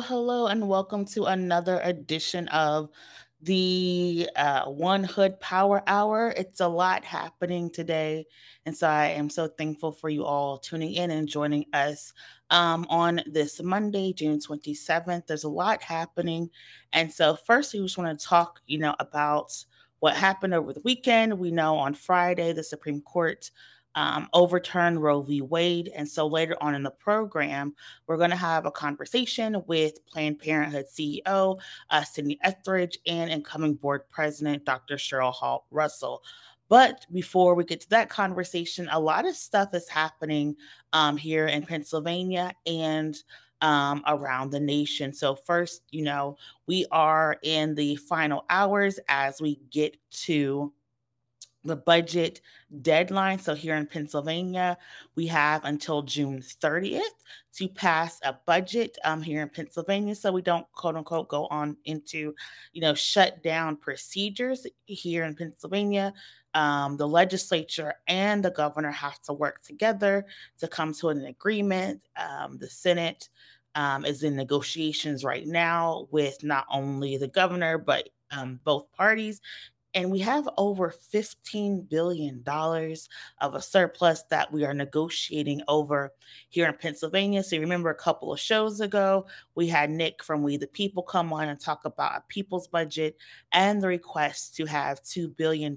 Hello, 0.00 0.46
and 0.48 0.68
welcome 0.68 1.04
to 1.06 1.24
another 1.24 1.80
edition 1.84 2.48
of 2.48 2.90
the 3.42 4.28
uh, 4.34 4.64
One 4.64 5.04
Hood 5.04 5.38
Power 5.40 5.82
Hour. 5.86 6.34
It's 6.36 6.60
a 6.60 6.68
lot 6.68 7.04
happening 7.04 7.70
today, 7.70 8.26
and 8.66 8.76
so 8.76 8.88
I 8.88 9.06
am 9.06 9.30
so 9.30 9.46
thankful 9.46 9.92
for 9.92 10.08
you 10.08 10.24
all 10.24 10.58
tuning 10.58 10.94
in 10.94 11.10
and 11.10 11.28
joining 11.28 11.66
us 11.72 12.12
um, 12.50 12.86
on 12.88 13.20
this 13.26 13.62
Monday, 13.62 14.12
June 14.12 14.38
27th. 14.38 15.26
There's 15.26 15.44
a 15.44 15.48
lot 15.48 15.82
happening, 15.82 16.50
and 16.92 17.12
so 17.12 17.36
first, 17.36 17.72
we 17.72 17.80
just 17.80 17.96
want 17.96 18.18
to 18.18 18.26
talk, 18.26 18.60
you 18.66 18.78
know, 18.78 18.96
about 18.98 19.52
what 20.00 20.16
happened 20.16 20.54
over 20.54 20.72
the 20.72 20.82
weekend. 20.82 21.38
We 21.38 21.50
know 21.50 21.76
on 21.76 21.94
Friday, 21.94 22.52
the 22.52 22.64
Supreme 22.64 23.00
Court 23.00 23.50
um, 23.94 24.28
overturn 24.32 24.98
Roe 24.98 25.22
v. 25.22 25.40
Wade. 25.40 25.90
And 25.94 26.08
so 26.08 26.26
later 26.26 26.56
on 26.60 26.74
in 26.74 26.82
the 26.82 26.90
program, 26.90 27.74
we're 28.06 28.16
going 28.16 28.30
to 28.30 28.36
have 28.36 28.66
a 28.66 28.70
conversation 28.70 29.62
with 29.66 30.04
Planned 30.06 30.38
Parenthood 30.38 30.86
CEO 30.86 31.58
uh, 31.90 32.02
Sydney 32.04 32.38
Etheredge 32.44 32.96
and 33.06 33.30
incoming 33.30 33.74
board 33.74 34.02
president 34.10 34.64
Dr. 34.64 34.96
Cheryl 34.96 35.32
Hall 35.32 35.66
Russell. 35.70 36.22
But 36.68 37.06
before 37.12 37.54
we 37.54 37.64
get 37.64 37.80
to 37.82 37.90
that 37.90 38.08
conversation, 38.08 38.88
a 38.90 38.98
lot 38.98 39.26
of 39.26 39.36
stuff 39.36 39.74
is 39.74 39.88
happening 39.88 40.56
um, 40.92 41.16
here 41.16 41.46
in 41.46 41.64
Pennsylvania 41.64 42.52
and 42.66 43.16
um, 43.60 44.02
around 44.06 44.50
the 44.50 44.60
nation. 44.60 45.12
So, 45.12 45.34
first, 45.34 45.82
you 45.90 46.02
know, 46.02 46.36
we 46.66 46.86
are 46.90 47.36
in 47.42 47.74
the 47.74 47.96
final 47.96 48.44
hours 48.50 48.98
as 49.08 49.40
we 49.40 49.60
get 49.70 49.96
to 50.10 50.72
the 51.64 51.76
budget 51.76 52.40
deadline. 52.82 53.38
So 53.38 53.54
here 53.54 53.76
in 53.76 53.86
Pennsylvania, 53.86 54.76
we 55.14 55.26
have 55.28 55.64
until 55.64 56.02
June 56.02 56.40
30th 56.40 57.00
to 57.54 57.68
pass 57.68 58.20
a 58.22 58.36
budget 58.46 58.98
um, 59.04 59.22
here 59.22 59.42
in 59.42 59.48
Pennsylvania. 59.48 60.14
So 60.14 60.30
we 60.32 60.42
don't 60.42 60.70
quote 60.72 60.96
unquote 60.96 61.28
go 61.28 61.46
on 61.46 61.76
into, 61.84 62.34
you 62.72 62.80
know, 62.80 62.94
shut 62.94 63.42
down 63.42 63.76
procedures 63.76 64.66
here 64.84 65.24
in 65.24 65.34
Pennsylvania. 65.34 66.12
Um, 66.52 66.96
the 66.96 67.08
legislature 67.08 67.94
and 68.06 68.44
the 68.44 68.50
governor 68.50 68.92
have 68.92 69.20
to 69.22 69.32
work 69.32 69.62
together 69.62 70.26
to 70.58 70.68
come 70.68 70.92
to 70.94 71.08
an 71.08 71.24
agreement. 71.24 72.02
Um, 72.16 72.58
the 72.58 72.68
Senate 72.68 73.28
um, 73.74 74.04
is 74.04 74.22
in 74.22 74.36
negotiations 74.36 75.24
right 75.24 75.46
now 75.46 76.06
with 76.10 76.44
not 76.44 76.66
only 76.70 77.16
the 77.16 77.26
governor, 77.26 77.78
but 77.78 78.08
um, 78.30 78.60
both 78.64 78.90
parties 78.92 79.40
and 79.94 80.10
we 80.10 80.18
have 80.18 80.48
over 80.58 80.90
$15 80.90 81.88
billion 81.88 82.42
of 83.40 83.54
a 83.54 83.62
surplus 83.62 84.22
that 84.24 84.52
we 84.52 84.64
are 84.64 84.74
negotiating 84.74 85.62
over 85.68 86.12
here 86.48 86.66
in 86.66 86.74
Pennsylvania. 86.74 87.44
So, 87.44 87.54
you 87.56 87.62
remember 87.62 87.90
a 87.90 87.94
couple 87.94 88.32
of 88.32 88.40
shows 88.40 88.80
ago, 88.80 89.26
we 89.54 89.68
had 89.68 89.90
Nick 89.90 90.24
from 90.24 90.42
We 90.42 90.56
the 90.56 90.66
People 90.66 91.04
come 91.04 91.32
on 91.32 91.48
and 91.48 91.60
talk 91.60 91.84
about 91.84 92.18
a 92.18 92.24
people's 92.28 92.66
budget 92.66 93.16
and 93.52 93.80
the 93.80 93.86
request 93.86 94.56
to 94.56 94.66
have 94.66 95.00
$2 95.02 95.36
billion 95.36 95.76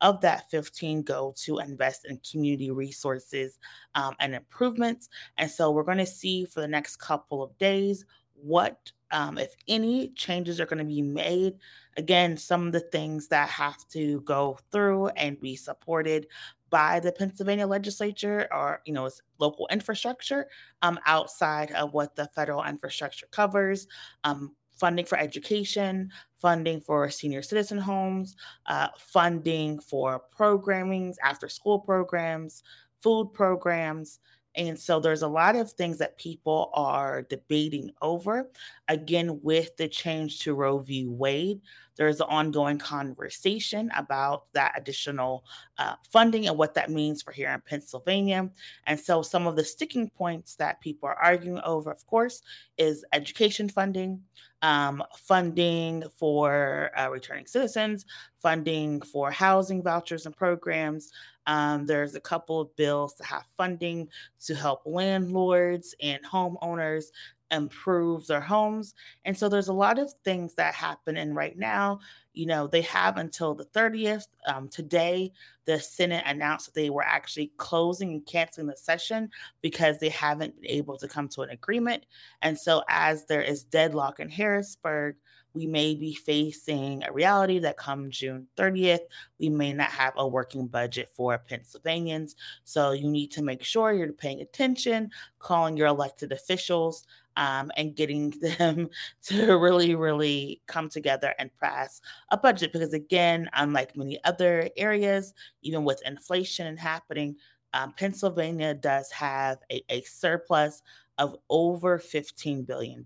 of 0.00 0.20
that 0.22 0.50
15 0.50 1.02
go 1.02 1.32
to 1.36 1.58
invest 1.58 2.06
in 2.06 2.18
community 2.28 2.70
resources 2.70 3.58
um, 3.94 4.14
and 4.18 4.34
improvements. 4.34 5.08
And 5.38 5.48
so, 5.48 5.70
we're 5.70 5.84
going 5.84 5.98
to 5.98 6.06
see 6.06 6.44
for 6.46 6.60
the 6.60 6.68
next 6.68 6.96
couple 6.96 7.42
of 7.44 7.56
days 7.58 8.04
what 8.42 8.92
um, 9.12 9.38
if 9.38 9.54
any 9.66 10.10
changes 10.10 10.60
are 10.60 10.66
going 10.66 10.78
to 10.78 10.84
be 10.84 11.02
made 11.02 11.54
again 11.96 12.36
some 12.36 12.66
of 12.66 12.72
the 12.72 12.80
things 12.80 13.28
that 13.28 13.48
have 13.48 13.86
to 13.88 14.20
go 14.22 14.58
through 14.70 15.08
and 15.08 15.40
be 15.40 15.56
supported 15.56 16.26
by 16.70 17.00
the 17.00 17.12
pennsylvania 17.12 17.66
legislature 17.66 18.48
or 18.52 18.80
you 18.84 18.92
know 18.92 19.10
local 19.38 19.66
infrastructure 19.70 20.46
um, 20.82 20.98
outside 21.06 21.70
of 21.72 21.92
what 21.92 22.14
the 22.14 22.28
federal 22.34 22.62
infrastructure 22.64 23.26
covers 23.30 23.86
um, 24.24 24.54
funding 24.76 25.04
for 25.04 25.18
education 25.18 26.10
funding 26.38 26.80
for 26.80 27.10
senior 27.10 27.42
citizen 27.42 27.78
homes 27.78 28.36
uh, 28.66 28.88
funding 28.98 29.78
for 29.80 30.20
programming 30.30 31.14
after 31.22 31.48
school 31.48 31.78
programs 31.78 32.62
food 33.02 33.30
programs 33.32 34.20
and 34.56 34.78
so 34.78 35.00
there's 35.00 35.22
a 35.22 35.28
lot 35.28 35.56
of 35.56 35.70
things 35.72 35.98
that 35.98 36.18
people 36.18 36.70
are 36.74 37.22
debating 37.22 37.92
over. 38.02 38.50
Again, 38.88 39.40
with 39.42 39.76
the 39.76 39.88
change 39.88 40.40
to 40.40 40.54
Roe 40.54 40.78
v. 40.78 41.06
Wade, 41.06 41.60
there's 41.96 42.20
an 42.20 42.26
ongoing 42.28 42.78
conversation 42.78 43.90
about 43.96 44.52
that 44.52 44.72
additional 44.76 45.44
uh, 45.78 45.94
funding 46.10 46.48
and 46.48 46.56
what 46.56 46.74
that 46.74 46.90
means 46.90 47.22
for 47.22 47.32
here 47.32 47.50
in 47.50 47.60
Pennsylvania. 47.60 48.50
And 48.86 48.98
so 48.98 49.22
some 49.22 49.46
of 49.46 49.56
the 49.56 49.64
sticking 49.64 50.08
points 50.10 50.54
that 50.56 50.80
people 50.80 51.08
are 51.08 51.16
arguing 51.16 51.60
over, 51.60 51.90
of 51.90 52.06
course, 52.06 52.42
is 52.78 53.04
education 53.12 53.68
funding, 53.68 54.22
um, 54.62 55.02
funding 55.16 56.04
for 56.16 56.90
uh, 56.96 57.08
returning 57.10 57.46
citizens, 57.46 58.06
funding 58.40 59.00
for 59.02 59.30
housing 59.30 59.82
vouchers 59.82 60.26
and 60.26 60.36
programs, 60.36 61.12
um, 61.46 61.86
there's 61.86 62.14
a 62.14 62.20
couple 62.20 62.60
of 62.60 62.74
bills 62.76 63.14
to 63.14 63.24
have 63.24 63.44
funding 63.56 64.08
to 64.44 64.54
help 64.54 64.82
landlords 64.84 65.94
and 66.00 66.22
homeowners 66.24 67.06
improve 67.50 68.26
their 68.26 68.40
homes. 68.40 68.94
And 69.24 69.36
so 69.36 69.48
there's 69.48 69.68
a 69.68 69.72
lot 69.72 69.98
of 69.98 70.12
things 70.24 70.54
that 70.54 70.74
happen. 70.74 71.16
And 71.16 71.34
right 71.34 71.58
now, 71.58 72.00
you 72.32 72.46
know, 72.46 72.66
they 72.66 72.82
have 72.82 73.16
until 73.16 73.54
the 73.54 73.64
30th. 73.66 74.26
Um, 74.46 74.68
today, 74.68 75.32
the 75.64 75.80
Senate 75.80 76.24
announced 76.26 76.66
that 76.66 76.74
they 76.74 76.90
were 76.90 77.04
actually 77.04 77.52
closing 77.56 78.12
and 78.12 78.26
canceling 78.26 78.66
the 78.66 78.76
session 78.76 79.30
because 79.62 79.98
they 79.98 80.08
haven't 80.10 80.60
been 80.60 80.70
able 80.70 80.96
to 80.98 81.08
come 81.08 81.28
to 81.30 81.42
an 81.42 81.50
agreement. 81.50 82.06
And 82.42 82.56
so, 82.58 82.82
as 82.88 83.24
there 83.26 83.42
is 83.42 83.64
deadlock 83.64 84.20
in 84.20 84.28
Harrisburg, 84.28 85.16
we 85.52 85.66
may 85.66 85.94
be 85.94 86.14
facing 86.14 87.02
a 87.02 87.12
reality 87.12 87.58
that 87.58 87.76
come 87.76 88.10
June 88.10 88.46
30th, 88.56 89.00
we 89.38 89.48
may 89.48 89.72
not 89.72 89.90
have 89.90 90.12
a 90.16 90.26
working 90.26 90.66
budget 90.66 91.10
for 91.12 91.36
Pennsylvanians. 91.38 92.36
So 92.64 92.92
you 92.92 93.08
need 93.08 93.32
to 93.32 93.42
make 93.42 93.64
sure 93.64 93.92
you're 93.92 94.12
paying 94.12 94.40
attention, 94.40 95.10
calling 95.38 95.76
your 95.76 95.88
elected 95.88 96.32
officials, 96.32 97.04
um, 97.36 97.70
and 97.76 97.96
getting 97.96 98.30
them 98.58 98.88
to 99.22 99.56
really, 99.58 99.94
really 99.94 100.60
come 100.66 100.88
together 100.88 101.34
and 101.38 101.50
pass 101.60 102.00
a 102.30 102.36
budget. 102.36 102.72
Because 102.72 102.92
again, 102.92 103.48
unlike 103.54 103.96
many 103.96 104.22
other 104.24 104.68
areas, 104.76 105.34
even 105.62 105.84
with 105.84 106.02
inflation 106.04 106.76
happening, 106.76 107.36
um, 107.72 107.94
Pennsylvania 107.96 108.74
does 108.74 109.10
have 109.12 109.58
a, 109.70 109.82
a 109.90 110.02
surplus 110.02 110.82
of 111.20 111.36
over 111.50 111.98
$15 111.98 112.66
billion 112.66 113.04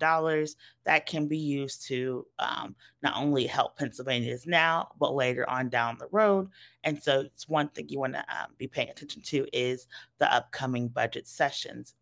that 0.84 1.04
can 1.04 1.26
be 1.26 1.36
used 1.36 1.84
to 1.88 2.24
um, 2.38 2.76
not 3.02 3.16
only 3.16 3.44
help 3.44 3.76
Pennsylvanians 3.76 4.46
now, 4.46 4.88
but 5.00 5.14
later 5.14 5.50
on 5.50 5.68
down 5.68 5.96
the 5.98 6.06
road. 6.12 6.48
And 6.84 7.02
so 7.02 7.22
it's 7.22 7.48
one 7.48 7.68
thing 7.70 7.88
you 7.88 7.98
want 7.98 8.12
to 8.14 8.20
um, 8.20 8.52
be 8.56 8.68
paying 8.68 8.88
attention 8.88 9.20
to 9.22 9.48
is 9.52 9.88
the 10.18 10.32
upcoming 10.32 10.86
budget 10.86 11.26
sessions. 11.26 11.94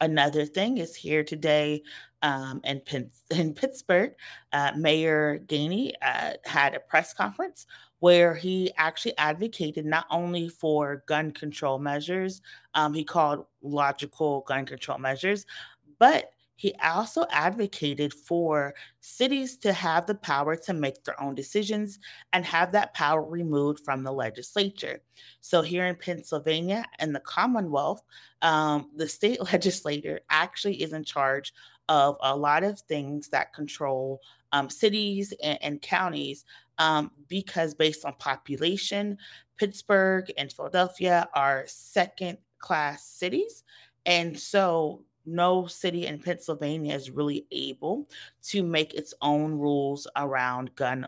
Another 0.00 0.44
thing 0.46 0.78
is 0.78 0.94
here 0.94 1.24
today 1.24 1.82
um, 2.22 2.60
in, 2.64 2.82
in 3.30 3.54
Pittsburgh, 3.54 4.12
uh, 4.52 4.72
Mayor 4.76 5.40
Gainey 5.46 5.92
uh, 6.02 6.34
had 6.44 6.74
a 6.74 6.80
press 6.80 7.12
conference 7.12 7.66
where 8.00 8.34
he 8.34 8.70
actually 8.76 9.16
advocated 9.18 9.84
not 9.84 10.06
only 10.10 10.48
for 10.48 11.02
gun 11.06 11.32
control 11.32 11.80
measures, 11.80 12.40
um, 12.74 12.94
he 12.94 13.02
called 13.02 13.44
logical 13.60 14.44
gun 14.46 14.64
control 14.64 14.98
measures, 14.98 15.46
but 15.98 16.32
he 16.58 16.74
also 16.82 17.24
advocated 17.30 18.12
for 18.12 18.74
cities 19.00 19.56
to 19.58 19.72
have 19.72 20.06
the 20.06 20.16
power 20.16 20.56
to 20.56 20.74
make 20.74 21.04
their 21.04 21.20
own 21.22 21.36
decisions 21.36 22.00
and 22.32 22.44
have 22.44 22.72
that 22.72 22.92
power 22.94 23.22
removed 23.22 23.84
from 23.84 24.02
the 24.02 24.10
legislature. 24.10 25.00
So, 25.40 25.62
here 25.62 25.86
in 25.86 25.94
Pennsylvania 25.94 26.84
and 26.98 27.14
the 27.14 27.20
Commonwealth, 27.20 28.02
um, 28.42 28.90
the 28.96 29.08
state 29.08 29.40
legislature 29.52 30.18
actually 30.30 30.82
is 30.82 30.92
in 30.92 31.04
charge 31.04 31.54
of 31.88 32.16
a 32.22 32.36
lot 32.36 32.64
of 32.64 32.80
things 32.80 33.28
that 33.28 33.54
control 33.54 34.20
um, 34.50 34.68
cities 34.68 35.32
and, 35.40 35.58
and 35.62 35.80
counties 35.80 36.44
um, 36.78 37.12
because, 37.28 37.72
based 37.72 38.04
on 38.04 38.14
population, 38.14 39.16
Pittsburgh 39.58 40.32
and 40.36 40.52
Philadelphia 40.52 41.28
are 41.34 41.62
second 41.68 42.38
class 42.58 43.04
cities. 43.04 43.62
And 44.06 44.36
so 44.36 45.04
no 45.28 45.66
city 45.66 46.06
in 46.06 46.18
Pennsylvania 46.18 46.94
is 46.94 47.10
really 47.10 47.46
able 47.50 48.08
to 48.44 48.62
make 48.62 48.94
its 48.94 49.14
own 49.20 49.52
rules 49.52 50.06
around 50.16 50.74
gun 50.74 51.06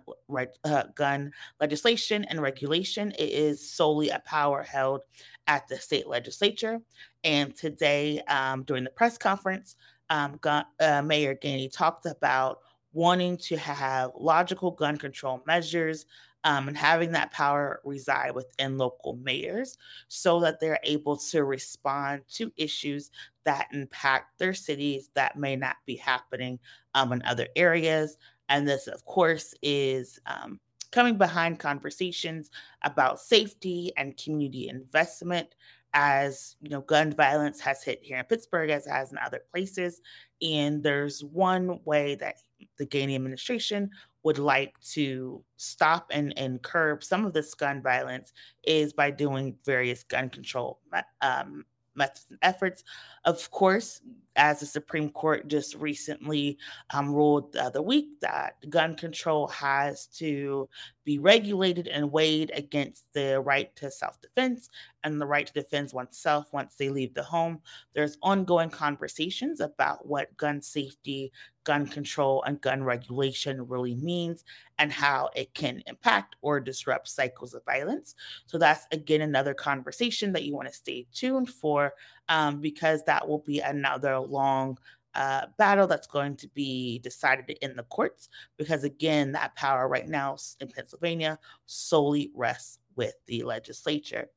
uh, 0.64 0.84
gun 0.94 1.32
legislation 1.60 2.24
and 2.24 2.40
regulation. 2.40 3.12
It 3.18 3.30
is 3.30 3.68
solely 3.68 4.10
a 4.10 4.20
power 4.20 4.62
held 4.62 5.00
at 5.46 5.66
the 5.68 5.76
state 5.76 6.06
legislature. 6.06 6.80
And 7.24 7.54
today, 7.56 8.20
um, 8.28 8.62
during 8.62 8.84
the 8.84 8.90
press 8.90 9.18
conference, 9.18 9.76
um, 10.10 10.38
gun, 10.40 10.64
uh, 10.80 11.02
Mayor 11.02 11.34
Gainey 11.34 11.72
talked 11.72 12.06
about 12.06 12.60
wanting 12.92 13.36
to 13.36 13.56
have 13.56 14.10
logical 14.18 14.70
gun 14.72 14.96
control 14.96 15.42
measures 15.46 16.06
um, 16.44 16.68
and 16.68 16.76
having 16.76 17.12
that 17.12 17.32
power 17.32 17.80
reside 17.84 18.34
within 18.34 18.78
local 18.78 19.16
mayors 19.22 19.76
so 20.08 20.40
that 20.40 20.60
they're 20.60 20.80
able 20.84 21.16
to 21.16 21.44
respond 21.44 22.22
to 22.28 22.52
issues 22.56 23.10
that 23.44 23.68
impact 23.72 24.38
their 24.38 24.54
cities 24.54 25.10
that 25.14 25.36
may 25.36 25.56
not 25.56 25.76
be 25.86 25.96
happening 25.96 26.58
um, 26.94 27.12
in 27.12 27.22
other 27.22 27.46
areas. 27.56 28.16
And 28.48 28.66
this, 28.66 28.86
of 28.86 29.04
course, 29.04 29.54
is 29.62 30.18
um, 30.26 30.58
coming 30.90 31.16
behind 31.16 31.58
conversations 31.58 32.50
about 32.82 33.20
safety 33.20 33.92
and 33.96 34.16
community 34.16 34.68
investment 34.68 35.54
as 35.92 36.54
you 36.60 36.70
know 36.70 36.82
gun 36.82 37.12
violence 37.12 37.58
has 37.58 37.82
hit 37.82 37.98
here 38.00 38.16
in 38.16 38.24
pittsburgh 38.24 38.70
as 38.70 38.86
it 38.86 38.90
has 38.90 39.10
in 39.10 39.18
other 39.18 39.40
places 39.50 40.00
and 40.40 40.84
there's 40.84 41.24
one 41.24 41.80
way 41.84 42.14
that 42.14 42.36
the 42.78 42.86
gainey 42.86 43.16
administration 43.16 43.90
would 44.22 44.38
like 44.38 44.78
to 44.80 45.42
stop 45.56 46.10
and, 46.12 46.36
and 46.38 46.62
curb 46.62 47.02
some 47.02 47.24
of 47.24 47.32
this 47.32 47.54
gun 47.54 47.82
violence 47.82 48.32
is 48.64 48.92
by 48.92 49.10
doing 49.10 49.56
various 49.64 50.02
gun 50.04 50.28
control 50.28 50.80
um, 51.22 51.64
methods 51.94 52.26
and 52.30 52.38
efforts. 52.42 52.84
Of 53.24 53.50
course, 53.50 54.00
as 54.36 54.60
the 54.60 54.66
Supreme 54.66 55.10
Court 55.10 55.48
just 55.48 55.74
recently 55.74 56.56
um, 56.94 57.12
ruled 57.12 57.52
the 57.52 57.62
other 57.62 57.82
week 57.82 58.20
that 58.20 58.54
gun 58.70 58.96
control 58.96 59.48
has 59.48 60.06
to 60.18 60.68
be 61.04 61.18
regulated 61.18 61.88
and 61.88 62.10
weighed 62.10 62.50
against 62.54 63.12
the 63.12 63.40
right 63.40 63.74
to 63.76 63.90
self 63.90 64.20
defense 64.20 64.70
and 65.04 65.20
the 65.20 65.26
right 65.26 65.46
to 65.46 65.52
defend 65.52 65.92
oneself 65.92 66.52
once 66.52 66.76
they 66.76 66.88
leave 66.88 67.12
the 67.14 67.22
home. 67.22 67.60
There's 67.94 68.18
ongoing 68.22 68.70
conversations 68.70 69.60
about 69.60 70.06
what 70.06 70.36
gun 70.36 70.62
safety, 70.62 71.32
gun 71.70 71.86
control, 71.86 72.42
and 72.42 72.60
gun 72.60 72.82
regulation 72.82 73.68
really 73.68 73.94
means 73.94 74.42
and 74.80 74.90
how 74.90 75.30
it 75.36 75.54
can 75.54 75.80
impact 75.86 76.34
or 76.42 76.58
disrupt 76.58 77.06
cycles 77.06 77.54
of 77.54 77.64
violence. 77.64 78.16
So, 78.46 78.58
that's 78.58 78.88
again 78.90 79.20
another 79.20 79.54
conversation 79.54 80.32
that 80.32 80.42
you 80.42 80.52
want 80.52 80.66
to 80.66 80.74
stay 80.74 81.06
tuned 81.14 81.48
for 81.48 81.92
um, 82.28 82.60
because 82.60 83.04
that 83.04 83.28
will 83.28 83.38
be 83.38 83.60
another 83.60 84.18
long 84.18 84.78
uh, 85.14 85.46
battle 85.58 85.86
that's 85.86 86.08
going 86.08 86.34
to 86.38 86.48
be 86.48 86.98
decided 87.04 87.56
in 87.62 87.76
the 87.76 87.84
courts 87.84 88.28
because 88.56 88.82
again 88.84 89.32
that 89.32 89.54
power 89.56 89.88
right 89.88 90.08
now 90.08 90.36
in 90.60 90.68
pennsylvania 90.68 91.36
solely 91.66 92.30
rests 92.32 92.78
with 92.94 93.14
the 93.26 93.42
legislature 93.42 94.28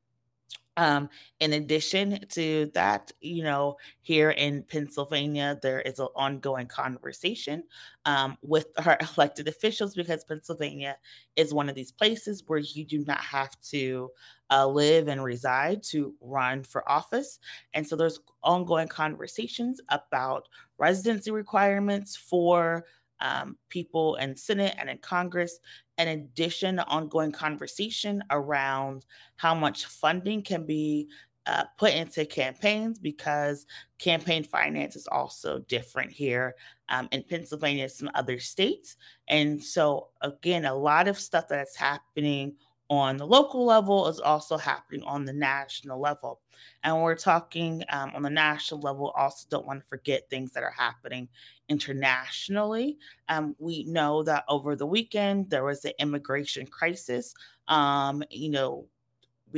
um, 0.76 1.08
in 1.38 1.52
addition 1.52 2.18
to 2.30 2.70
that, 2.74 3.12
you 3.20 3.44
know, 3.44 3.76
here 4.00 4.30
in 4.30 4.64
Pennsylvania, 4.64 5.56
there 5.62 5.80
is 5.80 6.00
an 6.00 6.08
ongoing 6.16 6.66
conversation 6.66 7.62
um, 8.06 8.36
with 8.42 8.66
our 8.84 8.98
elected 9.16 9.46
officials 9.46 9.94
because 9.94 10.24
Pennsylvania 10.24 10.96
is 11.36 11.54
one 11.54 11.68
of 11.68 11.76
these 11.76 11.92
places 11.92 12.42
where 12.48 12.58
you 12.58 12.84
do 12.84 13.04
not 13.04 13.20
have 13.20 13.58
to 13.70 14.10
uh, 14.50 14.66
live 14.66 15.08
and 15.08 15.22
reside 15.22 15.82
to 15.84 16.14
run 16.20 16.64
for 16.64 16.88
office. 16.90 17.38
And 17.72 17.86
so 17.86 17.96
there's 17.96 18.18
ongoing 18.42 18.88
conversations 18.88 19.80
about 19.90 20.48
residency 20.78 21.30
requirements 21.30 22.16
for 22.16 22.84
um, 23.20 23.56
people 23.68 24.16
in 24.16 24.36
Senate 24.36 24.74
and 24.78 24.90
in 24.90 24.98
Congress. 24.98 25.58
In 25.98 26.08
addition, 26.08 26.80
ongoing 26.80 27.32
conversation 27.32 28.22
around 28.30 29.06
how 29.36 29.54
much 29.54 29.86
funding 29.86 30.42
can 30.42 30.66
be 30.66 31.08
uh, 31.46 31.64
put 31.76 31.92
into 31.92 32.24
campaigns 32.24 32.98
because 32.98 33.66
campaign 33.98 34.42
finance 34.44 34.96
is 34.96 35.06
also 35.06 35.58
different 35.60 36.10
here 36.10 36.54
um, 36.88 37.08
in 37.12 37.22
Pennsylvania, 37.22 37.84
and 37.84 37.92
some 37.92 38.10
other 38.14 38.38
states. 38.38 38.96
And 39.28 39.62
so, 39.62 40.08
again, 40.22 40.64
a 40.64 40.74
lot 40.74 41.06
of 41.06 41.18
stuff 41.18 41.46
that's 41.48 41.76
happening 41.76 42.54
on 42.94 43.16
the 43.16 43.26
local 43.26 43.64
level 43.64 44.08
is 44.08 44.20
also 44.20 44.56
happening 44.56 45.02
on 45.04 45.24
the 45.24 45.32
national 45.32 46.00
level. 46.00 46.40
And 46.82 47.02
we're 47.02 47.16
talking 47.16 47.82
um, 47.90 48.12
on 48.14 48.22
the 48.22 48.30
national 48.30 48.80
level, 48.80 49.12
also 49.16 49.46
don't 49.50 49.66
want 49.66 49.80
to 49.80 49.86
forget 49.86 50.28
things 50.30 50.52
that 50.52 50.62
are 50.62 50.70
happening 50.70 51.28
internationally. 51.68 52.98
Um, 53.28 53.56
we 53.58 53.84
know 53.84 54.22
that 54.22 54.44
over 54.48 54.76
the 54.76 54.86
weekend, 54.86 55.50
there 55.50 55.64
was 55.64 55.84
an 55.84 55.92
immigration 55.98 56.66
crisis. 56.66 57.34
Um, 57.68 58.22
you 58.30 58.50
know, 58.50 58.86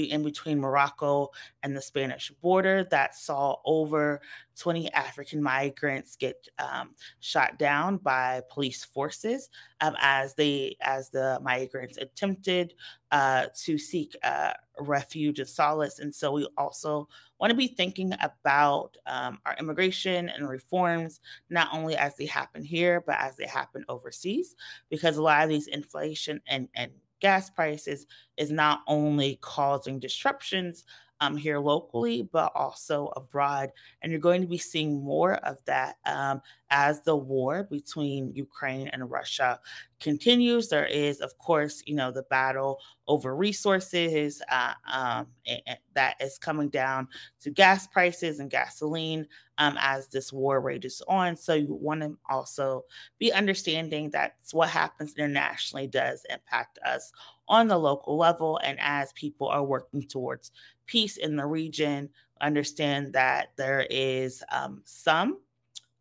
in 0.05 0.23
between 0.23 0.61
Morocco 0.61 1.31
and 1.63 1.77
the 1.77 1.83
Spanish 1.83 2.31
border 2.43 2.85
that 2.91 3.15
saw 3.15 3.57
over 3.65 4.21
20 4.57 4.93
African 4.93 5.43
migrants 5.43 6.17
get 6.17 6.49
um, 6.59 6.95
shot 7.21 7.59
down 7.59 7.99
by 7.99 8.43
police 8.51 8.85
forces 8.85 9.51
um, 9.81 9.95
as 10.01 10.35
they 10.35 10.77
as 10.81 11.11
the 11.11 11.39
migrants 11.43 11.99
attempted 11.99 12.75
uh, 13.13 13.47
to 13.65 13.79
seek 13.79 14.17
uh, 14.23 14.53
refuge 14.81 15.39
and 15.39 15.49
solace. 15.49 15.99
And 15.99 16.15
so 16.15 16.33
we 16.33 16.49
also 16.57 17.09
want 17.39 17.51
to 17.51 17.57
be 17.57 17.69
thinking 17.69 18.13
about 18.21 18.97
um, 19.07 19.39
our 19.45 19.55
immigration 19.59 20.29
and 20.29 20.49
reforms, 20.49 21.21
not 21.51 21.69
only 21.73 21.97
as 21.97 22.17
they 22.17 22.27
happen 22.27 22.65
here, 22.65 23.03
but 23.07 23.17
as 23.19 23.37
they 23.37 23.47
happen 23.47 23.85
overseas, 23.89 24.55
because 24.91 25.17
a 25.17 25.23
lot 25.23 25.43
of 25.43 25.49
these 25.49 25.67
inflation 25.69 26.41
and, 26.47 26.69
and 26.75 26.91
gas 27.21 27.51
prices 27.51 28.07
is 28.37 28.51
not 28.51 28.83
only 28.87 29.39
causing 29.43 29.99
disruptions 29.99 30.85
um, 31.21 31.37
here 31.37 31.59
locally, 31.59 32.29
but 32.33 32.53
also 32.55 33.13
abroad. 33.17 33.71
And 34.03 34.11
you're 34.11 34.21
going 34.21 34.43
to 34.43 34.47
be 34.47 34.59
seeing 34.59 35.03
more 35.03 35.35
of 35.37 35.59
that 35.65 35.97
um, 36.05 36.41
as 36.71 37.01
the 37.03 37.17
war 37.17 37.65
between 37.65 38.35
Ukraine 38.35 38.89
and 38.89 39.11
Russia 39.11 39.61
continues. 40.01 40.69
There 40.69 40.87
is, 40.87 41.21
of 41.21 41.37
course, 41.39 41.83
you 41.87 41.95
know, 41.95 42.11
the 42.11 42.25
battle 42.25 42.81
over 43.09 43.37
resources 43.37 44.43
uh, 44.51 44.75
um, 44.93 45.27
and, 45.47 45.79
that 45.95 46.17
is 46.21 46.39
coming 46.39 46.69
down 46.69 47.09
to 47.41 47.51
gas 47.51 47.87
prices 47.87 48.41
and 48.41 48.51
gasoline 48.51 49.27
um, 49.59 49.77
as 49.81 50.09
this 50.09 50.33
war 50.33 50.61
rages 50.61 51.01
on. 51.09 51.37
So 51.37 51.55
you 51.55 51.75
want 51.75 52.03
to 52.03 52.17
also 52.29 52.85
be 53.19 53.33
understanding 53.33 54.11
that 54.11 54.37
what 54.53 54.69
happens 54.69 55.15
internationally 55.17 55.87
does 55.87 56.27
impact 56.29 56.79
us 56.85 57.13
on 57.49 57.69
the 57.69 57.79
local 57.79 58.17
level. 58.17 58.59
And 58.63 58.79
as 58.81 59.13
people 59.13 59.49
are 59.49 59.65
working 59.65 60.03
towards 60.03 60.51
peace 60.87 61.17
in 61.17 61.37
the 61.37 61.47
region, 61.47 62.09
understand 62.41 63.13
that 63.13 63.53
there 63.57 63.87
is 63.91 64.43
um, 64.53 64.83
some 64.85 65.39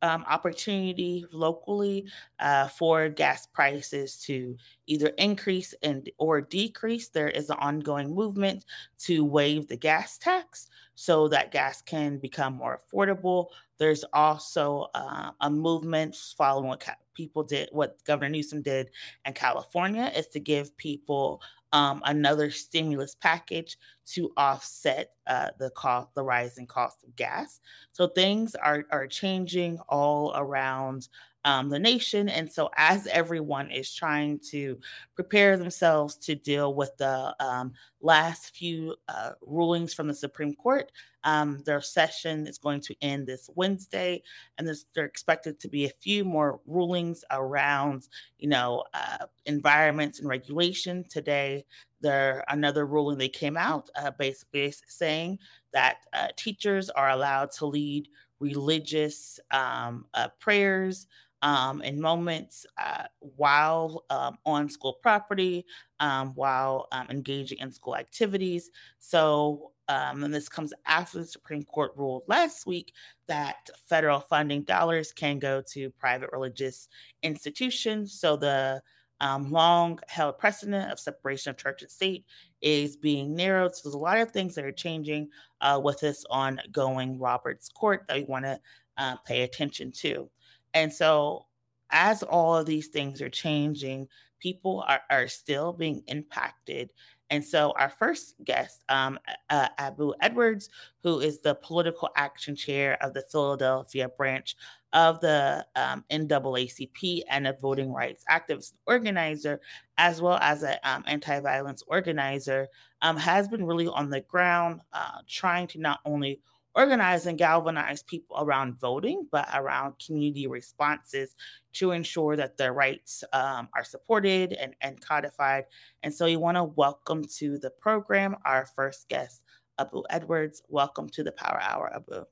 um, 0.02 0.24
opportunity 0.28 1.26
locally 1.32 2.06
uh, 2.40 2.68
for 2.68 3.10
gas 3.10 3.48
prices 3.48 4.18
to 4.22 4.56
either 4.88 5.08
increase 5.18 5.74
and 5.82 6.10
or 6.18 6.42
decrease. 6.42 7.08
There 7.08 7.30
is 7.30 7.50
an 7.50 7.58
ongoing 7.60 8.14
movement 8.14 8.66
to 9.00 9.26
waive 9.26 9.68
the 9.68 9.78
gas 9.78 10.18
tax 10.18 10.68
so 10.94 11.28
that 11.30 11.52
gas 11.52 11.82
can 11.82 12.18
become 12.18 12.54
more 12.54 12.80
affordable. 12.80 13.48
There's 13.78 14.06
also 14.14 14.88
uh, 14.94 15.32
a 15.42 15.50
movement 15.50 16.16
following 16.38 16.70
what 16.70 16.88
people 17.14 17.44
did, 17.44 17.70
what 17.72 18.04
Governor 18.06 18.30
Newsom 18.30 18.62
did 18.62 18.90
in 19.26 19.34
California, 19.34 20.12
is 20.16 20.28
to 20.30 20.40
give 20.40 20.76
people 20.78 21.42
um, 21.74 22.02
another 22.06 22.52
stimulus 22.52 23.16
package 23.16 23.78
to 24.06 24.32
offset 24.38 25.12
uh, 25.28 25.50
the 25.60 25.70
cost, 25.72 26.08
the 26.16 26.24
rising 26.24 26.68
cost 26.68 27.04
of 27.04 27.16
gas. 27.16 27.60
So 27.92 28.08
things 28.08 28.56
are 28.56 28.86
are 28.92 29.08
changing 29.08 29.80
all 29.90 30.34
around 30.36 31.10
um, 31.46 31.70
the 31.70 31.80
nation, 31.80 32.28
and 32.28 32.52
so 32.52 32.70
as 32.76 33.08
everyone 33.08 33.72
is 33.72 33.94
trying 33.94 34.40
to 34.50 34.78
prepare 35.14 35.58
themselves 35.58 36.18
to 36.18 36.36
deal 36.36 36.74
with 36.74 36.98
the 36.98 37.36
um, 37.40 37.72
last 38.02 38.56
few 38.56 38.96
uh, 39.08 39.32
rulings 39.42 39.94
from 39.94 40.08
the 40.08 40.14
Supreme 40.14 40.56
Court, 40.56 40.92
um, 41.24 41.62
their 41.66 41.82
session 41.82 42.48
is 42.48 42.58
going 42.58 42.82
to 42.82 42.96
end 43.02 43.28
this 43.28 43.50
Wednesday, 43.56 44.24
and 44.58 44.68
there's, 44.68 44.88
there 44.96 45.04
are 45.04 45.08
expected 45.08 45.60
to 45.60 45.68
be 45.68 45.86
a 45.86 45.90
few 45.90 46.26
more 46.26 46.60
rulings 46.66 47.24
around, 47.32 48.08
you 48.40 48.50
know, 48.50 48.84
uh, 48.96 49.26
environments 49.46 50.20
and 50.20 50.28
regulation. 50.28 51.06
Today, 51.10 51.64
there 52.02 52.44
another 52.50 52.86
ruling 52.86 53.18
they 53.18 53.30
came 53.30 53.56
out 53.58 53.90
uh, 53.96 54.12
basically 54.18 54.74
saying 54.88 55.40
that 55.74 55.98
uh, 56.14 56.28
teachers 56.36 56.90
are 56.90 57.12
allowed 57.12 57.52
to 57.52 57.66
lead 57.66 58.08
religious 58.40 59.40
um, 59.52 60.06
uh, 60.14 60.28
prayers 60.40 61.08
um, 61.46 61.82
and 61.86 62.00
moments 62.00 62.66
uh, 62.84 63.04
while 63.20 64.04
um, 64.10 64.36
on 64.48 64.68
school 64.68 64.98
property, 65.04 65.64
um, 66.00 66.34
while 66.34 66.88
um, 66.92 67.06
engaging 67.12 67.60
in 67.60 67.72
school 67.72 67.96
activities. 67.96 68.72
So, 68.98 69.72
um, 69.88 70.24
and 70.24 70.34
this 70.34 70.50
comes 70.50 70.74
after 70.88 71.20
the 71.20 71.26
Supreme 71.26 71.62
Court 71.62 71.92
ruled 71.96 72.24
last 72.28 72.66
week 72.66 72.94
that 73.28 73.70
federal 73.88 74.22
funding 74.22 74.64
dollars 74.64 75.12
can 75.12 75.38
go 75.38 75.62
to 75.74 75.92
private 75.92 76.32
religious 76.34 76.88
institutions. 77.22 78.20
So 78.20 78.36
the 78.36 78.82
um, 79.22 79.52
long 79.52 80.00
held 80.08 80.40
precedent 80.40 80.92
of 80.92 81.00
separation 81.00 81.52
of 81.52 81.58
church 81.58 81.84
and 81.84 81.92
state 81.92 82.26
is 82.64 82.98
being 82.98 83.36
narrowed. 83.36 83.76
So 83.76 83.82
there's 83.84 83.94
a 83.94 84.00
lot 84.00 84.18
of 84.18 84.32
things 84.32 84.56
that 84.56 84.66
are 84.66 84.72
changing 84.72 85.30
uh, 85.62 85.80
with 85.82 86.00
this 86.00 86.26
ongoing 86.32 87.20
Roberts 87.20 87.70
Court 87.70 88.04
that 88.08 88.18
we 88.18 88.24
want 88.24 88.46
to 88.46 88.60
uh, 88.98 89.18
pay 89.28 89.44
attention 89.44 89.92
to. 89.92 90.28
And 90.76 90.94
so, 90.94 91.48
as 91.90 92.22
all 92.22 92.58
of 92.58 92.66
these 92.66 92.90
things 92.90 93.22
are 93.22 93.30
changing, 93.30 94.08
people 94.40 94.84
are, 94.88 95.02
are 95.10 95.28
still 95.28 95.72
being 95.74 96.04
impacted. 96.08 96.92
And 97.32 97.44
so, 97.44 97.74
our 97.80 97.90
first 97.90 98.36
guest, 98.44 98.84
um, 98.90 99.18
uh, 99.50 99.70
Abu 99.80 100.14
Edwards, 100.22 100.70
who 101.02 101.22
is 101.22 101.40
the 101.40 101.56
political 101.56 102.10
action 102.18 102.56
chair 102.56 103.02
of 103.02 103.14
the 103.14 103.24
Philadelphia 103.32 104.10
branch 104.10 104.58
of 104.94 105.20
the 105.22 105.66
um, 105.76 106.04
NAACP 106.12 107.24
and 107.30 107.48
a 107.48 107.54
voting 107.54 107.92
rights 107.92 108.24
activist 108.30 108.74
organizer, 108.86 109.62
as 109.98 110.22
well 110.22 110.38
as 110.42 110.64
an 110.64 110.76
um, 110.84 111.04
anti 111.08 111.40
violence 111.40 111.82
organizer, 111.88 112.68
um, 113.02 113.18
has 113.18 113.48
been 113.48 113.66
really 113.66 113.88
on 113.88 114.10
the 114.10 114.22
ground 114.22 114.82
uh, 114.94 115.20
trying 115.28 115.68
to 115.68 115.80
not 115.80 116.00
only 116.06 116.42
organize 116.76 117.26
and 117.26 117.38
galvanize 117.38 118.04
people 118.04 118.38
around 118.40 118.80
voting, 118.80 119.28
but 119.32 119.48
around 119.54 119.94
community 120.06 120.48
responses 120.48 121.36
to 121.74 121.92
ensure 121.92 122.36
that 122.36 122.58
their 122.58 122.74
rights 122.74 123.24
um, 123.34 123.70
are 123.74 123.84
supported 123.84 124.54
and, 124.54 124.76
and 124.82 125.00
codified. 125.00 125.66
And 126.04 126.14
so 126.14 126.26
we 126.26 126.36
want 126.36 126.58
to 126.58 126.64
welcome 126.64 127.24
to 127.38 127.58
the 127.58 127.70
program 127.70 128.36
our 128.46 128.66
first 128.76 129.08
guest, 129.08 129.44
Abu 129.80 130.04
Edwards. 130.10 130.62
Welcome 130.68 131.10
to 131.10 131.24
the 131.24 131.32
Power 131.32 131.60
Hour, 131.62 131.94
Abu. 131.96 132.26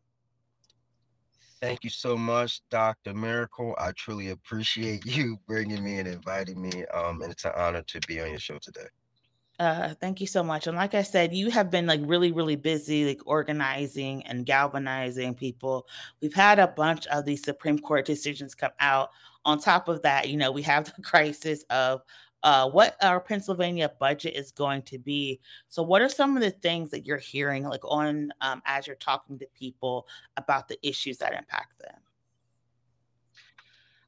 Thank 1.61 1.85
you 1.85 1.89
so 1.89 2.17
much, 2.17 2.61
Dr. 2.69 3.13
Miracle. 3.13 3.73
I 3.77 3.93
truly 3.93 4.31
appreciate 4.31 5.05
you 5.17 5.37
bringing 5.47 5.83
me 5.83 5.99
and 5.99 6.07
inviting 6.07 6.61
me. 6.61 6.85
Um, 6.87 7.21
and 7.21 7.31
it's 7.31 7.45
an 7.45 7.53
honor 7.55 7.83
to 7.83 7.99
be 8.07 8.19
on 8.19 8.29
your 8.29 8.39
show 8.39 8.57
today. 8.61 8.87
Uh, 9.59 9.93
thank 10.01 10.19
you 10.19 10.27
so 10.27 10.43
much. 10.43 10.65
And 10.65 10.75
like 10.75 10.95
I 10.95 11.03
said, 11.03 11.33
you 11.33 11.51
have 11.51 11.69
been 11.69 11.85
like 11.85 12.01
really, 12.03 12.31
really 12.31 12.55
busy, 12.55 13.05
like 13.05 13.21
organizing 13.25 14.25
and 14.25 14.45
galvanizing 14.45 15.35
people. 15.35 15.87
We've 16.21 16.33
had 16.33 16.57
a 16.57 16.67
bunch 16.67 17.05
of 17.07 17.25
these 17.25 17.43
Supreme 17.43 17.77
Court 17.77 18.05
decisions 18.05 18.55
come 18.55 18.71
out. 18.79 19.11
On 19.45 19.59
top 19.59 19.89
of 19.89 20.01
that, 20.03 20.29
you 20.29 20.37
know, 20.37 20.51
we 20.51 20.61
have 20.63 20.85
the 20.95 21.01
crisis 21.01 21.63
of 21.69 22.01
uh, 22.43 22.69
what 22.69 22.97
our 23.01 23.19
Pennsylvania 23.19 23.91
budget 23.99 24.35
is 24.35 24.51
going 24.51 24.81
to 24.83 24.97
be. 24.97 25.39
So, 25.69 25.81
what 25.83 26.01
are 26.01 26.09
some 26.09 26.35
of 26.35 26.43
the 26.43 26.51
things 26.51 26.91
that 26.91 27.05
you're 27.05 27.17
hearing, 27.17 27.63
like 27.63 27.85
on 27.85 28.31
um, 28.41 28.61
as 28.65 28.85
you're 28.85 28.95
talking 28.97 29.39
to 29.39 29.47
people 29.57 30.07
about 30.35 30.67
the 30.67 30.77
issues 30.85 31.17
that 31.19 31.33
impact 31.33 31.79
them? 31.79 31.99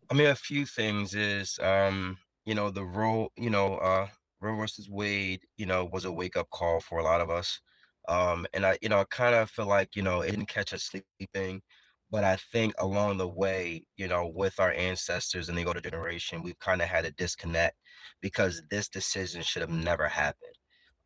I 0.09 0.13
mean, 0.13 0.27
a 0.27 0.35
few 0.35 0.65
things 0.65 1.15
is, 1.15 1.57
um, 1.61 2.17
you 2.45 2.55
know, 2.55 2.69
the 2.69 2.83
role, 2.83 3.31
you 3.37 3.49
know, 3.49 3.75
uh, 3.77 4.07
Roe 4.45 4.55
versus 4.57 4.89
Wade, 4.89 5.41
you 5.57 5.65
know, 5.65 5.85
was 5.85 6.05
a 6.05 6.11
wake 6.11 6.37
up 6.37 6.49
call 6.51 6.79
for 6.79 6.99
a 6.99 7.03
lot 7.03 7.21
of 7.21 7.29
us. 7.29 7.59
Um, 8.07 8.45
and 8.53 8.65
I, 8.65 8.77
you 8.81 8.89
know, 8.89 8.99
I 8.99 9.05
kind 9.09 9.35
of 9.35 9.49
feel 9.49 9.67
like, 9.67 9.95
you 9.95 10.03
know, 10.03 10.21
it 10.21 10.31
didn't 10.31 10.47
catch 10.47 10.73
us 10.73 10.83
sleeping, 11.19 11.61
but 12.11 12.23
I 12.23 12.37
think 12.51 12.73
along 12.79 13.17
the 13.17 13.27
way, 13.27 13.85
you 13.97 14.07
know, 14.07 14.31
with 14.33 14.59
our 14.59 14.71
ancestors 14.73 15.49
and 15.49 15.57
the 15.57 15.65
older 15.65 15.81
generation, 15.81 16.43
we've 16.43 16.59
kind 16.59 16.81
of 16.81 16.87
had 16.87 17.05
a 17.05 17.11
disconnect 17.11 17.77
because 18.21 18.61
this 18.69 18.89
decision 18.89 19.41
should 19.41 19.61
have 19.61 19.71
never 19.71 20.07
happened. 20.07 20.55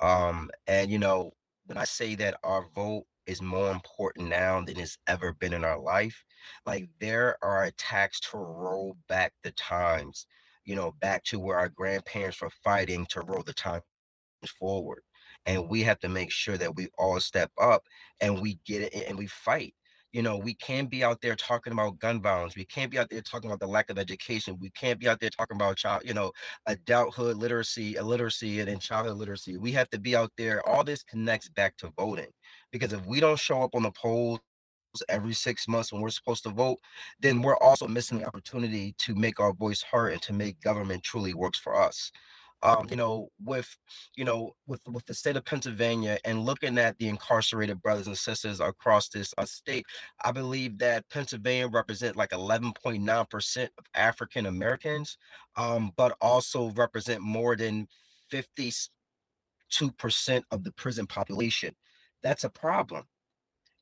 Um, 0.01 0.49
and 0.67 0.91
you 0.91 0.99
know, 0.99 1.31
when 1.65 1.77
I 1.77 1.85
say 1.85 2.15
that 2.15 2.37
our 2.43 2.67
vote 2.75 3.05
is 3.27 3.41
more 3.41 3.71
important 3.71 4.29
now 4.29 4.61
than 4.61 4.79
it's 4.79 4.97
ever 5.07 5.33
been 5.33 5.53
in 5.53 5.63
our 5.63 5.79
life, 5.79 6.23
like 6.65 6.89
there 6.99 7.37
are 7.43 7.65
attacks 7.65 8.19
to 8.21 8.37
roll 8.37 8.97
back 9.07 9.33
the 9.43 9.51
times 9.51 10.25
you 10.69 10.75
know, 10.75 10.93
back 11.01 11.23
to 11.23 11.39
where 11.39 11.57
our 11.57 11.69
grandparents 11.69 12.39
were 12.39 12.51
fighting 12.63 13.03
to 13.07 13.21
roll 13.21 13.41
the 13.41 13.53
time 13.53 13.81
forward. 14.59 15.01
And 15.47 15.67
we 15.67 15.81
have 15.81 15.97
to 16.01 16.09
make 16.09 16.31
sure 16.31 16.57
that 16.57 16.75
we 16.75 16.89
all 16.99 17.19
step 17.19 17.49
up 17.59 17.81
and 18.21 18.39
we 18.39 18.59
get 18.67 18.83
it 18.83 19.07
and 19.07 19.17
we 19.17 19.25
fight. 19.25 19.73
You 20.11 20.21
know, 20.21 20.37
we 20.37 20.53
can't 20.53 20.87
be 20.87 21.03
out 21.03 21.21
there 21.21 21.35
talking 21.35 21.73
about 21.73 21.97
gun 21.97 22.21
violence. 22.21 22.55
We 22.55 22.65
can't 22.65 22.91
be 22.91 22.99
out 22.99 23.09
there 23.09 23.21
talking 23.21 23.49
about 23.49 23.59
the 23.59 23.67
lack 23.67 23.89
of 23.89 23.97
education. 23.97 24.57
We 24.59 24.69
can't 24.69 24.99
be 24.99 25.07
out 25.07 25.19
there 25.19 25.31
talking 25.31 25.55
about 25.55 25.77
child, 25.77 26.03
you 26.05 26.13
know, 26.13 26.31
adulthood 26.67 27.37
literacy, 27.37 27.95
illiteracy, 27.95 28.59
and, 28.59 28.69
and 28.69 28.79
childhood 28.79 29.17
literacy. 29.17 29.57
We 29.57 29.71
have 29.71 29.89
to 29.89 29.99
be 29.99 30.15
out 30.15 30.31
there. 30.37 30.67
All 30.69 30.83
this 30.83 31.01
connects 31.03 31.49
back 31.49 31.77
to 31.77 31.91
voting. 31.97 32.29
Because 32.71 32.93
if 32.93 33.03
we 33.07 33.19
don't 33.19 33.39
show 33.39 33.63
up 33.63 33.73
on 33.73 33.81
the 33.81 33.91
polls 33.91 34.39
every 35.07 35.33
six 35.33 35.67
months 35.67 35.91
when 35.91 36.01
we're 36.01 36.09
supposed 36.09 36.43
to 36.43 36.49
vote, 36.49 36.79
then 37.19 37.41
we're 37.41 37.57
also 37.57 37.87
missing 37.87 38.19
the 38.19 38.25
opportunity 38.25 38.95
to 38.97 39.15
make 39.15 39.39
our 39.39 39.53
voice 39.53 39.81
heard 39.81 40.13
and 40.13 40.21
to 40.23 40.33
make 40.33 40.59
government 40.61 41.03
truly 41.03 41.33
works 41.33 41.59
for 41.59 41.79
us. 41.79 42.11
Um, 42.61 42.87
you 42.89 42.97
know, 42.97 43.29
with 43.41 43.73
you 44.17 44.25
know, 44.25 44.53
with 44.67 44.81
with 44.85 45.05
the 45.05 45.13
state 45.13 45.37
of 45.37 45.45
Pennsylvania 45.45 46.17
and 46.25 46.43
looking 46.43 46.77
at 46.77 46.97
the 46.97 47.07
incarcerated 47.07 47.81
brothers 47.81 48.07
and 48.07 48.17
sisters 48.17 48.59
across 48.59 49.07
this 49.07 49.33
uh, 49.37 49.45
state, 49.45 49.85
I 50.25 50.33
believe 50.33 50.77
that 50.79 51.07
Pennsylvania 51.09 51.69
represent 51.69 52.17
like 52.17 52.31
11.9 52.31 53.29
percent 53.29 53.71
of 53.77 53.85
African 53.95 54.47
Americans, 54.47 55.17
um, 55.55 55.93
but 55.95 56.17
also 56.19 56.71
represent 56.71 57.21
more 57.21 57.55
than 57.55 57.87
52 58.29 59.91
percent 59.91 60.43
of 60.51 60.65
the 60.65 60.73
prison 60.73 61.07
population. 61.07 61.73
That's 62.23 62.43
a 62.43 62.49
problem 62.49 63.05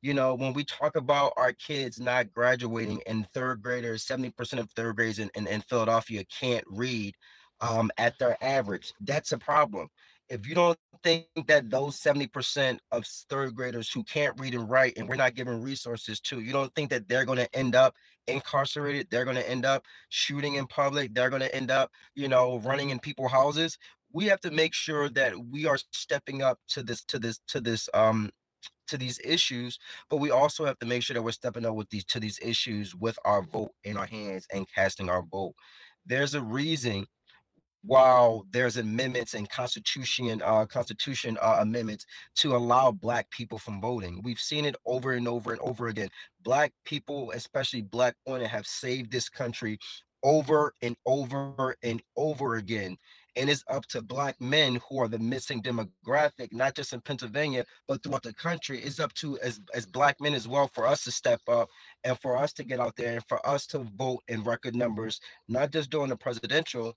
you 0.02 0.14
know, 0.14 0.36
when 0.36 0.54
we 0.54 0.64
talk 0.64 0.96
about 0.96 1.34
our 1.38 1.54
kids 1.54 2.00
not 2.00 2.32
graduating 2.32 3.02
and 3.08 3.28
third 3.34 3.62
graders, 3.62 4.06
70% 4.06 4.60
of 4.60 4.70
third 4.72 4.96
graders 4.96 5.20
in, 5.20 5.30
in, 5.36 5.48
in 5.48 5.62
Philadelphia 5.62 6.24
can't 6.26 6.64
read 6.68 7.16
um, 7.62 7.90
at 7.98 8.18
their 8.20 8.38
average, 8.44 8.94
that's 9.02 9.32
a 9.32 9.38
problem. 9.38 9.88
If 10.30 10.48
you 10.48 10.56
don't 10.56 10.78
think 11.04 11.26
that 11.48 11.70
those 11.70 12.00
70% 12.00 12.78
of 12.92 13.06
third 13.30 13.56
graders 13.56 13.90
who 13.92 14.04
can't 14.04 14.40
read 14.40 14.54
and 14.54 14.70
write 14.70 14.98
and 14.98 15.08
we're 15.08 15.16
not 15.16 15.36
giving 15.36 15.62
resources 15.62 16.20
to, 16.22 16.42
you 16.42 16.52
don't 16.52 16.74
think 16.76 16.90
that 16.92 17.08
they're 17.08 17.26
going 17.26 17.40
to 17.40 17.56
end 17.56 17.76
up 17.76 17.96
incarcerated, 18.28 19.08
they're 19.10 19.24
going 19.24 19.38
to 19.38 19.50
end 19.50 19.66
up 19.66 19.84
shooting 20.10 20.56
in 20.56 20.68
public, 20.68 21.14
they're 21.14 21.30
going 21.30 21.42
to 21.42 21.56
end 21.56 21.72
up, 21.72 21.92
you 22.14 22.28
know, 22.28 22.60
running 22.60 22.90
in 22.90 23.00
people's 23.00 23.32
houses. 23.32 23.78
We 24.12 24.26
have 24.26 24.42
to 24.42 24.52
make 24.52 24.74
sure 24.74 25.10
that 25.10 25.34
we 25.52 25.66
are 25.66 25.78
stepping 25.92 26.42
up 26.42 26.60
to 26.70 26.84
this, 26.84 27.04
to 27.06 27.20
this, 27.20 27.40
to 27.48 27.62
this 27.62 27.90
um 27.94 28.30
to 28.88 28.98
these 28.98 29.20
issues, 29.24 29.78
but 30.10 30.18
we 30.18 30.32
also 30.32 30.66
have 30.66 30.80
to 30.80 30.86
make 30.86 31.04
sure 31.04 31.14
that 31.14 31.22
we're 31.22 31.32
stepping 31.32 31.66
up 31.66 31.76
with 31.76 31.90
these 31.90 32.06
to 32.06 32.20
these 32.20 32.40
issues 32.42 32.96
with 32.96 33.18
our 33.26 33.42
vote 33.42 33.72
in 33.84 33.98
our 33.98 34.06
hands 34.06 34.48
and 34.54 34.68
casting 34.74 35.10
our 35.10 35.24
vote. 35.24 35.54
There's 36.06 36.36
a 36.36 36.42
reason 36.42 37.06
while 37.84 38.46
there's 38.52 38.78
amendments 38.78 39.34
and 39.34 39.50
constitution 39.50 40.42
uh, 40.44 40.66
constitution 40.66 41.38
uh, 41.42 41.58
amendments 41.60 42.06
to 42.36 42.56
allow 42.56 42.92
black 42.92 43.30
people 43.32 43.58
from 43.58 43.80
voting. 43.80 44.22
We've 44.24 44.40
seen 44.40 44.66
it 44.66 44.76
over 44.86 45.14
and 45.14 45.28
over 45.28 45.52
and 45.52 45.62
over 45.62 45.88
again. 45.88 46.10
Black 46.44 46.74
people 46.86 47.32
especially 47.32 47.82
black 47.82 48.16
women 48.26 48.46
have 48.46 48.66
saved 48.66 49.12
this 49.12 49.30
country 49.30 49.78
over 50.24 50.74
and 50.82 50.96
over 51.06 51.76
and 51.84 52.02
over 52.16 52.56
again 52.56 52.98
and 53.38 53.50
it's 53.50 53.64
up 53.70 53.86
to 53.88 54.02
black 54.02 54.40
men 54.42 54.80
who 54.90 55.00
are 55.00 55.08
the 55.08 55.20
missing 55.20 55.62
demographic 55.62 56.52
not 56.52 56.76
just 56.76 56.94
in 56.94 57.02
pennsylvania 57.02 57.66
but 57.88 58.04
throughout 58.04 58.24
the 58.24 58.34
country. 58.34 58.80
It's 58.82 59.00
up 59.00 59.14
to 59.16 59.40
as, 59.40 59.62
as 59.74 59.86
black 59.86 60.20
men 60.22 60.34
as 60.34 60.48
well 60.48 60.70
for 60.74 60.88
us 60.88 61.04
to 61.06 61.12
step 61.12 61.42
up 61.48 61.70
and 62.04 62.20
for 62.20 62.38
us 62.38 62.54
to 62.54 62.64
get 62.64 62.80
out 62.80 62.96
there 62.98 63.16
and 63.16 63.24
for 63.28 63.46
us 63.48 63.68
to 63.68 63.80
vote 63.98 64.24
in 64.28 64.44
record 64.44 64.76
numbers 64.76 65.22
not 65.48 65.72
just 65.72 65.90
during 65.90 66.10
the 66.10 66.18
presidential 66.18 66.96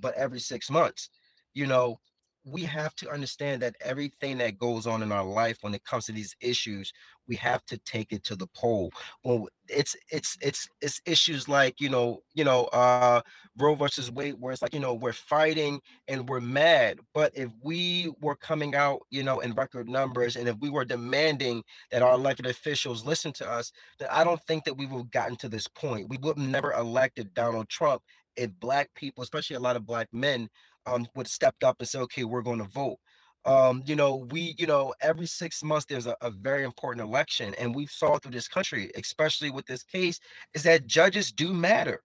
but 0.00 0.14
every 0.14 0.40
six 0.40 0.70
months. 0.70 1.10
You 1.54 1.66
know 1.66 1.98
we 2.44 2.62
have 2.62 2.94
to 2.96 3.10
understand 3.10 3.62
that 3.62 3.76
everything 3.80 4.38
that 4.38 4.58
goes 4.58 4.86
on 4.86 5.02
in 5.02 5.12
our 5.12 5.24
life 5.24 5.58
when 5.60 5.74
it 5.74 5.84
comes 5.84 6.06
to 6.06 6.12
these 6.12 6.34
issues 6.40 6.92
we 7.28 7.36
have 7.36 7.64
to 7.66 7.78
take 7.78 8.12
it 8.12 8.24
to 8.24 8.34
the 8.34 8.46
poll 8.48 8.90
well 9.24 9.46
it's 9.68 9.94
it's 10.10 10.36
it's 10.40 10.68
it's 10.80 11.00
issues 11.06 11.48
like 11.48 11.80
you 11.80 11.88
know 11.88 12.20
you 12.34 12.44
know 12.44 12.64
uh 12.66 13.20
roe 13.58 13.74
versus 13.74 14.10
wade 14.10 14.34
where 14.38 14.52
it's 14.52 14.62
like 14.62 14.74
you 14.74 14.80
know 14.80 14.94
we're 14.94 15.12
fighting 15.12 15.80
and 16.08 16.28
we're 16.28 16.40
mad 16.40 16.98
but 17.14 17.30
if 17.36 17.50
we 17.62 18.12
were 18.20 18.36
coming 18.36 18.74
out 18.74 19.00
you 19.10 19.22
know 19.22 19.40
in 19.40 19.52
record 19.52 19.88
numbers 19.88 20.36
and 20.36 20.48
if 20.48 20.56
we 20.60 20.70
were 20.70 20.84
demanding 20.84 21.62
that 21.90 22.02
our 22.02 22.14
elected 22.14 22.46
officials 22.46 23.04
listen 23.06 23.32
to 23.32 23.48
us 23.48 23.70
then 23.98 24.08
i 24.10 24.24
don't 24.24 24.42
think 24.44 24.64
that 24.64 24.76
we 24.76 24.86
would 24.86 24.98
have 24.98 25.10
gotten 25.10 25.36
to 25.36 25.48
this 25.48 25.68
point. 25.68 26.08
We 26.08 26.18
would 26.18 26.38
have 26.38 26.48
never 26.48 26.72
elected 26.72 27.34
donald 27.34 27.68
trump. 27.68 28.02
If 28.36 28.50
black 28.60 28.88
people 28.94 29.22
especially 29.22 29.56
a 29.56 29.60
lot 29.60 29.76
of 29.76 29.86
black 29.86 30.08
men 30.12 30.48
um, 30.86 31.06
would 31.14 31.28
stepped 31.28 31.64
up 31.64 31.76
and 31.80 31.88
said, 31.88 32.02
okay, 32.02 32.24
we're 32.24 32.42
going 32.42 32.58
to 32.58 32.64
vote. 32.64 32.98
Um, 33.46 33.82
you 33.86 33.96
know, 33.96 34.26
we, 34.30 34.54
you 34.58 34.66
know, 34.66 34.94
every 35.00 35.26
six 35.26 35.62
months 35.62 35.86
there's 35.88 36.06
a, 36.06 36.16
a 36.20 36.30
very 36.30 36.64
important 36.64 37.06
election, 37.06 37.54
and 37.58 37.74
we've 37.74 37.90
saw 37.90 38.18
through 38.18 38.32
this 38.32 38.48
country, 38.48 38.90
especially 38.96 39.50
with 39.50 39.66
this 39.66 39.82
case, 39.82 40.20
is 40.54 40.62
that 40.64 40.86
judges 40.86 41.32
do 41.32 41.52
matter. 41.52 42.02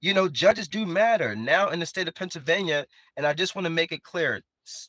You 0.00 0.14
know, 0.14 0.28
judges 0.28 0.68
do 0.68 0.86
matter 0.86 1.36
now 1.36 1.70
in 1.70 1.80
the 1.80 1.86
state 1.86 2.08
of 2.08 2.14
Pennsylvania, 2.14 2.86
and 3.16 3.26
I 3.26 3.34
just 3.34 3.54
want 3.54 3.66
to 3.66 3.70
make 3.70 3.92
it 3.92 4.02
clear: 4.02 4.40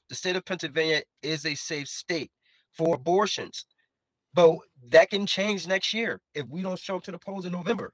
the 0.10 0.16
state 0.16 0.38
of 0.38 0.46
Pennsylvania 0.46 1.02
is 1.22 1.46
a 1.46 1.56
safe 1.56 1.90
state 1.90 2.32
for 2.72 2.96
abortions, 2.96 3.66
but 4.34 4.58
that 4.92 5.10
can 5.10 5.26
change 5.26 5.68
next 5.68 5.94
year 5.94 6.22
if 6.34 6.48
we 6.48 6.62
don't 6.62 6.80
show 6.80 6.98
up 6.98 7.04
to 7.04 7.12
the 7.12 7.20
polls 7.20 7.46
in 7.46 7.52
November 7.52 7.92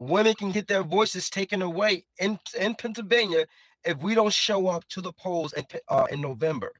women 0.00 0.34
can 0.34 0.52
get 0.52 0.68
their 0.68 0.82
voices 0.82 1.30
taken 1.30 1.62
away 1.62 2.04
in, 2.18 2.38
in 2.60 2.74
Pennsylvania 2.74 3.46
if 3.84 3.98
we 3.98 4.14
don't 4.14 4.32
show 4.32 4.68
up 4.68 4.86
to 4.88 5.00
the 5.00 5.12
polls 5.12 5.52
in, 5.52 5.64
uh, 5.88 6.06
in 6.10 6.20
November. 6.20 6.72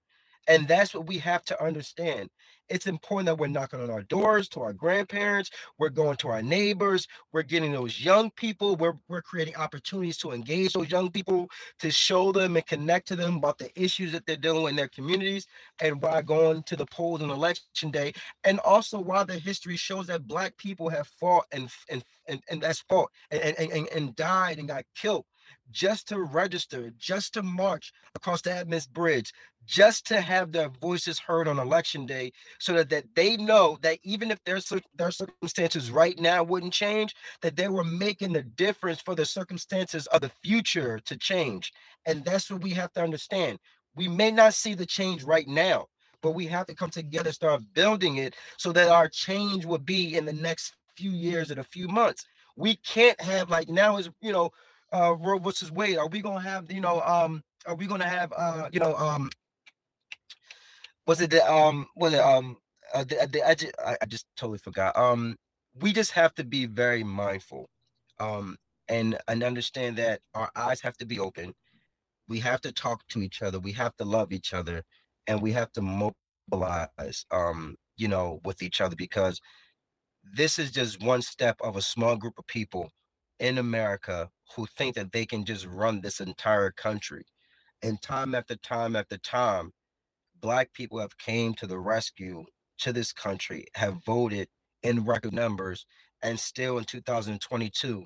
And 0.49 0.67
that's 0.67 0.95
what 0.95 1.07
we 1.07 1.19
have 1.19 1.45
to 1.45 1.63
understand. 1.63 2.31
It's 2.71 2.87
important 2.87 3.27
that 3.27 3.39
we're 3.39 3.49
knocking 3.49 3.81
on 3.81 3.91
our 3.91 4.03
doors 4.03 4.49
to 4.51 4.61
our 4.61 4.73
grandparents, 4.73 5.51
we're 5.79 5.89
going 5.89 6.17
to 6.19 6.29
our 6.29 6.43
neighbors, 6.43 7.07
we're 7.33 7.43
getting 7.43 7.73
those 7.73 8.01
young 8.01 8.31
people, 8.33 8.77
we're, 8.77 8.95
we're 9.09 9.23
creating 9.23 9.57
opportunities 9.57 10.19
to 10.19 10.33
engage 10.33 10.75
those 10.75 10.91
young 10.91 11.11
people, 11.11 11.49
to 11.79 11.91
show 11.91 12.31
them 12.33 12.57
and 12.57 12.67
connect 12.67 13.09
to 13.09 13.17
them 13.17 13.37
about 13.37 13.59
the 13.59 13.71
issues 13.81 14.13
that 14.13 14.27
they're 14.27 14.37
dealing 14.37 14.63
with 14.63 14.71
in 14.71 14.77
their 14.77 14.89
communities, 14.89 15.47
and 15.81 16.01
by 16.01 16.21
going 16.21 16.63
to 16.65 16.77
the 16.77 16.87
polls 16.87 17.23
on 17.23 17.31
election 17.31 17.91
day. 17.91 18.13
And 18.45 18.59
also 18.61 18.99
while 18.99 19.25
the 19.25 19.39
history 19.39 19.77
shows 19.77 20.07
that 20.09 20.27
black 20.27 20.57
people 20.57 20.89
have 20.89 21.09
fought 21.09 21.47
and 21.53 21.71
and 21.91 22.05
and, 22.27 22.43
and 22.51 22.61
that's 22.61 22.81
fought 22.81 23.11
and, 23.31 23.41
and, 23.59 23.73
and, 23.73 23.89
and 23.89 24.17
died 24.17 24.59
and 24.59 24.69
got 24.69 24.85
killed 24.95 25.25
just 25.71 26.09
to 26.09 26.21
register, 26.23 26.93
just 26.99 27.35
to 27.35 27.43
march 27.43 27.93
across 28.15 28.43
the 28.43 28.53
Adams 28.53 28.87
Bridge, 28.87 29.33
just 29.67 30.07
to 30.09 30.21
have 30.21 30.53
their 30.53 30.71
voices 30.81 31.19
heard 31.19 31.49
on 31.49 31.59
election 31.59 32.07
day, 32.07 32.33
so 32.59 32.75
that, 32.75 32.91
that 32.91 33.05
they 33.15 33.37
know 33.37 33.79
that 33.83 33.99
even 34.03 34.31
if 34.31 34.43
their, 34.45 34.61
their 34.97 35.11
circumstances 35.11 35.91
right 35.91 36.19
now 36.19 36.43
wouldn't 36.43 36.73
change, 36.73 37.15
that 37.43 37.57
they 37.57 37.69
were 37.69 37.85
making 37.85 38.33
the 38.33 38.43
difference 38.43 39.01
for 39.01 39.15
the 39.15 39.27
circumstances 39.27 40.07
of 40.09 40.23
the 40.23 40.33
future 40.43 41.01
to 41.07 41.17
change. 41.17 41.73
And 42.07 42.25
that's 42.25 42.51
what 42.51 42.63
we 42.63 42.71
have 42.71 42.93
to 42.95 43.03
understand. 43.03 43.59
We 43.95 44.09
may 44.09 44.31
not 44.31 44.55
see 44.55 44.75
the 44.75 44.87
change 44.87 45.25
right 45.25 45.49
now, 45.49 45.87
but 46.23 46.33
we 46.33 46.47
have 46.47 46.67
to 46.67 46.75
come 46.75 46.91
together, 46.91 47.33
start 47.33 47.63
building 47.75 48.17
it 48.19 48.37
so 48.57 48.73
that 48.73 48.89
our 48.89 49.09
change 49.09 49.67
will 49.67 49.79
be 49.79 50.17
in 50.17 50.25
the 50.25 50.33
next 50.33 50.75
few 50.97 51.11
years 51.13 51.51
and 51.51 51.61
a 51.61 51.65
few 51.65 51.89
months. 51.89 52.25
We 52.57 52.77
can't 52.77 53.21
have 53.21 53.51
like 53.51 53.69
now 53.69 53.99
is 53.99 54.11
you 54.21 54.33
know 54.33 54.51
uh 54.93 55.15
Roe 55.19 55.39
versus 55.39 55.71
Wade. 55.73 55.99
Are 55.99 56.09
we 56.09 56.21
gonna 56.21 56.41
have 56.41 56.71
you 56.71 56.81
know 56.81 57.01
um 57.03 57.43
are 57.67 57.75
we 57.75 57.87
gonna 57.87 58.09
have 58.09 58.33
uh 58.37 58.69
you 58.73 58.81
know 58.81 58.95
um 58.97 59.31
was 61.07 61.21
it 61.21 61.31
the 61.31 61.53
um 61.53 61.87
was 61.97 62.13
it 62.15 62.21
um 62.21 62.57
uh, 62.95 63.05
the, 63.05 63.29
the, 63.31 63.47
I, 63.47 63.55
just, 63.55 63.75
I, 63.85 63.97
I 64.01 64.07
just 64.07 64.27
totally 64.37 64.59
forgot 64.59 64.97
um 64.97 65.37
we 65.81 65.93
just 65.93 66.13
have 66.13 66.35
to 66.35 66.45
be 66.45 66.67
very 66.67 67.05
mindful 67.05 67.69
um 68.21 68.57
and 68.89 69.19
and 69.29 69.43
understand 69.43 69.97
that 69.97 70.21
our 70.35 70.51
eyes 70.57 70.81
have 70.81 70.97
to 70.99 71.07
be 71.07 71.19
open 71.19 71.53
we 72.29 72.39
have 72.41 72.61
to 72.63 72.73
talk 72.73 73.07
to 73.09 73.23
each 73.23 73.43
other 73.43 73.59
we 73.59 73.73
have 73.73 73.97
to 73.97 74.05
love 74.05 74.33
each 74.33 74.55
other 74.55 74.83
and 75.27 75.41
we 75.43 75.53
have 75.53 75.73
to 75.73 75.83
mobilize 75.83 77.27
um 77.31 77.77
you 77.97 78.09
know 78.09 78.41
with 78.45 78.63
each 78.63 78.81
other 78.81 78.97
because 78.97 79.41
this 80.35 80.59
is 80.59 80.71
just 80.71 81.03
one 81.03 81.23
step 81.23 81.57
of 81.63 81.77
a 81.77 81.83
small 81.83 82.17
group 82.17 82.39
of 82.39 82.47
people 82.47 82.91
in 83.41 83.59
America 83.59 84.29
who 84.55 84.67
think 84.67 84.95
that 84.97 85.13
they 85.13 85.27
can 85.27 85.45
just 85.45 85.67
run 85.67 86.01
this 86.01 86.21
entire 86.21 86.71
country. 86.71 87.25
And 87.83 88.01
time 88.03 88.35
after 88.35 88.57
time 88.57 88.97
after 88.97 89.19
time, 89.19 89.73
black 90.41 90.73
people 90.73 90.99
have 90.99 91.17
came 91.19 91.55
to 91.55 91.67
the 91.67 91.79
rescue 91.79 92.45
to 92.79 92.93
this 92.93 93.13
country, 93.13 93.67
have 93.75 94.05
voted 94.05 94.49
in 94.83 95.05
record 95.05 95.33
numbers, 95.33 95.87
and 96.23 96.39
still 96.39 96.79
in 96.79 96.85
2022, 96.85 98.05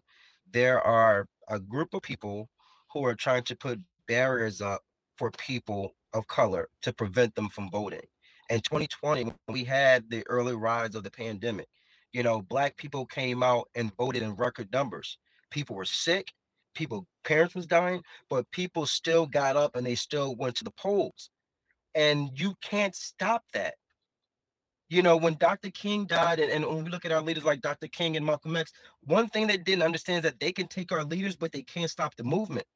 there 0.50 0.80
are 0.80 1.26
a 1.48 1.58
group 1.58 1.94
of 1.94 2.02
people 2.02 2.48
who 2.92 3.04
are 3.04 3.14
trying 3.14 3.42
to 3.44 3.56
put 3.56 3.80
barriers 4.06 4.60
up 4.60 4.82
for 5.16 5.30
people 5.32 5.94
of 6.12 6.26
color 6.26 6.68
to 6.82 6.92
prevent 6.92 7.34
them 7.34 7.48
from 7.48 7.70
voting. 7.70 8.02
In 8.50 8.60
2020, 8.60 9.24
when 9.24 9.34
we 9.48 9.64
had 9.64 10.10
the 10.10 10.26
early 10.28 10.54
rise 10.54 10.94
of 10.94 11.04
the 11.04 11.10
pandemic, 11.10 11.68
you 12.12 12.22
know, 12.22 12.42
black 12.42 12.76
people 12.76 13.06
came 13.06 13.42
out 13.42 13.68
and 13.74 13.96
voted 13.96 14.22
in 14.22 14.34
record 14.34 14.70
numbers. 14.72 15.16
People 15.52 15.76
were 15.76 15.84
sick, 15.84 16.32
people 16.74 17.06
parents 17.24 17.54
was 17.54 17.66
dying, 17.66 18.02
but 18.28 18.50
people 18.50 18.86
still 18.86 19.26
got 19.26 19.56
up 19.56 19.76
and 19.76 19.86
they 19.86 19.94
still 19.94 20.34
went 20.34 20.56
to 20.56 20.64
the 20.64 20.72
polls. 20.72 21.30
And 21.94 22.30
you 22.34 22.54
can't 22.62 22.94
stop 22.94 23.44
that. 23.52 23.74
You 24.88 25.02
know, 25.02 25.16
when 25.16 25.36
Dr. 25.38 25.70
King 25.70 26.04
died, 26.04 26.38
and, 26.38 26.50
and 26.50 26.66
when 26.66 26.84
we 26.84 26.90
look 26.90 27.04
at 27.04 27.12
our 27.12 27.22
leaders 27.22 27.44
like 27.44 27.62
Dr. 27.62 27.88
King 27.88 28.16
and 28.16 28.26
Malcolm 28.26 28.56
X, 28.56 28.72
one 29.04 29.28
thing 29.28 29.46
they 29.46 29.56
didn't 29.56 29.82
understand 29.82 30.18
is 30.24 30.30
that 30.30 30.40
they 30.40 30.52
can 30.52 30.66
take 30.66 30.92
our 30.92 31.04
leaders, 31.04 31.36
but 31.36 31.52
they 31.52 31.62
can't 31.62 31.90
stop 31.90 32.14
the 32.16 32.24
movement. 32.24 32.66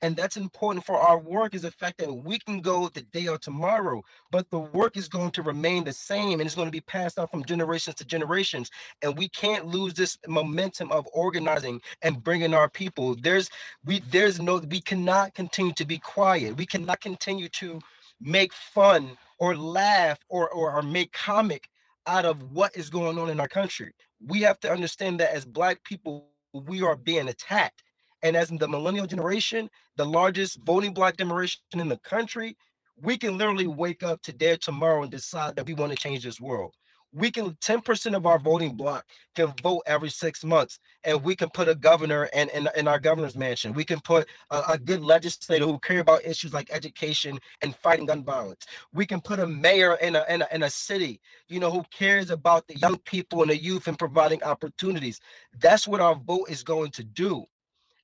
And 0.00 0.14
that's 0.14 0.36
important 0.36 0.86
for 0.86 0.96
our 0.96 1.18
work 1.18 1.54
is 1.54 1.62
the 1.62 1.72
fact 1.72 1.98
that 1.98 2.12
we 2.12 2.38
can 2.38 2.60
go 2.60 2.88
the 2.88 3.02
day 3.02 3.26
or 3.26 3.36
tomorrow, 3.36 4.02
but 4.30 4.48
the 4.50 4.60
work 4.60 4.96
is 4.96 5.08
going 5.08 5.32
to 5.32 5.42
remain 5.42 5.82
the 5.82 5.92
same 5.92 6.38
and 6.38 6.42
it's 6.42 6.54
going 6.54 6.68
to 6.68 6.72
be 6.72 6.80
passed 6.80 7.18
on 7.18 7.26
from 7.26 7.44
generations 7.44 7.96
to 7.96 8.04
generations. 8.04 8.70
And 9.02 9.18
we 9.18 9.28
can't 9.28 9.66
lose 9.66 9.94
this 9.94 10.16
momentum 10.28 10.92
of 10.92 11.08
organizing 11.12 11.80
and 12.02 12.22
bringing 12.22 12.54
our 12.54 12.70
people. 12.70 13.16
There's 13.16 13.50
we 13.84 14.00
there's 14.10 14.40
no 14.40 14.58
we 14.70 14.80
cannot 14.80 15.34
continue 15.34 15.72
to 15.74 15.84
be 15.84 15.98
quiet. 15.98 16.56
We 16.56 16.66
cannot 16.66 17.00
continue 17.00 17.48
to 17.48 17.80
make 18.20 18.52
fun 18.52 19.16
or 19.38 19.56
laugh 19.56 20.18
or, 20.28 20.48
or, 20.50 20.74
or 20.74 20.82
make 20.82 21.12
comic 21.12 21.68
out 22.06 22.24
of 22.24 22.52
what 22.52 22.76
is 22.76 22.88
going 22.90 23.18
on 23.18 23.30
in 23.30 23.40
our 23.40 23.48
country. 23.48 23.92
We 24.26 24.40
have 24.42 24.58
to 24.60 24.70
understand 24.70 25.20
that 25.20 25.34
as 25.34 25.44
black 25.44 25.82
people, 25.84 26.28
we 26.52 26.82
are 26.82 26.96
being 26.96 27.28
attacked 27.28 27.82
and 28.22 28.36
as 28.36 28.48
the 28.48 28.68
millennial 28.68 29.06
generation, 29.06 29.70
the 29.96 30.04
largest 30.04 30.58
voting 30.64 30.92
bloc 30.92 31.16
generation 31.16 31.60
in 31.72 31.88
the 31.88 31.98
country, 31.98 32.56
we 33.00 33.16
can 33.16 33.38
literally 33.38 33.66
wake 33.66 34.02
up 34.02 34.22
today 34.22 34.52
or 34.52 34.56
tomorrow 34.56 35.02
and 35.02 35.10
decide 35.10 35.56
that 35.56 35.66
we 35.66 35.74
want 35.74 35.92
to 35.92 35.98
change 35.98 36.24
this 36.24 36.40
world. 36.40 36.74
We 37.12 37.30
can 37.30 37.52
10% 37.52 38.14
of 38.14 38.26
our 38.26 38.38
voting 38.38 38.76
bloc 38.76 39.06
can 39.34 39.54
vote 39.62 39.82
every 39.86 40.10
six 40.10 40.44
months, 40.44 40.78
and 41.04 41.22
we 41.24 41.34
can 41.34 41.48
put 41.48 41.68
a 41.68 41.74
governor 41.74 42.28
in, 42.34 42.50
in, 42.50 42.68
in 42.76 42.86
our 42.86 42.98
governor's 42.98 43.34
mansion. 43.34 43.72
We 43.72 43.84
can 43.84 43.98
put 44.00 44.28
a, 44.50 44.62
a 44.72 44.78
good 44.78 45.00
legislator 45.00 45.64
who 45.64 45.78
care 45.78 46.00
about 46.00 46.26
issues 46.26 46.52
like 46.52 46.68
education 46.70 47.38
and 47.62 47.74
fighting 47.76 48.04
gun 48.04 48.24
violence. 48.24 48.66
We 48.92 49.06
can 49.06 49.22
put 49.22 49.38
a 49.38 49.46
mayor 49.46 49.94
in 50.02 50.16
a, 50.16 50.24
in 50.28 50.42
a 50.42 50.48
in 50.52 50.62
a 50.64 50.70
city, 50.70 51.18
you 51.48 51.60
know, 51.60 51.70
who 51.70 51.82
cares 51.90 52.28
about 52.28 52.66
the 52.66 52.76
young 52.76 52.98
people 52.98 53.40
and 53.40 53.50
the 53.50 53.56
youth 53.56 53.88
and 53.88 53.98
providing 53.98 54.42
opportunities. 54.42 55.18
That's 55.60 55.88
what 55.88 56.02
our 56.02 56.14
vote 56.14 56.50
is 56.50 56.62
going 56.62 56.90
to 56.90 57.04
do. 57.04 57.46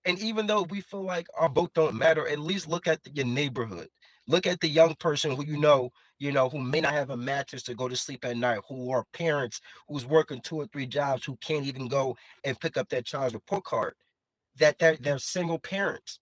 And 0.05 0.19
even 0.21 0.47
though 0.47 0.63
we 0.65 0.81
feel 0.83 1.05
like 1.05 1.27
our 1.39 1.49
vote 1.49 1.73
don't 1.75 1.97
matter, 1.97 2.29
at 2.29 2.41
least 2.41 2.69
look 2.69 2.87
at 2.89 3.03
the, 3.05 3.13
your 3.13 3.27
neighborhood. 3.27 3.89
Look 4.29 4.47
at 4.47 4.61
the 4.61 4.69
young 4.69 4.95
person 4.97 5.33
who 5.37 5.45
you 5.45 5.59
know, 5.59 5.91
you 6.19 6.33
know, 6.33 6.49
who 6.49 6.61
may 6.61 6.81
not 6.81 6.95
have 6.95 7.11
a 7.11 7.17
mattress 7.17 7.63
to 7.65 7.75
go 7.75 7.89
to 7.89 7.97
sleep 7.97 8.25
at 8.25 8.37
night, 8.37 8.61
who 8.69 8.91
are 8.91 9.05
parents 9.13 9.61
who's 9.89 10.07
working 10.07 10.41
two 10.43 10.57
or 10.57 10.67
three 10.69 10.87
jobs, 10.87 11.25
who 11.25 11.37
can't 11.39 11.67
even 11.67 11.89
go 11.89 12.17
and 12.45 12.59
pick 12.61 12.77
up 12.79 12.89
their 12.89 13.03
child's 13.03 13.35
report 13.35 13.65
card. 13.65 13.95
That 14.59 14.79
they're 14.79 14.97
they're 14.97 15.19
single 15.19 15.59
parents. 15.59 16.21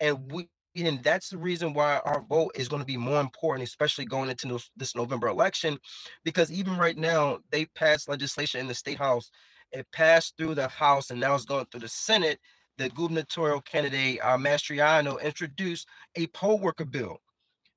And 0.00 0.32
we 0.32 0.48
and 0.76 1.02
that's 1.02 1.30
the 1.30 1.38
reason 1.38 1.74
why 1.74 2.00
our 2.04 2.22
vote 2.28 2.52
is 2.54 2.68
going 2.68 2.80
to 2.80 2.86
be 2.86 2.96
more 2.96 3.20
important, 3.20 3.68
especially 3.68 4.06
going 4.06 4.30
into 4.30 4.58
this 4.76 4.96
November 4.96 5.28
election, 5.28 5.78
because 6.24 6.52
even 6.52 6.78
right 6.78 6.96
now 6.96 7.40
they 7.50 7.66
passed 7.66 8.08
legislation 8.08 8.60
in 8.60 8.68
the 8.68 8.74
state 8.74 8.98
house. 8.98 9.30
It 9.72 9.86
passed 9.92 10.36
through 10.36 10.56
the 10.56 10.68
House 10.68 11.10
and 11.10 11.20
now 11.20 11.34
it's 11.34 11.44
going 11.44 11.66
through 11.66 11.80
the 11.80 11.88
Senate 11.88 12.40
the 12.80 12.88
gubernatorial 12.88 13.60
candidate 13.60 14.18
uh, 14.22 14.38
Mastriano 14.38 15.22
introduced 15.22 15.86
a 16.16 16.26
poll 16.28 16.58
worker 16.58 16.86
bill, 16.86 17.18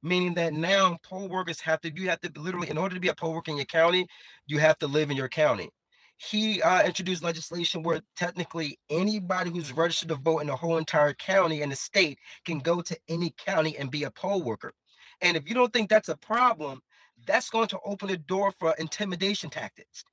meaning 0.01 0.33
that 0.35 0.53
now 0.53 0.97
poll 1.03 1.27
workers 1.27 1.59
have 1.59 1.81
to 1.81 1.93
you 1.93 2.09
have 2.09 2.21
to 2.21 2.31
literally 2.39 2.69
in 2.69 2.77
order 2.77 2.95
to 2.95 3.01
be 3.01 3.09
a 3.09 3.15
poll 3.15 3.33
worker 3.33 3.51
in 3.51 3.57
your 3.57 3.65
county, 3.65 4.07
you 4.47 4.59
have 4.59 4.79
to 4.79 4.87
live 4.87 5.11
in 5.11 5.17
your 5.17 5.27
county. 5.27 5.69
He 6.15 6.61
uh, 6.61 6.83
introduced 6.83 7.21
legislation 7.21 7.83
where 7.83 8.01
technically 8.15 8.79
anybody 8.89 9.49
who's 9.49 9.73
registered 9.73 10.07
to 10.09 10.15
vote 10.15 10.39
in 10.39 10.47
the 10.47 10.55
whole 10.55 10.77
entire 10.77 11.13
county 11.13 11.63
and 11.63 11.71
the 11.71 11.75
state 11.75 12.17
can 12.45 12.59
go 12.59 12.81
to 12.81 12.97
any 13.09 13.33
county 13.37 13.77
and 13.77 13.91
be 13.91 14.03
a 14.03 14.11
poll 14.11 14.41
worker. 14.41 14.71
And 15.19 15.35
if 15.35 15.49
you 15.49 15.53
don't 15.53 15.73
think 15.73 15.89
that's 15.89 16.09
a 16.09 16.15
problem, 16.15 16.81
that's 17.27 17.49
going 17.49 17.67
to 17.67 17.79
open 17.83 18.07
the 18.07 18.17
door 18.17 18.53
for 18.57 18.73
intimidation 18.79 19.49
tactics 19.49 20.05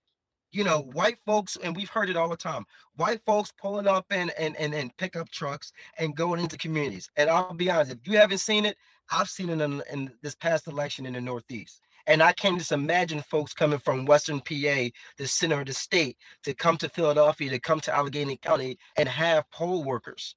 you 0.52 0.64
know, 0.64 0.82
white 0.92 1.18
folks, 1.24 1.56
and 1.62 1.76
we've 1.76 1.90
heard 1.90 2.10
it 2.10 2.16
all 2.16 2.28
the 2.28 2.36
time, 2.36 2.64
white 2.96 3.20
folks 3.24 3.52
pulling 3.56 3.86
up 3.86 4.12
in 4.12 4.30
and 4.38 4.56
and, 4.56 4.74
and 4.74 4.96
pickup 4.96 5.30
trucks 5.30 5.72
and 5.98 6.16
going 6.16 6.40
into 6.40 6.56
communities. 6.56 7.10
And 7.16 7.30
I'll 7.30 7.54
be 7.54 7.70
honest, 7.70 7.92
if 7.92 7.98
you 8.04 8.18
haven't 8.18 8.38
seen 8.38 8.64
it, 8.64 8.76
I've 9.10 9.28
seen 9.28 9.50
it 9.50 9.60
in, 9.60 9.82
in 9.92 10.12
this 10.22 10.34
past 10.34 10.66
election 10.66 11.06
in 11.06 11.14
the 11.14 11.20
Northeast. 11.20 11.80
And 12.06 12.22
I 12.22 12.32
can 12.32 12.58
just 12.58 12.72
imagine 12.72 13.22
folks 13.22 13.52
coming 13.52 13.78
from 13.78 14.06
Western 14.06 14.40
PA, 14.40 14.88
the 15.18 15.26
center 15.26 15.60
of 15.60 15.66
the 15.66 15.72
state, 15.72 16.16
to 16.44 16.54
come 16.54 16.76
to 16.78 16.88
Philadelphia, 16.88 17.50
to 17.50 17.60
come 17.60 17.80
to 17.80 17.94
Allegheny 17.94 18.36
County 18.36 18.78
and 18.96 19.08
have 19.08 19.50
poll 19.50 19.84
workers, 19.84 20.34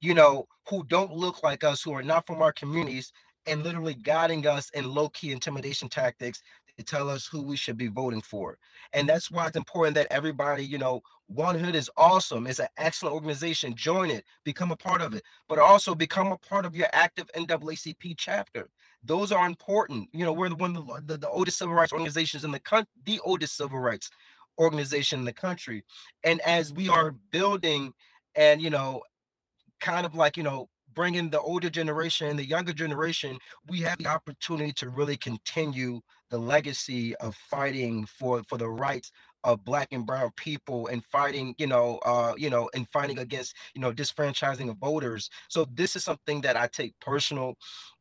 you 0.00 0.14
know, 0.14 0.46
who 0.68 0.84
don't 0.84 1.12
look 1.12 1.42
like 1.42 1.62
us, 1.64 1.82
who 1.82 1.92
are 1.92 2.02
not 2.02 2.26
from 2.26 2.42
our 2.42 2.52
communities, 2.52 3.12
and 3.46 3.62
literally 3.62 3.94
guiding 3.94 4.46
us 4.46 4.70
in 4.70 4.92
low 4.92 5.08
key 5.10 5.30
intimidation 5.32 5.88
tactics 5.88 6.42
tell 6.84 7.08
us 7.08 7.26
who 7.26 7.42
we 7.42 7.56
should 7.56 7.76
be 7.76 7.88
voting 7.88 8.20
for. 8.20 8.58
And 8.92 9.08
that's 9.08 9.30
why 9.30 9.46
it's 9.46 9.56
important 9.56 9.94
that 9.94 10.08
everybody, 10.10 10.64
you 10.64 10.78
know, 10.78 11.02
One 11.26 11.58
Hood 11.58 11.74
is 11.74 11.90
awesome. 11.96 12.46
It's 12.46 12.58
an 12.58 12.68
excellent 12.76 13.14
organization. 13.14 13.74
Join 13.74 14.10
it, 14.10 14.24
become 14.44 14.70
a 14.70 14.76
part 14.76 15.00
of 15.00 15.14
it, 15.14 15.22
but 15.48 15.58
also 15.58 15.94
become 15.94 16.32
a 16.32 16.38
part 16.38 16.66
of 16.66 16.76
your 16.76 16.88
active 16.92 17.26
NAACP 17.34 18.14
chapter. 18.16 18.68
Those 19.04 19.32
are 19.32 19.46
important. 19.46 20.08
You 20.12 20.24
know, 20.24 20.32
we're 20.32 20.48
the 20.48 20.56
one 20.56 20.76
of 20.76 20.86
the, 20.86 21.02
the, 21.06 21.18
the 21.18 21.30
oldest 21.30 21.58
civil 21.58 21.74
rights 21.74 21.92
organizations 21.92 22.44
in 22.44 22.50
the 22.50 22.60
country, 22.60 22.90
the 23.04 23.20
oldest 23.24 23.56
civil 23.56 23.78
rights 23.78 24.10
organization 24.58 25.20
in 25.20 25.24
the 25.24 25.32
country. 25.32 25.84
And 26.24 26.40
as 26.42 26.72
we 26.72 26.88
are 26.88 27.14
building 27.30 27.92
and, 28.34 28.60
you 28.60 28.70
know, 28.70 29.02
kind 29.80 30.06
of 30.06 30.14
like, 30.14 30.36
you 30.36 30.42
know, 30.42 30.68
bringing 30.94 31.28
the 31.30 31.40
older 31.40 31.70
generation 31.70 32.28
and 32.28 32.38
the 32.38 32.44
younger 32.44 32.72
generation, 32.72 33.38
we 33.68 33.80
have 33.80 33.98
the 33.98 34.06
opportunity 34.06 34.72
to 34.72 34.88
really 34.88 35.16
continue 35.16 36.00
the 36.30 36.38
legacy 36.38 37.14
of 37.16 37.34
fighting 37.34 38.06
for 38.06 38.42
for 38.48 38.58
the 38.58 38.68
rights 38.68 39.12
of 39.44 39.64
black 39.64 39.88
and 39.92 40.06
brown 40.06 40.30
people 40.36 40.88
and 40.88 41.04
fighting 41.04 41.54
you 41.58 41.66
know 41.66 41.98
uh 42.04 42.34
you 42.36 42.50
know 42.50 42.68
and 42.74 42.88
fighting 42.88 43.18
against 43.18 43.54
you 43.74 43.80
know 43.80 43.92
disfranchising 43.92 44.68
of 44.70 44.76
voters. 44.78 45.30
So 45.48 45.66
this 45.74 45.96
is 45.96 46.04
something 46.04 46.40
that 46.42 46.56
i 46.56 46.66
take 46.66 46.98
personal 47.00 47.54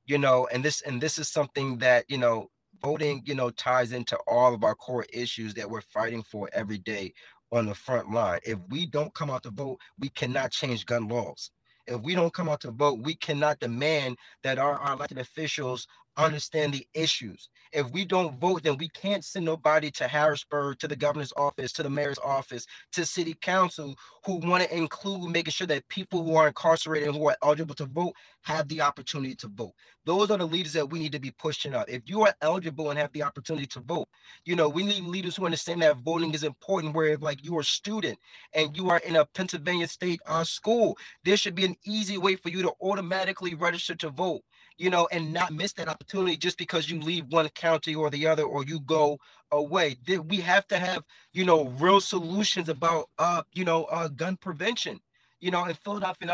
you 0.05 0.17
know 0.17 0.47
and 0.51 0.63
this 0.63 0.81
and 0.81 1.01
this 1.01 1.17
is 1.17 1.29
something 1.29 1.77
that 1.79 2.05
you 2.09 2.17
know 2.17 2.47
voting 2.81 3.21
you 3.25 3.35
know 3.35 3.49
ties 3.51 3.91
into 3.91 4.17
all 4.27 4.53
of 4.53 4.63
our 4.63 4.75
core 4.75 5.05
issues 5.13 5.53
that 5.53 5.69
we're 5.69 5.81
fighting 5.81 6.23
for 6.23 6.49
every 6.53 6.77
day 6.79 7.13
on 7.51 7.67
the 7.67 7.75
front 7.75 8.11
line. 8.11 8.39
If 8.43 8.57
we 8.69 8.85
don't 8.85 9.13
come 9.13 9.29
out 9.29 9.43
to 9.43 9.51
vote 9.51 9.79
we 9.99 10.09
cannot 10.09 10.51
change 10.51 10.85
gun 10.85 11.07
laws. 11.07 11.51
If 11.87 12.01
we 12.01 12.15
don't 12.15 12.33
come 12.33 12.49
out 12.49 12.61
to 12.61 12.71
vote 12.71 12.99
we 13.03 13.15
cannot 13.15 13.59
demand 13.59 14.17
that 14.43 14.57
our, 14.59 14.75
our 14.79 14.93
elected 14.93 15.19
officials 15.19 15.87
understand 16.17 16.73
the 16.73 16.87
issues. 16.93 17.49
If 17.71 17.91
we 17.91 18.05
don't 18.05 18.39
vote, 18.39 18.63
then 18.63 18.77
we 18.77 18.89
can't 18.89 19.23
send 19.23 19.45
nobody 19.45 19.91
to 19.91 20.07
Harrisburg, 20.07 20.79
to 20.79 20.87
the 20.87 20.95
governor's 20.95 21.33
office, 21.35 21.71
to 21.73 21.83
the 21.83 21.89
mayor's 21.89 22.19
office, 22.19 22.65
to 22.93 23.05
city 23.05 23.35
council 23.41 23.95
who 24.25 24.37
want 24.37 24.63
to 24.63 24.75
include 24.75 25.29
making 25.29 25.51
sure 25.51 25.67
that 25.67 25.87
people 25.89 26.23
who 26.23 26.35
are 26.35 26.47
incarcerated 26.47 27.09
and 27.09 27.17
who 27.17 27.27
are 27.27 27.37
eligible 27.43 27.75
to 27.75 27.85
vote 27.85 28.13
have 28.43 28.67
the 28.69 28.81
opportunity 28.81 29.35
to 29.35 29.47
vote. 29.47 29.73
Those 30.05 30.31
are 30.31 30.37
the 30.37 30.45
leaders 30.45 30.73
that 30.73 30.89
we 30.89 30.99
need 30.99 31.11
to 31.13 31.19
be 31.19 31.31
pushing 31.31 31.73
up. 31.73 31.89
If 31.89 32.03
you 32.05 32.21
are 32.21 32.33
eligible 32.41 32.91
and 32.91 32.99
have 32.99 33.11
the 33.11 33.23
opportunity 33.23 33.65
to 33.67 33.79
vote, 33.81 34.07
you 34.45 34.55
know, 34.55 34.69
we 34.69 34.83
need 34.83 35.03
leaders 35.03 35.35
who 35.35 35.45
understand 35.45 35.81
that 35.81 35.97
voting 35.97 36.33
is 36.33 36.43
important. 36.43 36.95
Where 36.95 37.07
if 37.07 37.21
like 37.21 37.43
you're 37.43 37.61
a 37.61 37.63
student 37.63 38.17
and 38.53 38.75
you 38.77 38.89
are 38.89 38.99
in 38.99 39.15
a 39.17 39.25
Pennsylvania 39.25 39.87
state 39.87 40.21
uh, 40.27 40.43
school, 40.43 40.97
there 41.23 41.37
should 41.37 41.55
be 41.55 41.65
an 41.65 41.75
easy 41.85 42.17
way 42.17 42.35
for 42.35 42.49
you 42.49 42.61
to 42.61 42.73
automatically 42.81 43.55
register 43.55 43.95
to 43.95 44.09
vote 44.09 44.41
you 44.77 44.89
know, 44.89 45.07
and 45.11 45.31
not 45.31 45.53
miss 45.53 45.73
that 45.73 45.87
opportunity 45.87 46.37
just 46.37 46.57
because 46.57 46.89
you 46.89 46.99
leave 46.99 47.25
one 47.27 47.47
county 47.49 47.95
or 47.95 48.09
the 48.09 48.27
other 48.27 48.43
or 48.43 48.65
you 48.65 48.79
go 48.81 49.19
away. 49.51 49.97
We 50.27 50.37
have 50.37 50.67
to 50.67 50.77
have, 50.77 51.03
you 51.33 51.45
know, 51.45 51.65
real 51.79 52.01
solutions 52.01 52.69
about, 52.69 53.09
uh, 53.17 53.43
you 53.53 53.63
know, 53.63 53.85
uh, 53.85 54.09
gun 54.09 54.37
prevention. 54.37 54.99
You 55.41 55.51
know, 55.51 55.65
in 55.65 55.75
Philadelphia 55.75 56.17
and 56.21 56.31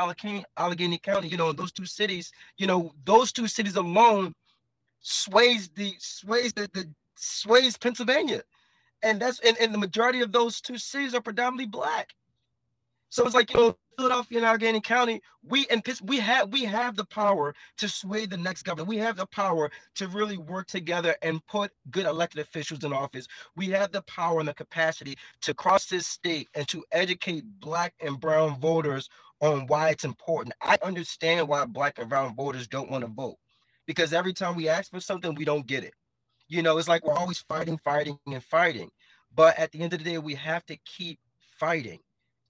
Allegheny, 0.57 0.97
County, 0.99 1.27
you 1.27 1.35
know, 1.35 1.51
those 1.51 1.71
two 1.71 1.85
cities, 1.85 2.31
you 2.57 2.67
know, 2.67 2.93
those 3.03 3.31
two 3.31 3.47
cities 3.47 3.75
alone 3.75 4.33
sways 5.01 5.69
the 5.69 5.93
sways 5.99 6.53
the, 6.53 6.69
the 6.73 6.87
sways 7.15 7.77
Pennsylvania. 7.77 8.43
And 9.03 9.19
that's 9.19 9.39
and, 9.39 9.57
and 9.59 9.73
the 9.73 9.79
majority 9.79 10.21
of 10.21 10.31
those 10.31 10.61
two 10.61 10.77
cities 10.77 11.13
are 11.13 11.21
predominantly 11.21 11.65
black. 11.65 12.13
So 13.11 13.25
it's 13.25 13.35
like, 13.35 13.51
you 13.53 13.59
know, 13.59 13.77
Philadelphia 13.97 14.37
and 14.37 14.47
Allegheny 14.47 14.79
County, 14.79 15.21
we 15.43 15.67
and 15.69 15.83
we 16.03 16.17
have 16.19 16.49
we 16.53 16.63
have 16.63 16.95
the 16.95 17.03
power 17.03 17.53
to 17.77 17.89
sway 17.89 18.25
the 18.25 18.37
next 18.37 18.63
government. 18.63 18.87
We 18.87 18.99
have 18.99 19.17
the 19.17 19.25
power 19.25 19.69
to 19.95 20.07
really 20.07 20.37
work 20.37 20.67
together 20.67 21.17
and 21.21 21.45
put 21.45 21.73
good 21.91 22.05
elected 22.05 22.39
officials 22.39 22.85
in 22.85 22.93
office. 22.93 23.27
We 23.57 23.67
have 23.71 23.91
the 23.91 24.01
power 24.03 24.39
and 24.39 24.47
the 24.47 24.53
capacity 24.53 25.17
to 25.41 25.53
cross 25.53 25.87
this 25.87 26.07
state 26.07 26.47
and 26.55 26.65
to 26.69 26.85
educate 26.93 27.43
black 27.59 27.93
and 27.99 28.17
brown 28.17 28.57
voters 28.61 29.09
on 29.41 29.67
why 29.67 29.89
it's 29.89 30.05
important. 30.05 30.55
I 30.61 30.77
understand 30.81 31.49
why 31.49 31.65
black 31.65 31.99
and 31.99 32.07
brown 32.07 32.33
voters 32.33 32.65
don't 32.65 32.89
want 32.89 33.03
to 33.03 33.11
vote 33.11 33.35
because 33.87 34.13
every 34.13 34.31
time 34.31 34.55
we 34.55 34.69
ask 34.69 34.89
for 34.89 35.01
something, 35.01 35.35
we 35.35 35.43
don't 35.43 35.67
get 35.67 35.83
it. 35.83 35.93
You 36.47 36.61
know, 36.61 36.77
it's 36.77 36.87
like 36.87 37.05
we're 37.05 37.13
always 37.13 37.39
fighting, 37.39 37.77
fighting, 37.83 38.17
and 38.25 38.41
fighting. 38.41 38.89
But 39.35 39.59
at 39.59 39.73
the 39.73 39.81
end 39.81 39.91
of 39.91 39.99
the 39.99 40.05
day, 40.05 40.17
we 40.17 40.35
have 40.35 40.65
to 40.67 40.77
keep 40.85 41.19
fighting 41.59 41.99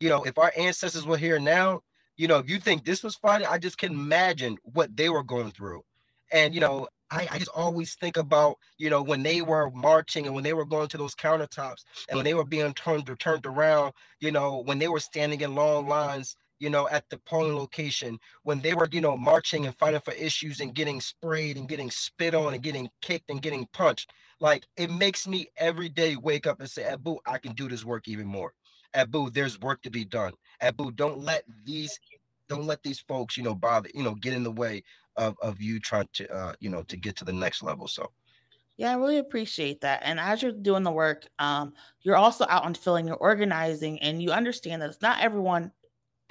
you 0.01 0.09
know, 0.09 0.23
if 0.23 0.37
our 0.37 0.51
ancestors 0.57 1.05
were 1.05 1.17
here 1.17 1.39
now, 1.39 1.81
you 2.17 2.27
know, 2.27 2.39
if 2.39 2.49
you 2.49 2.59
think 2.59 2.83
this 2.83 3.03
was 3.03 3.15
fun, 3.15 3.45
I 3.45 3.57
just 3.59 3.77
can 3.77 3.91
imagine 3.91 4.57
what 4.63 4.95
they 4.97 5.09
were 5.09 5.23
going 5.23 5.51
through. 5.51 5.83
And, 6.31 6.55
you 6.55 6.59
know, 6.59 6.87
I, 7.11 7.27
I, 7.29 7.37
just 7.37 7.51
always 7.53 7.93
think 7.95 8.17
about, 8.17 8.57
you 8.77 8.89
know, 8.89 9.03
when 9.03 9.21
they 9.21 9.41
were 9.41 9.69
marching 9.71 10.25
and 10.25 10.33
when 10.33 10.43
they 10.43 10.53
were 10.53 10.65
going 10.65 10.87
to 10.89 10.97
those 10.97 11.13
countertops 11.13 11.83
and 12.09 12.17
when 12.17 12.23
they 12.23 12.33
were 12.33 12.45
being 12.45 12.73
turned 12.73 13.09
turned 13.19 13.45
around, 13.45 13.93
you 14.19 14.31
know, 14.31 14.63
when 14.65 14.79
they 14.79 14.87
were 14.87 14.99
standing 14.99 15.41
in 15.41 15.55
long 15.55 15.87
lines, 15.87 16.35
you 16.59 16.69
know, 16.69 16.87
at 16.89 17.09
the 17.09 17.17
polling 17.17 17.55
location, 17.55 18.17
when 18.43 18.61
they 18.61 18.73
were, 18.73 18.87
you 18.91 19.01
know, 19.01 19.17
marching 19.17 19.65
and 19.65 19.77
fighting 19.77 20.01
for 20.03 20.13
issues 20.13 20.61
and 20.61 20.73
getting 20.73 21.01
sprayed 21.01 21.57
and 21.57 21.67
getting 21.67 21.91
spit 21.91 22.33
on 22.33 22.53
and 22.53 22.63
getting 22.63 22.89
kicked 23.01 23.29
and 23.29 23.41
getting 23.41 23.67
punched. 23.73 24.11
Like 24.39 24.65
it 24.77 24.89
makes 24.89 25.27
me 25.27 25.47
every 25.57 25.89
day 25.89 26.15
wake 26.15 26.47
up 26.47 26.59
and 26.59 26.69
say, 26.69 26.85
Abu, 26.85 27.17
I 27.25 27.37
can 27.37 27.53
do 27.53 27.67
this 27.67 27.83
work 27.83 28.07
even 28.07 28.25
more. 28.25 28.53
Abu, 28.93 29.29
there's 29.29 29.59
work 29.59 29.81
to 29.83 29.89
be 29.89 30.05
done. 30.05 30.33
Abu, 30.61 30.91
don't 30.91 31.19
let 31.19 31.43
these 31.65 31.99
don't 32.47 32.65
let 32.65 32.83
these 32.83 32.99
folks, 32.99 33.37
you 33.37 33.43
know, 33.43 33.55
bother, 33.55 33.89
you 33.93 34.03
know, 34.03 34.15
get 34.15 34.33
in 34.33 34.43
the 34.43 34.51
way 34.51 34.83
of 35.15 35.35
of 35.41 35.61
you 35.61 35.79
trying 35.79 36.09
to 36.13 36.31
uh, 36.33 36.53
you 36.59 36.69
know, 36.69 36.83
to 36.83 36.97
get 36.97 37.15
to 37.17 37.25
the 37.25 37.33
next 37.33 37.63
level. 37.63 37.87
So 37.87 38.11
yeah, 38.77 38.91
I 38.91 38.95
really 38.95 39.19
appreciate 39.19 39.81
that. 39.81 40.01
And 40.03 40.19
as 40.19 40.41
you're 40.41 40.51
doing 40.51 40.83
the 40.83 40.91
work, 40.91 41.27
um, 41.39 41.73
you're 42.01 42.15
also 42.15 42.45
out 42.49 42.63
on 42.63 42.73
filling, 42.73 43.07
you're 43.07 43.15
organizing, 43.15 43.99
and 43.99 44.21
you 44.21 44.31
understand 44.31 44.81
that 44.81 44.89
it's 44.89 45.01
not 45.01 45.21
everyone 45.21 45.71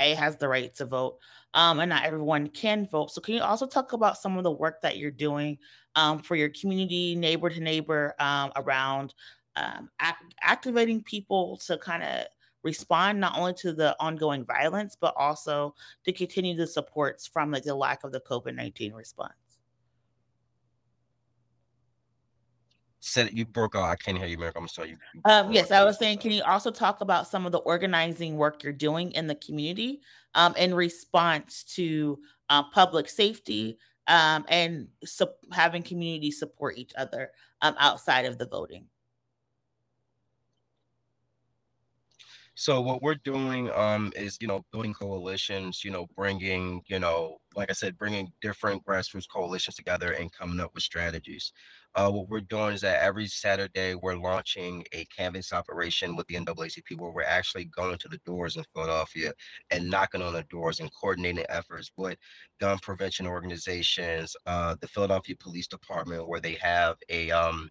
a 0.01 0.15
has 0.15 0.37
the 0.37 0.49
right 0.49 0.75
to 0.75 0.87
vote, 0.87 1.19
um, 1.55 1.79
and 1.79 1.91
not 1.91 2.05
everyone 2.05 2.49
can 2.49 2.89
vote. 2.89 3.13
So, 3.13 3.21
can 3.21 3.35
you 3.35 3.43
also 3.43 3.67
talk 3.67 3.93
about 3.93 4.19
some 4.19 4.37
of 4.37 4.45
the 4.45 4.51
work 4.51 4.81
that 4.83 4.97
you're 4.97 5.11
doing 5.11 5.59
um, 5.95 6.19
for 6.19 6.35
your 6.35 6.49
community, 6.49 7.15
neighbor 7.15 7.51
to 7.51 7.61
neighbor, 7.61 8.15
um, 8.19 8.51
around 8.57 9.15
um, 9.57 9.91
act- 10.01 10.35
activating 10.43 11.03
people 11.03 11.59
to 11.67 11.77
kind 11.79 12.03
of 12.03 12.27
respond 12.63 13.21
not 13.21 13.39
only 13.39 13.55
to 13.55 13.73
the 13.73 13.97
ongoing 14.01 14.45
violence, 14.45 14.97
but 15.01 15.15
also 15.17 15.75
to 16.05 16.13
continue 16.13 16.57
the 16.57 16.67
supports 16.67 17.27
from 17.27 17.51
like 17.51 17.65
the 17.65 17.75
lack 17.75 18.05
of 18.05 18.13
the 18.13 18.21
COVID 18.21 18.55
19 18.55 18.93
response. 18.93 19.33
Said 23.03 23.31
you 23.33 23.47
broke 23.47 23.75
out. 23.75 23.85
I 23.85 23.97
can't 23.97 24.19
hear 24.19 24.27
you, 24.27 24.37
Mary. 24.37 24.53
I'm 24.55 24.69
sorry. 24.69 24.91
You, 24.91 25.21
um, 25.25 25.51
yes, 25.51 25.71
I 25.71 25.83
was 25.85 25.99
saying, 25.99 26.19
can 26.19 26.33
you 26.33 26.43
also 26.43 26.71
talk 26.71 27.01
about 27.01 27.27
some 27.27 27.47
of 27.47 27.53
the 27.53 27.59
organizing 27.59 28.37
work 28.37 28.63
you're 28.63 28.75
doing 28.75 29.13
in 29.13 29.27
the 29.27 29.37
community 29.37 30.03
um, 30.35 30.55
in 30.57 30.75
response 30.75 31.65
to 31.77 32.19
uh, 32.51 32.63
public 32.63 33.09
safety 33.09 33.79
um, 34.07 34.45
and 34.49 34.89
su- 35.03 35.27
having 35.51 35.83
community 35.83 36.31
support 36.31 36.77
each 36.77 36.93
other 36.99 37.31
um, 37.63 37.75
outside 37.79 38.27
of 38.27 38.37
the 38.37 38.47
voting? 38.47 38.85
So 42.61 42.83
what 42.83 43.01
we're 43.01 43.15
doing 43.15 43.71
um, 43.75 44.13
is, 44.15 44.37
you 44.39 44.47
know, 44.47 44.61
building 44.71 44.93
coalitions, 44.93 45.83
you 45.83 45.91
know, 45.91 46.07
bringing, 46.15 46.83
you 46.89 46.99
know, 46.99 47.39
like 47.57 47.71
I 47.71 47.73
said, 47.73 47.97
bringing 47.97 48.31
different 48.43 48.85
grassroots 48.85 49.25
coalitions 49.27 49.77
together 49.77 50.13
and 50.13 50.31
coming 50.31 50.61
up 50.61 50.75
with 50.75 50.83
strategies. 50.83 51.55
Uh, 51.95 52.11
what 52.11 52.29
we're 52.29 52.43
doing 52.43 52.75
is 52.75 52.83
that 52.83 53.03
every 53.03 53.29
Saturday 53.29 53.95
we're 53.95 54.15
launching 54.15 54.85
a 54.93 55.07
canvas 55.07 55.55
operation 55.55 56.17
with 56.17 56.27
the 56.27 56.35
NAACP 56.35 56.99
where 56.99 57.11
we're 57.11 57.23
actually 57.23 57.65
going 57.65 57.97
to 57.97 58.09
the 58.09 58.21
doors 58.27 58.59
in 58.59 58.65
Philadelphia 58.75 59.33
and 59.71 59.89
knocking 59.89 60.21
on 60.21 60.35
the 60.35 60.45
doors 60.51 60.81
and 60.81 60.91
coordinating 60.93 61.47
efforts 61.49 61.91
with 61.97 62.19
gun 62.61 62.79
prevention 62.83 63.27
organizations, 63.27 64.37
uh, 64.45 64.77
the 64.83 64.89
Philadelphia 64.89 65.35
Police 65.41 65.67
Department, 65.67 66.29
where 66.29 66.41
they 66.41 66.59
have 66.61 66.97
a 67.09 67.31
um, 67.31 67.71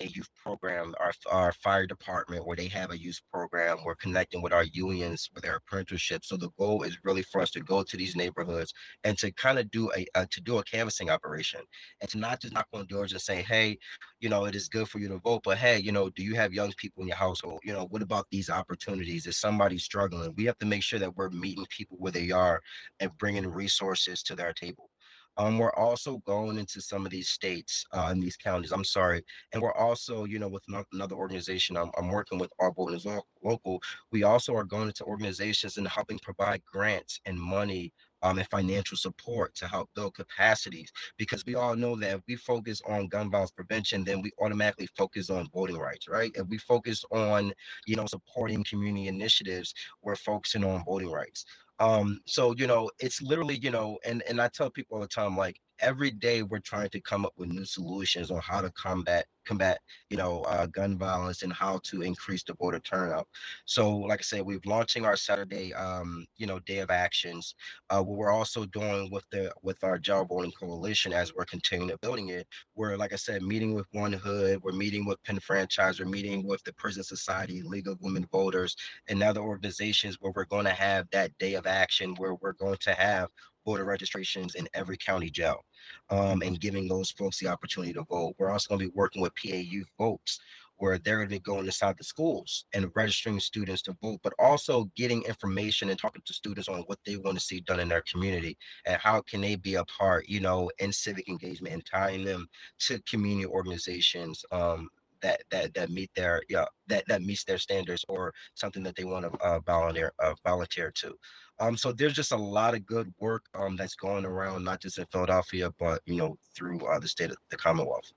a 0.00 0.06
youth 0.06 0.28
program, 0.42 0.94
our, 1.00 1.12
our 1.30 1.52
fire 1.52 1.86
department, 1.86 2.46
where 2.46 2.56
they 2.56 2.68
have 2.68 2.90
a 2.90 2.98
youth 2.98 3.20
program. 3.32 3.78
We're 3.84 3.94
connecting 3.94 4.42
with 4.42 4.52
our 4.52 4.64
unions 4.64 5.30
with 5.34 5.42
their 5.42 5.56
apprenticeships. 5.56 6.28
So 6.28 6.36
the 6.36 6.50
goal 6.58 6.82
is 6.82 6.98
really 7.02 7.22
for 7.22 7.40
us 7.40 7.50
to 7.52 7.60
go 7.60 7.82
to 7.82 7.96
these 7.96 8.16
neighborhoods 8.16 8.74
and 9.04 9.16
to 9.18 9.32
kind 9.32 9.58
of 9.58 9.70
do 9.70 9.90
a 9.96 10.06
uh, 10.14 10.26
to 10.30 10.40
do 10.40 10.58
a 10.58 10.64
canvassing 10.64 11.10
operation 11.10 11.60
and 12.00 12.10
to 12.10 12.18
not 12.18 12.42
just 12.42 12.52
knock 12.52 12.66
on 12.72 12.86
doors 12.86 13.12
and 13.12 13.20
say, 13.20 13.42
hey, 13.42 13.78
you 14.20 14.28
know, 14.28 14.44
it 14.44 14.54
is 14.54 14.68
good 14.68 14.88
for 14.88 14.98
you 14.98 15.08
to 15.08 15.18
vote, 15.18 15.42
but 15.44 15.58
hey, 15.58 15.78
you 15.78 15.92
know, 15.92 16.10
do 16.10 16.22
you 16.22 16.34
have 16.34 16.52
young 16.52 16.72
people 16.76 17.02
in 17.02 17.08
your 17.08 17.16
household? 17.16 17.60
You 17.64 17.72
know, 17.72 17.86
what 17.90 18.02
about 18.02 18.26
these 18.30 18.50
opportunities? 18.50 19.26
Is 19.26 19.38
somebody 19.38 19.78
struggling? 19.78 20.34
We 20.36 20.44
have 20.44 20.58
to 20.58 20.66
make 20.66 20.82
sure 20.82 20.98
that 20.98 21.16
we're 21.16 21.30
meeting 21.30 21.66
people 21.70 21.96
where 21.98 22.12
they 22.12 22.30
are 22.30 22.60
and 23.00 23.16
bringing 23.18 23.46
resources 23.46 24.22
to 24.24 24.34
their 24.34 24.52
table. 24.52 24.90
Um, 25.36 25.58
we're 25.58 25.74
also 25.74 26.18
going 26.26 26.58
into 26.58 26.80
some 26.80 27.04
of 27.04 27.10
these 27.12 27.28
states 27.28 27.84
uh, 27.92 28.08
and 28.10 28.22
these 28.22 28.36
counties. 28.36 28.72
I'm 28.72 28.84
sorry, 28.84 29.22
and 29.52 29.62
we're 29.62 29.74
also, 29.74 30.24
you 30.24 30.38
know, 30.38 30.48
with 30.48 30.64
another 30.92 31.16
organization 31.16 31.76
I'm, 31.76 31.90
I'm 31.98 32.08
working 32.08 32.38
with, 32.38 32.50
All 32.58 32.72
Voting 32.72 32.96
is 32.96 33.06
Local. 33.42 33.80
We 34.12 34.22
also 34.22 34.54
are 34.54 34.64
going 34.64 34.88
into 34.88 35.04
organizations 35.04 35.76
and 35.76 35.86
helping 35.86 36.18
provide 36.18 36.62
grants 36.64 37.20
and 37.26 37.38
money 37.38 37.92
um, 38.22 38.38
and 38.38 38.48
financial 38.48 38.96
support 38.96 39.54
to 39.56 39.68
help 39.68 39.90
build 39.94 40.14
capacities 40.14 40.90
because 41.16 41.44
we 41.44 41.54
all 41.54 41.76
know 41.76 41.96
that 41.96 42.16
if 42.16 42.22
we 42.26 42.36
focus 42.36 42.80
on 42.88 43.08
gun 43.08 43.30
violence 43.30 43.50
prevention 43.50 44.04
then 44.04 44.22
we 44.22 44.32
automatically 44.40 44.88
focus 44.96 45.30
on 45.30 45.48
voting 45.52 45.76
rights 45.76 46.08
right 46.08 46.32
if 46.34 46.46
we 46.48 46.58
focus 46.58 47.04
on 47.10 47.52
you 47.86 47.94
know 47.96 48.06
supporting 48.06 48.64
community 48.64 49.08
initiatives 49.08 49.74
we're 50.02 50.16
focusing 50.16 50.64
on 50.64 50.84
voting 50.84 51.10
rights 51.10 51.44
um, 51.78 52.20
so 52.26 52.54
you 52.56 52.66
know, 52.66 52.90
it's 52.98 53.20
literally, 53.22 53.58
you 53.58 53.70
know, 53.70 53.98
and 54.04 54.22
and 54.28 54.40
I 54.40 54.48
tell 54.48 54.70
people 54.70 54.96
all 54.96 55.02
the 55.02 55.08
time, 55.08 55.36
like, 55.36 55.60
every 55.80 56.10
day 56.10 56.42
we're 56.42 56.58
trying 56.58 56.88
to 56.90 57.00
come 57.00 57.26
up 57.26 57.32
with 57.36 57.50
new 57.50 57.64
solutions 57.64 58.30
on 58.30 58.40
how 58.40 58.60
to 58.60 58.70
combat 58.72 59.26
combat 59.44 59.78
you 60.10 60.16
know 60.16 60.42
uh, 60.42 60.66
gun 60.66 60.98
violence 60.98 61.42
and 61.42 61.52
how 61.52 61.78
to 61.84 62.02
increase 62.02 62.42
the 62.42 62.54
voter 62.54 62.80
turnout. 62.80 63.28
So 63.64 63.96
like 63.96 64.18
i 64.20 64.22
said 64.22 64.42
we're 64.42 64.58
launching 64.66 65.04
our 65.04 65.16
saturday 65.16 65.72
um, 65.74 66.26
you 66.36 66.46
know 66.46 66.58
day 66.60 66.78
of 66.78 66.90
actions 66.90 67.54
uh, 67.90 68.02
what 68.02 68.16
we're 68.18 68.30
also 68.30 68.64
doing 68.66 69.08
with 69.10 69.24
the 69.30 69.52
with 69.62 69.82
our 69.84 69.98
jail 69.98 70.24
voting 70.24 70.50
coalition 70.52 71.12
as 71.12 71.32
we're 71.34 71.44
continuing 71.44 71.90
to 71.90 71.98
building 71.98 72.30
it. 72.30 72.46
We're 72.74 72.96
like 72.96 73.12
i 73.12 73.16
said 73.16 73.42
meeting 73.42 73.74
with 73.74 73.86
one 73.92 74.12
hood 74.12 74.60
we're 74.62 74.72
meeting 74.72 75.06
with 75.06 75.22
penn 75.22 75.38
franchise 75.38 76.00
we're 76.00 76.06
meeting 76.06 76.46
with 76.46 76.62
the 76.64 76.72
prison 76.72 77.04
society 77.04 77.62
league 77.62 77.88
of 77.88 78.00
women 78.00 78.26
voters 78.32 78.76
and 79.08 79.22
other 79.22 79.40
organizations 79.40 80.16
where 80.20 80.32
we're 80.34 80.44
going 80.46 80.64
to 80.64 80.70
have 80.72 81.06
that 81.10 81.36
day 81.38 81.54
of 81.54 81.65
action 81.66 82.14
where 82.16 82.34
we're 82.34 82.52
going 82.52 82.78
to 82.80 82.92
have 82.92 83.28
voter 83.66 83.84
registrations 83.84 84.54
in 84.54 84.68
every 84.74 84.96
county 84.96 85.28
jail 85.28 85.64
um, 86.10 86.40
and 86.42 86.60
giving 86.60 86.88
those 86.88 87.10
folks 87.10 87.38
the 87.38 87.48
opportunity 87.48 87.92
to 87.92 88.04
vote. 88.04 88.34
We're 88.38 88.50
also 88.50 88.68
going 88.68 88.80
to 88.80 88.86
be 88.86 88.96
working 88.96 89.20
with 89.20 89.34
PA 89.34 89.56
Youth 89.56 89.88
Votes, 89.98 90.38
where 90.76 90.98
they're 90.98 91.16
going 91.16 91.28
to 91.28 91.34
be 91.34 91.40
going 91.40 91.66
inside 91.66 91.96
the 91.98 92.04
schools 92.04 92.66
and 92.74 92.90
registering 92.94 93.40
students 93.40 93.82
to 93.82 93.96
vote, 94.02 94.20
but 94.22 94.34
also 94.38 94.90
getting 94.94 95.22
information 95.22 95.90
and 95.90 95.98
talking 95.98 96.22
to 96.24 96.32
students 96.32 96.68
on 96.68 96.80
what 96.82 96.98
they 97.04 97.16
want 97.16 97.36
to 97.36 97.44
see 97.44 97.60
done 97.60 97.80
in 97.80 97.88
their 97.88 98.02
community 98.10 98.56
and 98.86 99.00
how 99.00 99.20
can 99.22 99.40
they 99.40 99.56
be 99.56 99.74
a 99.74 99.84
part, 99.86 100.28
you 100.28 100.40
know, 100.40 100.70
in 100.78 100.92
civic 100.92 101.28
engagement 101.28 101.74
and 101.74 101.84
tying 101.86 102.24
them 102.24 102.46
to 102.78 103.00
community 103.02 103.46
organizations 103.46 104.44
um, 104.52 104.88
that 105.22 105.42
that 105.50 105.72
that 105.74 105.90
meet 105.90 106.10
their 106.14 106.42
yeah 106.48 106.66
that 106.86 107.04
that 107.08 107.22
meets 107.22 107.42
their 107.44 107.58
standards 107.58 108.04
or 108.08 108.34
something 108.54 108.82
that 108.82 108.94
they 108.96 109.04
want 109.04 109.24
to 109.24 109.38
uh, 109.40 109.58
volunteer 109.60 110.12
uh, 110.22 110.34
volunteer 110.44 110.90
to. 110.90 111.14
Um, 111.58 111.76
so 111.76 111.92
there's 111.92 112.12
just 112.12 112.32
a 112.32 112.36
lot 112.36 112.74
of 112.74 112.84
good 112.84 113.12
work 113.18 113.46
um, 113.54 113.76
that's 113.76 113.94
going 113.94 114.24
around, 114.24 114.64
not 114.64 114.80
just 114.80 114.98
in 114.98 115.06
Philadelphia, 115.06 115.70
but 115.78 116.02
you 116.04 116.16
know 116.16 116.36
through 116.54 116.84
uh, 116.86 116.98
the 116.98 117.08
state 117.08 117.30
of 117.30 117.36
the 117.50 117.56
Commonwealth. 117.56 118.12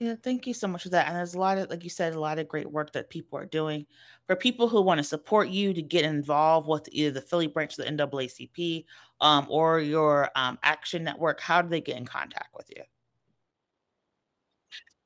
Yeah, 0.00 0.14
thank 0.22 0.46
you 0.46 0.54
so 0.54 0.68
much 0.68 0.84
for 0.84 0.90
that. 0.90 1.08
And 1.08 1.16
there's 1.16 1.34
a 1.34 1.40
lot 1.40 1.58
of, 1.58 1.70
like 1.70 1.82
you 1.82 1.90
said, 1.90 2.14
a 2.14 2.20
lot 2.20 2.38
of 2.38 2.46
great 2.46 2.70
work 2.70 2.92
that 2.92 3.10
people 3.10 3.36
are 3.36 3.46
doing. 3.46 3.84
For 4.28 4.36
people 4.36 4.68
who 4.68 4.80
want 4.80 4.98
to 4.98 5.04
support 5.04 5.48
you 5.48 5.74
to 5.74 5.82
get 5.82 6.04
involved 6.04 6.68
with 6.68 6.88
either 6.92 7.10
the 7.10 7.20
Philly 7.20 7.48
branch 7.48 7.76
of 7.76 7.84
the 7.84 7.90
NAACP 7.90 8.84
um, 9.20 9.46
or 9.50 9.80
your 9.80 10.30
um, 10.36 10.56
Action 10.62 11.02
Network, 11.02 11.40
how 11.40 11.62
do 11.62 11.68
they 11.68 11.80
get 11.80 11.96
in 11.96 12.06
contact 12.06 12.54
with 12.56 12.70
you? 12.76 12.84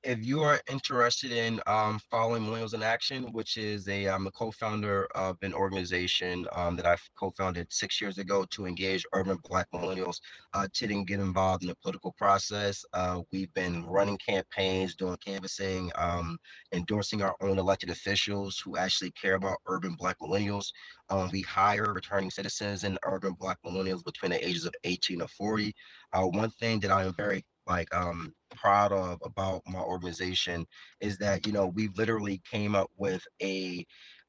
If 0.04 0.24
you 0.24 0.42
are 0.42 0.60
interested 0.70 1.30
in 1.30 1.60
um, 1.66 2.00
following 2.10 2.44
Millennials 2.44 2.74
in 2.74 2.82
Action, 2.82 3.32
which 3.32 3.56
is 3.56 3.88
a 3.88 4.08
I'm 4.08 4.26
a 4.26 4.30
co-founder 4.32 5.06
of 5.14 5.36
an 5.42 5.54
organization 5.54 6.46
um, 6.52 6.76
that 6.76 6.86
I 6.86 6.96
co-founded 7.16 7.72
six 7.72 8.00
years 8.00 8.18
ago 8.18 8.44
to 8.50 8.66
engage 8.66 9.06
urban 9.12 9.38
Black 9.48 9.68
millennials 9.72 10.20
uh, 10.54 10.66
to 10.72 11.04
get 11.04 11.20
involved 11.20 11.62
in 11.62 11.68
the 11.68 11.76
political 11.76 12.12
process. 12.12 12.84
Uh, 12.92 13.20
we've 13.30 13.52
been 13.54 13.84
running 13.86 14.18
campaigns, 14.18 14.94
doing 14.96 15.16
canvassing, 15.24 15.90
um, 15.96 16.36
endorsing 16.72 17.22
our 17.22 17.36
own 17.40 17.58
elected 17.58 17.90
officials 17.90 18.58
who 18.58 18.76
actually 18.76 19.12
care 19.12 19.34
about 19.34 19.58
urban 19.66 19.94
Black 19.94 20.18
millennials. 20.20 20.66
Um, 21.10 21.30
we 21.32 21.42
hire 21.42 21.92
returning 21.92 22.30
citizens 22.30 22.84
and 22.84 22.98
urban 23.04 23.34
Black 23.38 23.58
millennials 23.64 24.04
between 24.04 24.32
the 24.32 24.46
ages 24.46 24.66
of 24.66 24.74
18 24.84 25.20
to 25.20 25.28
40. 25.28 25.74
Uh, 26.12 26.22
one 26.22 26.50
thing 26.50 26.80
that 26.80 26.90
I 26.90 27.04
am 27.04 27.14
very 27.14 27.44
like 27.66 27.94
um 27.94 28.32
proud 28.54 28.92
of 28.92 29.18
about 29.24 29.62
my 29.66 29.80
organization 29.80 30.66
is 31.00 31.18
that 31.18 31.46
you 31.46 31.52
know 31.52 31.66
we 31.68 31.88
literally 31.96 32.40
came 32.50 32.74
up 32.74 32.90
with 32.96 33.24
a 33.42 33.84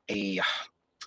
a 0.09 0.39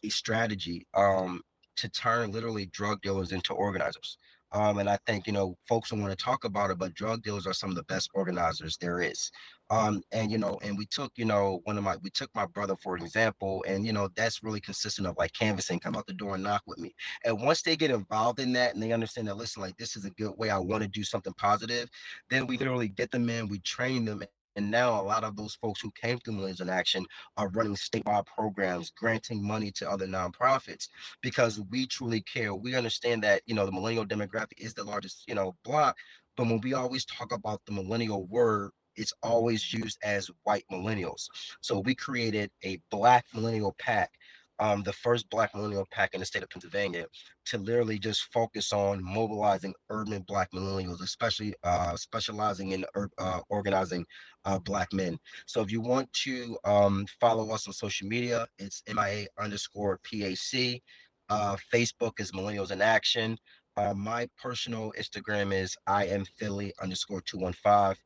a 0.05 0.09
strategy 0.09 0.87
um 0.95 1.41
to 1.77 1.89
turn 1.89 2.33
literally 2.33 2.67
drug 2.67 3.01
dealers 3.03 3.33
into 3.33 3.53
organizers 3.53 4.19
um, 4.57 4.79
and 4.79 4.89
I 4.89 4.99
think, 5.07 5.27
you 5.27 5.35
know, 5.35 5.55
folks 5.69 5.91
don't 5.91 6.01
want 6.01 6.19
to 6.19 6.25
talk 6.25 6.45
about 6.45 6.71
it, 6.71 6.79
but 6.79 6.95
drug 6.95 7.23
dealers 7.23 7.47
are 7.47 7.53
some 7.53 7.69
of 7.69 7.77
the 7.77 7.83
best 7.83 8.09
organizers 8.15 8.79
there 8.79 9.03
is. 9.03 9.31
Um, 9.69 10.03
and 10.13 10.31
you 10.31 10.39
know, 10.39 10.59
and 10.63 10.79
we 10.79 10.87
took, 10.87 11.13
you 11.17 11.27
know, 11.27 11.61
one 11.65 11.77
of 11.77 11.85
my 11.85 11.97
we 12.03 12.09
took 12.09 12.31
my 12.35 12.47
brother 12.47 12.75
for 12.77 12.97
example, 12.97 13.63
and 13.69 13.85
you 13.85 13.93
know, 13.93 14.09
that's 14.17 14.43
really 14.43 14.61
consistent 14.61 15.07
of 15.07 15.17
like 15.19 15.35
canvassing, 15.35 15.79
come 15.79 15.95
out 15.95 16.07
the 16.07 16.15
door 16.15 16.37
and 16.37 16.45
knock 16.45 16.63
with 16.67 16.79
me. 16.79 16.95
And 17.27 17.43
once 17.43 17.61
they 17.61 17.77
get 17.77 17.91
involved 17.91 18.41
in 18.41 18.55
that 18.55 18.73
and 18.73 18.83
they 18.83 18.93
understand 18.93 19.29
that, 19.29 19.37
listen, 19.37 19.61
like 19.61 19.77
this 19.77 19.95
is 19.95 20.07
a 20.07 20.11
good 20.11 20.33
way, 20.39 20.49
I 20.49 20.59
want 20.59 20.83
to 20.85 20.89
do 20.89 21.05
something 21.05 21.35
positive, 21.35 21.91
then 22.31 22.47
we 22.47 22.57
literally 22.57 22.89
get 22.89 23.11
them 23.11 23.29
in, 23.29 23.49
we 23.49 23.59
train 23.59 24.07
them, 24.07 24.23
and 24.57 24.71
now 24.71 25.01
a 25.01 25.05
lot 25.05 25.25
of 25.25 25.37
those 25.37 25.55
folks 25.55 25.81
who 25.81 25.91
came 25.93 26.19
through 26.19 26.35
Millennials 26.35 26.63
in 26.63 26.71
Action 26.71 27.07
are 27.37 27.49
running 27.51 27.75
statewide 27.75 28.27
programs, 28.27 28.91
granting 28.91 29.47
money 29.47 29.71
to 29.73 29.91
other 29.91 30.07
nonprofits 30.07 30.89
because 31.23 31.61
we 31.71 31.87
truly 31.87 32.23
care. 32.23 32.55
We 32.55 32.75
understand 32.75 33.23
that, 33.25 33.43
you 33.47 33.55
know, 33.55 33.67
the 33.67 33.73
millennial 33.73 34.07
demographic 34.07 34.59
is 34.59 34.75
the 34.75 34.85
largest, 34.85 35.25
you 35.29 35.35
know, 35.35 35.55
block. 35.65 35.97
But 36.37 36.47
when 36.47 36.61
we 36.63 36.75
always 36.75 37.05
talk 37.05 37.33
about 37.33 37.61
the 37.67 37.73
millennial 37.73 38.27
word, 38.27 38.73
it's 38.97 39.13
always 39.23 39.73
used 39.73 39.99
as 40.03 40.31
white 40.45 40.65
millennials. 40.73 41.27
So 41.61 41.81
we 41.81 41.95
created 41.95 42.51
a 42.65 42.81
black 42.91 43.27
millennial 43.35 43.75
PAC 43.79 44.11
um, 44.59 44.83
the 44.83 44.93
first 44.93 45.29
Black 45.31 45.55
millennial 45.55 45.87
PAC 45.91 46.15
in 46.15 46.21
the 46.21 46.27
state 46.27 46.43
of 46.43 46.51
Pennsylvania 46.51 47.07
to 47.47 47.59
literally 47.59 47.99
just 47.99 48.33
focus 48.33 48.73
on 48.73 49.03
mobilizing 49.03 49.75
urban 49.91 50.23
Black 50.23 50.51
millennials, 50.53 51.03
especially 51.03 51.55
uh, 51.65 51.97
specializing 51.97 52.73
in 52.73 52.85
uh, 53.19 53.41
organizing 53.49 54.05
uh, 54.45 54.59
Black 54.59 54.93
men. 54.93 55.19
So 55.47 55.61
if 55.61 55.71
you 55.71 55.81
want 55.81 56.13
to 56.25 56.57
um, 56.65 57.07
follow 57.21 57.51
us 57.51 57.67
on 57.67 57.73
social 57.73 58.09
media, 58.09 58.47
it's 58.59 58.83
MIA 58.93 59.27
underscore 59.39 60.01
PAC. 60.05 60.81
Uh, 61.29 61.57
Facebook 61.73 62.21
is 62.21 62.33
Millennials 62.33 62.71
in 62.71 62.81
Action. 62.81 63.37
Uh, 63.77 63.93
my 63.93 64.29
personal 64.41 64.93
Instagram 64.99 65.53
is 65.53 65.77
I 65.87 66.07
am 66.07 66.25
Philly 66.39 66.73
underscore 66.81 67.21
215. 67.21 67.97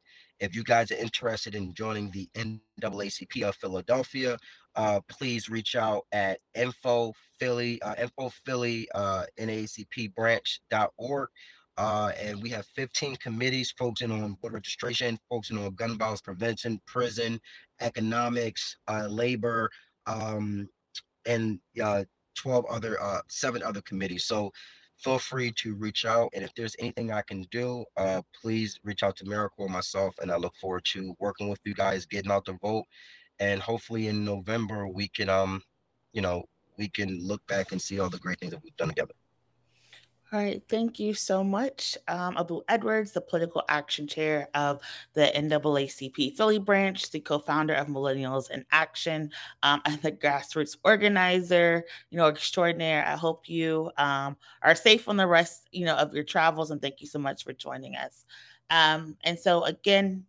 If 0.40 0.56
you 0.56 0.64
guys 0.64 0.90
are 0.90 0.96
interested 0.96 1.54
in 1.54 1.74
joining 1.74 2.10
the 2.10 2.28
NAACP 2.34 3.42
of 3.42 3.54
Philadelphia, 3.56 4.38
uh, 4.76 5.00
please 5.09 5.48
reach 5.48 5.76
out 5.76 6.02
at 6.12 6.38
info 6.54 7.12
Philly, 7.38 7.80
uh, 7.83 7.94
info 8.00 8.30
Philly, 8.44 8.88
uh, 8.94 9.24
NAACP 9.38 10.14
branch.org. 10.14 11.28
Uh, 11.76 12.12
and 12.20 12.42
we 12.42 12.50
have 12.50 12.66
15 12.74 13.16
committees 13.16 13.72
focusing 13.78 14.11
on 14.11 14.37
voter 14.42 14.54
registration, 14.54 15.18
focusing 15.30 15.56
on 15.56 15.74
gun 15.74 15.96
violence 15.96 16.20
prevention, 16.20 16.80
prison, 16.87 17.40
economics, 17.80 18.76
uh, 18.88 19.06
labor, 19.09 19.70
um, 20.06 20.68
and 21.26 21.59
uh, 21.83 22.04
12 22.37 22.66
other, 22.68 23.00
uh, 23.00 23.20
seven 23.28 23.62
other 23.62 23.80
committees. 23.83 24.24
So 24.24 24.50
feel 24.98 25.18
free 25.18 25.52
to 25.52 25.74
reach 25.74 26.04
out. 26.04 26.30
And 26.35 26.44
if 26.44 26.54
there's 26.54 26.76
anything 26.78 27.12
I 27.12 27.22
can 27.22 27.46
do, 27.50 27.85
uh, 27.96 28.22
please 28.40 28.78
reach 28.85 29.02
out 29.02 29.16
to 29.16 29.24
Miracle 29.24 29.64
or 29.64 29.68
myself. 29.68 30.14
And 30.20 30.30
I 30.30 30.37
look 30.37 30.54
forward 30.56 30.85
to 30.92 31.14
working 31.18 31.48
with 31.48 31.61
you 31.64 31.74
guys, 31.74 32.04
getting 32.04 32.30
out 32.30 32.44
the 32.44 32.59
vote. 32.61 32.85
And 33.40 33.61
hopefully 33.61 34.09
in 34.09 34.24
November, 34.24 34.87
we 34.87 35.09
can, 35.09 35.29
um, 35.29 35.62
you 36.12 36.20
know, 36.20 36.44
we 36.76 36.88
can 36.88 37.18
look 37.26 37.44
back 37.46 37.72
and 37.72 37.81
see 37.81 37.98
all 37.98 38.11
the 38.11 38.18
great 38.18 38.38
things 38.38 38.53
that 38.53 38.62
we've 38.62 38.76
done 38.76 38.88
together. 38.88 39.14
All 40.33 40.38
right, 40.38 40.62
thank 40.68 41.00
you 41.00 41.12
so 41.12 41.42
much, 41.42 41.98
um, 42.07 42.37
Abu 42.37 42.61
Edwards, 42.68 43.11
the 43.11 43.20
political 43.20 43.64
action 43.68 44.07
chair 44.07 44.48
of 44.55 44.81
the 45.12 45.22
NAACP 45.35 46.37
Philly 46.37 46.61
branch, 46.61 47.11
the 47.11 47.18
co-founder 47.18 47.74
of 47.74 47.88
Millennials 47.88 48.48
in 48.48 48.64
Action, 48.70 49.33
um, 49.64 49.83
and 49.87 50.00
the 50.03 50.12
grassroots 50.12 50.76
organizer, 50.85 51.85
you 52.11 52.16
know, 52.16 52.29
extraordinaire. 52.29 53.05
I 53.05 53.16
hope 53.16 53.48
you 53.48 53.90
um, 53.96 54.37
are 54.62 54.76
safe 54.76 55.09
on 55.09 55.16
the 55.16 55.26
rest, 55.26 55.68
you 55.72 55.85
know, 55.85 55.96
of 55.96 56.14
your 56.14 56.22
travels, 56.22 56.70
and 56.70 56.81
thank 56.81 57.00
you 57.00 57.09
so 57.09 57.18
much 57.18 57.42
for 57.42 57.53
joining 57.53 57.96
us. 57.96 58.24
Um, 58.70 59.16
and 59.24 59.37
so 59.37 59.64
again, 59.64 60.26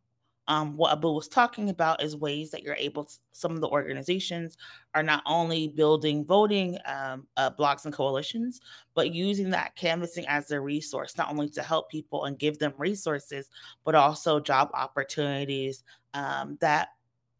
um, 0.48 0.76
what 0.76 0.92
Abu 0.92 1.12
was 1.12 1.28
talking 1.28 1.70
about 1.70 2.04
is 2.04 2.16
ways 2.16 2.52
that 2.52 2.64
you're 2.64 2.76
able 2.76 3.06
to, 3.06 3.14
some 3.32 3.52
of 3.52 3.62
the 3.62 3.68
organizations 3.68 4.58
are 4.96 5.04
not 5.04 5.24
only 5.26 5.70
building 5.70 6.26
voting 6.26 6.78
um, 6.86 7.28
uh, 7.38 7.50
blocks 7.50 7.86
and 7.86 7.94
coalitions, 7.94 8.60
but 8.94 9.14
using 9.14 9.50
that 9.52 9.76
canvassing 9.76 10.26
as 10.28 10.52
a 10.52 10.60
resource, 10.60 11.18
not 11.18 11.30
only 11.30 11.50
to 11.50 11.62
help 11.62 11.90
people 11.90 12.26
and 12.26 12.40
give 12.40 12.58
them 12.58 12.74
resources, 12.78 13.50
but 13.86 13.96
also 13.96 14.40
job 14.40 14.70
opportunities 14.74 15.84
um, 16.14 16.58
that 16.60 16.90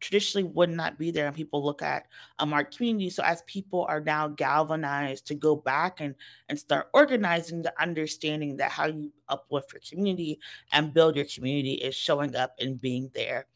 traditionally 0.02 0.48
would 0.48 0.68
not 0.68 0.98
be 0.98 1.10
there 1.10 1.26
and 1.26 1.34
people 1.34 1.64
look 1.64 1.80
at 1.80 2.06
um, 2.38 2.52
our 2.52 2.64
community. 2.64 3.08
So 3.08 3.22
as 3.22 3.42
people 3.46 3.86
are 3.88 4.00
now 4.00 4.28
galvanized 4.28 5.26
to 5.28 5.34
go 5.34 5.56
back 5.56 6.00
and 6.00 6.14
and 6.48 6.58
start 6.58 6.88
organizing 6.92 7.62
the 7.62 7.72
understanding 7.80 8.56
that 8.58 8.70
how 8.70 8.86
you 8.86 9.12
uplift 9.28 9.72
your 9.72 9.80
community 9.88 10.40
and 10.72 10.92
build 10.92 11.16
your 11.16 11.24
community 11.24 11.74
is 11.74 11.94
showing 11.94 12.36
up 12.36 12.54
and 12.60 12.80
being 12.80 13.10
there. 13.14 13.46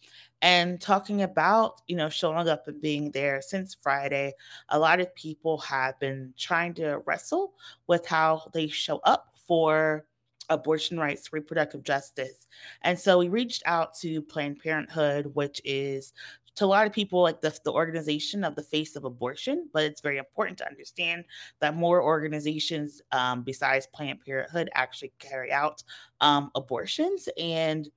And 0.40 0.80
talking 0.80 1.22
about 1.22 1.80
you 1.88 1.96
know 1.96 2.08
showing 2.08 2.48
up 2.48 2.68
and 2.68 2.80
being 2.80 3.10
there 3.10 3.40
since 3.40 3.74
friday 3.80 4.34
a 4.68 4.78
lot 4.78 5.00
of 5.00 5.12
people 5.14 5.56
have 5.58 5.98
been 5.98 6.34
trying 6.36 6.74
to 6.74 6.98
wrestle 7.06 7.54
with 7.86 8.06
how 8.06 8.50
they 8.52 8.68
show 8.68 8.98
up 9.04 9.34
for 9.46 10.04
abortion 10.48 10.98
rights, 10.98 11.32
reproductive 11.32 11.82
justice. 11.82 12.46
And 12.82 12.98
so 12.98 13.18
we 13.18 13.28
reached 13.28 13.62
out 13.66 13.94
to 13.98 14.22
Planned 14.22 14.60
Parenthood, 14.60 15.26
which 15.34 15.60
is 15.64 16.12
to 16.56 16.64
a 16.64 16.66
lot 16.66 16.86
of 16.86 16.92
people, 16.92 17.22
like 17.22 17.40
the, 17.42 17.56
the 17.64 17.72
organization 17.72 18.42
of 18.42 18.54
the 18.54 18.62
face 18.62 18.96
of 18.96 19.04
abortion, 19.04 19.68
but 19.72 19.84
it's 19.84 20.00
very 20.00 20.16
important 20.16 20.56
to 20.58 20.66
understand 20.66 21.24
that 21.60 21.76
more 21.76 22.02
organizations 22.02 23.02
um, 23.12 23.42
besides 23.42 23.86
Planned 23.94 24.20
Parenthood 24.24 24.70
actually 24.74 25.12
carry 25.18 25.52
out 25.52 25.82
um, 26.22 26.50
abortions. 26.54 27.28
And 27.36 27.88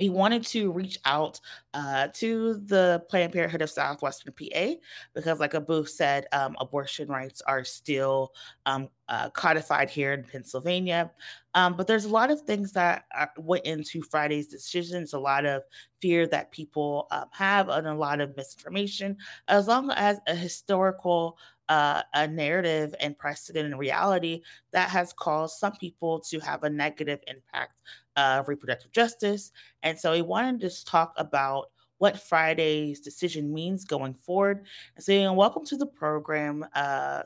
he 0.00 0.10
wanted 0.10 0.44
to 0.46 0.72
reach 0.72 0.98
out 1.04 1.40
uh, 1.74 2.08
to 2.14 2.54
the 2.66 3.04
Planned 3.08 3.32
Parenthood 3.32 3.62
of 3.62 3.70
Southwestern 3.70 4.32
PA 4.32 4.72
because, 5.14 5.38
like 5.40 5.54
Abu 5.54 5.84
said, 5.84 6.26
um, 6.32 6.56
abortion 6.58 7.08
rights 7.08 7.40
are 7.42 7.64
still 7.64 8.32
um, 8.66 8.88
uh, 9.08 9.30
codified 9.30 9.90
here 9.90 10.12
in 10.12 10.24
Pennsylvania. 10.24 11.10
Um, 11.54 11.76
but 11.76 11.86
there's 11.86 12.04
a 12.04 12.10
lot 12.10 12.30
of 12.30 12.40
things 12.42 12.72
that 12.72 13.04
are, 13.14 13.30
went 13.36 13.64
into 13.66 14.02
Friday's 14.02 14.46
decisions, 14.46 15.12
a 15.12 15.18
lot 15.18 15.44
of 15.44 15.62
fear 16.00 16.26
that 16.28 16.50
people 16.50 17.06
um, 17.10 17.26
have, 17.32 17.68
and 17.68 17.86
a 17.86 17.94
lot 17.94 18.20
of 18.20 18.36
misinformation, 18.36 19.16
as 19.48 19.68
long 19.68 19.90
as 19.90 20.18
a 20.26 20.34
historical 20.34 21.38
uh, 21.70 22.02
a 22.14 22.26
narrative 22.26 22.96
and 22.98 23.16
precedent 23.16 23.66
and 23.66 23.78
reality 23.78 24.42
that 24.72 24.90
has 24.90 25.12
caused 25.12 25.56
some 25.56 25.72
people 25.76 26.18
to 26.18 26.40
have 26.40 26.64
a 26.64 26.70
negative 26.70 27.20
impact 27.28 27.80
of 28.20 28.48
reproductive 28.48 28.92
justice. 28.92 29.50
And 29.82 29.98
so 29.98 30.12
he 30.12 30.22
wanted 30.22 30.60
to 30.60 30.84
talk 30.84 31.14
about 31.16 31.70
what 31.98 32.20
Friday's 32.20 33.00
decision 33.00 33.52
means 33.52 33.84
going 33.84 34.14
forward. 34.14 34.66
And 34.96 35.04
so, 35.04 35.32
welcome 35.32 35.64
to 35.66 35.76
the 35.76 35.86
program, 35.86 36.64
uh, 36.74 37.22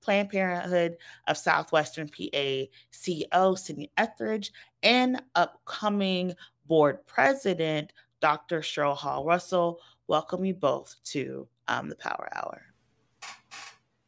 Planned 0.00 0.30
Parenthood 0.30 0.96
of 1.26 1.36
Southwestern 1.36 2.08
PA 2.08 2.66
CEO 2.92 3.58
Sydney 3.58 3.90
Etheredge 3.98 4.50
and 4.82 5.20
upcoming 5.34 6.34
board 6.66 7.04
president 7.06 7.92
Dr. 8.20 8.60
Cheryl 8.60 8.96
Hall 8.96 9.24
Russell. 9.24 9.80
Welcome 10.06 10.44
you 10.44 10.54
both 10.54 10.94
to 11.06 11.48
um, 11.68 11.88
the 11.88 11.96
Power 11.96 12.28
Hour. 12.34 12.62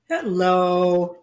Hello. 0.09 1.17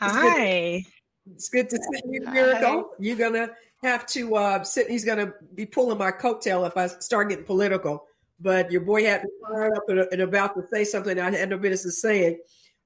Hi. 0.00 0.84
It's 1.32 1.48
good, 1.48 1.66
it's 1.66 1.70
good 1.70 1.70
to 1.70 1.76
see 1.76 2.02
you, 2.06 2.20
Miracle. 2.22 2.90
You're 2.98 3.16
gonna 3.16 3.50
have 3.84 4.06
to 4.06 4.34
uh 4.36 4.64
He's 4.88 5.04
gonna 5.04 5.32
be 5.54 5.66
pulling 5.66 5.98
my 5.98 6.10
coattail 6.10 6.66
if 6.66 6.76
I 6.76 6.86
start 6.86 7.28
getting 7.28 7.44
political. 7.44 8.06
But 8.40 8.72
your 8.72 8.80
boy 8.80 9.04
had 9.04 9.22
me 9.22 9.30
fired 9.42 9.76
up 9.76 9.84
and, 9.88 10.00
and, 10.00 10.22
about 10.22 10.54
to 10.56 10.62
say 10.68 10.84
something 10.84 11.18
I 11.20 11.30
had 11.30 11.50
no 11.50 11.56
business 11.56 12.00
saying. 12.00 12.40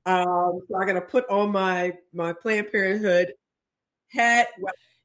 Um, 0.04 0.61
so 0.68 0.76
I'm 0.76 0.87
gonna 0.87 1.00
put 1.00 1.28
on 1.30 1.50
my 1.50 1.94
my 2.12 2.32
Planned 2.32 2.70
Parenthood 2.70 3.32
hat. 4.11 4.48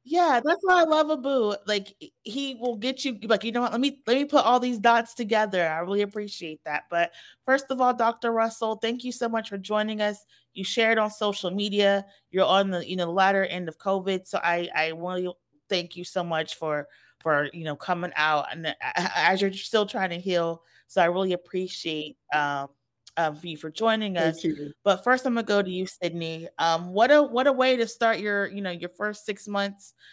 Yeah, 0.06 0.40
that's 0.44 0.60
why 0.62 0.82
I 0.82 0.84
love 0.84 1.10
Abu. 1.10 1.54
Like 1.66 1.94
he 2.24 2.56
will 2.60 2.76
get 2.76 3.06
you 3.06 3.18
like, 3.22 3.42
you 3.42 3.52
know 3.52 3.62
what, 3.62 3.72
let 3.72 3.80
me 3.80 4.02
let 4.06 4.16
me 4.16 4.26
put 4.26 4.44
all 4.44 4.60
these 4.60 4.78
dots 4.78 5.14
together. 5.14 5.66
I 5.66 5.78
really 5.78 6.02
appreciate 6.02 6.60
that. 6.66 6.84
But 6.90 7.12
first 7.46 7.66
of 7.70 7.80
all, 7.80 7.94
Dr. 7.94 8.30
Russell, 8.32 8.76
thank 8.76 9.02
you 9.02 9.12
so 9.12 9.30
much 9.30 9.48
for 9.48 9.56
joining 9.56 10.02
us. 10.02 10.22
You 10.52 10.62
shared 10.62 10.98
on 10.98 11.10
social 11.10 11.50
media. 11.50 12.04
You're 12.30 12.44
on 12.44 12.70
the 12.70 12.86
you 12.86 12.96
know 12.96 13.06
the 13.06 13.12
latter 13.12 13.46
end 13.46 13.68
of 13.68 13.78
COVID. 13.78 14.26
So 14.26 14.38
I 14.42 14.68
I 14.76 14.92
want 14.92 15.24
to 15.24 15.32
thank 15.68 15.96
you 15.96 16.04
so 16.04 16.24
much 16.24 16.56
for 16.56 16.88
for 17.20 17.48
you 17.52 17.64
know 17.64 17.76
coming 17.76 18.12
out 18.16 18.46
and 18.52 18.74
as 18.82 19.40
you're 19.40 19.52
still 19.52 19.86
trying 19.86 20.10
to 20.10 20.18
heal. 20.18 20.62
So 20.86 21.02
I 21.02 21.06
really 21.06 21.32
appreciate 21.32 22.16
um 22.32 22.68
um, 23.16 23.38
you 23.42 23.56
for 23.56 23.70
joining 23.70 24.16
us. 24.16 24.44
But 24.82 25.04
first, 25.04 25.26
I'm 25.26 25.34
gonna 25.34 25.46
go 25.46 25.62
to 25.62 25.70
you, 25.70 25.86
Sydney. 25.86 26.48
Um, 26.58 26.92
what 26.92 27.10
a 27.10 27.22
what 27.22 27.46
a 27.46 27.52
way 27.52 27.76
to 27.76 27.86
start 27.86 28.18
your 28.18 28.46
you 28.48 28.60
know 28.60 28.70
your 28.70 28.90
first 28.90 29.24
six 29.24 29.48
months. 29.48 29.94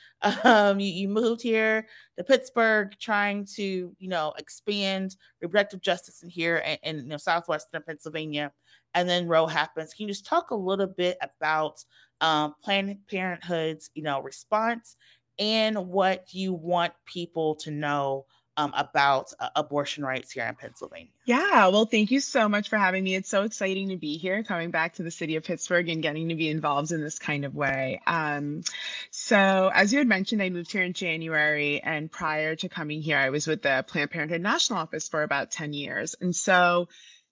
Um, 0.44 0.80
you, 0.80 0.88
you 0.88 1.10
moved 1.10 1.42
here 1.42 1.88
to 2.16 2.24
Pittsburgh, 2.24 2.94
trying 3.00 3.44
to 3.56 3.96
you 3.98 4.08
know 4.08 4.36
expand 4.38 5.16
reproductive 5.42 5.82
justice 5.82 6.22
in 6.22 6.30
here 6.30 6.58
in, 6.58 6.78
in 6.84 6.98
you 6.98 7.08
know 7.08 7.18
southwestern 7.18 7.82
Pennsylvania, 7.82 8.52
and 8.94 9.10
then 9.10 9.28
Roe 9.28 9.48
happens. 9.48 9.96
Can 9.96 10.04
you 10.04 10.14
just 10.14 10.28
talk 10.28 10.52
a 10.52 10.56
little 10.56 10.86
bit 10.86 11.18
about 11.24 11.84
um, 12.22 12.54
Planned 12.64 13.00
Parenthood's 13.10 13.90
you 13.96 14.04
know 14.04 14.22
response 14.22 14.96
and 15.39 15.89
what 15.89 16.34
you 16.34 16.54
want 16.54 16.94
people 17.06 17.56
to 17.56 17.72
know 17.72 18.26
um, 18.58 18.74
about 18.76 19.34
uh, 19.39 19.50
abortion 19.56 20.04
rights 20.04 20.32
here 20.32 20.46
in 20.46 20.56
Pennsylvania. 20.56 21.12
Yeah, 21.26 21.67
well, 21.67 21.86
thank 21.86 22.12
you 22.12 22.20
so 22.20 22.50
much 22.50 22.70
for 22.70 22.78
having 22.78 23.04
me. 23.04 23.15
It's 23.15 23.30
so 23.30 23.44
exciting 23.44 23.89
to 23.89 23.98
be 23.98 24.17
here, 24.17 24.44
coming 24.44 24.72
back 24.72 24.96
to 24.96 25.04
the 25.04 25.12
city 25.12 25.36
of 25.36 25.44
Pittsburgh 25.44 25.88
and 25.89 26.02
getting 26.02 26.30
to 26.30 26.36
be 26.36 26.50
involved 26.50 26.91
in 26.91 27.02
this 27.02 27.17
kind 27.17 27.46
of 27.46 27.56
way. 27.56 28.02
Um, 28.06 28.63
so, 29.10 29.72
as 29.74 29.94
you 29.94 30.00
had 30.00 30.08
mentioned, 30.08 30.41
I 30.41 30.50
moved 30.50 30.72
here 30.72 30.84
in 30.84 30.94
January, 30.94 31.82
and 31.82 32.12
prior 32.12 32.56
to 32.58 32.70
coming 32.70 33.02
here, 33.02 33.17
I 33.17 33.30
was 33.30 33.48
with 33.48 33.62
the 33.62 33.86
Planned 33.88 34.12
Parenthood 34.12 34.41
National 34.41 34.80
Office 34.80 35.08
for 35.08 35.24
about 35.24 35.52
10 35.52 35.74
years. 35.74 36.15
And 36.20 36.36
so, 36.36 36.89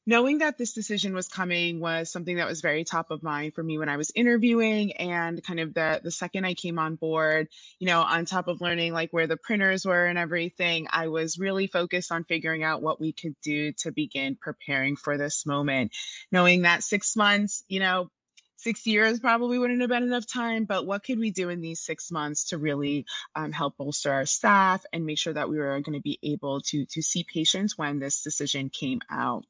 knowing 0.09 0.39
that 0.39 0.57
this 0.57 0.73
decision 0.73 1.13
was 1.13 1.27
coming 1.27 1.79
was 1.79 2.09
something 2.09 2.37
that 2.37 2.47
was 2.47 2.61
very 2.61 2.83
top 2.83 3.11
of 3.11 3.21
mind 3.21 3.53
for 3.53 3.61
me 3.61 3.77
when 3.77 3.89
I 3.89 3.95
was 3.95 4.11
interviewing 4.15 4.91
and 4.93 5.43
kind 5.43 5.59
of 5.59 5.75
the 5.75 6.01
the 6.03 6.09
second 6.09 6.45
I 6.45 6.55
came 6.55 6.79
on 6.79 6.95
board, 6.95 7.47
you 7.77 7.85
know, 7.85 8.01
on 8.01 8.25
top 8.25 8.47
of 8.47 8.59
learning 8.59 8.91
like 8.91 9.11
where 9.11 9.27
the 9.27 9.37
printers 9.37 9.85
were 9.85 10.07
and 10.07 10.17
everything, 10.17 10.87
I 10.89 11.09
was 11.09 11.37
really 11.37 11.67
focused 11.67 12.11
on 12.11 12.23
figuring 12.23 12.63
out 12.63 12.81
what 12.81 12.99
we 12.99 13.13
could 13.13 13.35
do 13.43 13.71
to 13.83 13.91
begin 13.91 14.35
preparing 14.35 14.95
for 14.95 15.15
this 15.15 15.45
moment, 15.45 15.91
knowing 16.31 16.63
that 16.63 16.83
6 16.83 17.15
months, 17.15 17.63
you 17.67 17.79
know, 17.79 18.09
six 18.57 18.87
years 18.87 19.19
probably 19.19 19.59
wouldn't 19.59 19.79
have 19.79 19.91
been 19.91 20.03
enough 20.03 20.27
time 20.27 20.65
but 20.65 20.85
what 20.85 21.01
could 21.01 21.17
we 21.17 21.31
do 21.31 21.47
in 21.47 21.61
these 21.61 21.79
six 21.79 22.11
months 22.11 22.49
to 22.49 22.57
really 22.57 23.05
um, 23.33 23.53
help 23.53 23.77
bolster 23.77 24.11
our 24.11 24.25
staff 24.25 24.83
and 24.91 25.05
make 25.05 25.17
sure 25.17 25.31
that 25.31 25.49
we 25.49 25.57
were 25.57 25.79
going 25.79 25.97
to 25.97 26.01
be 26.01 26.19
able 26.23 26.59
to 26.59 26.85
to 26.87 27.01
see 27.01 27.23
patients 27.23 27.77
when 27.77 27.99
this 27.99 28.21
decision 28.21 28.69
came 28.69 28.99
out 29.09 29.45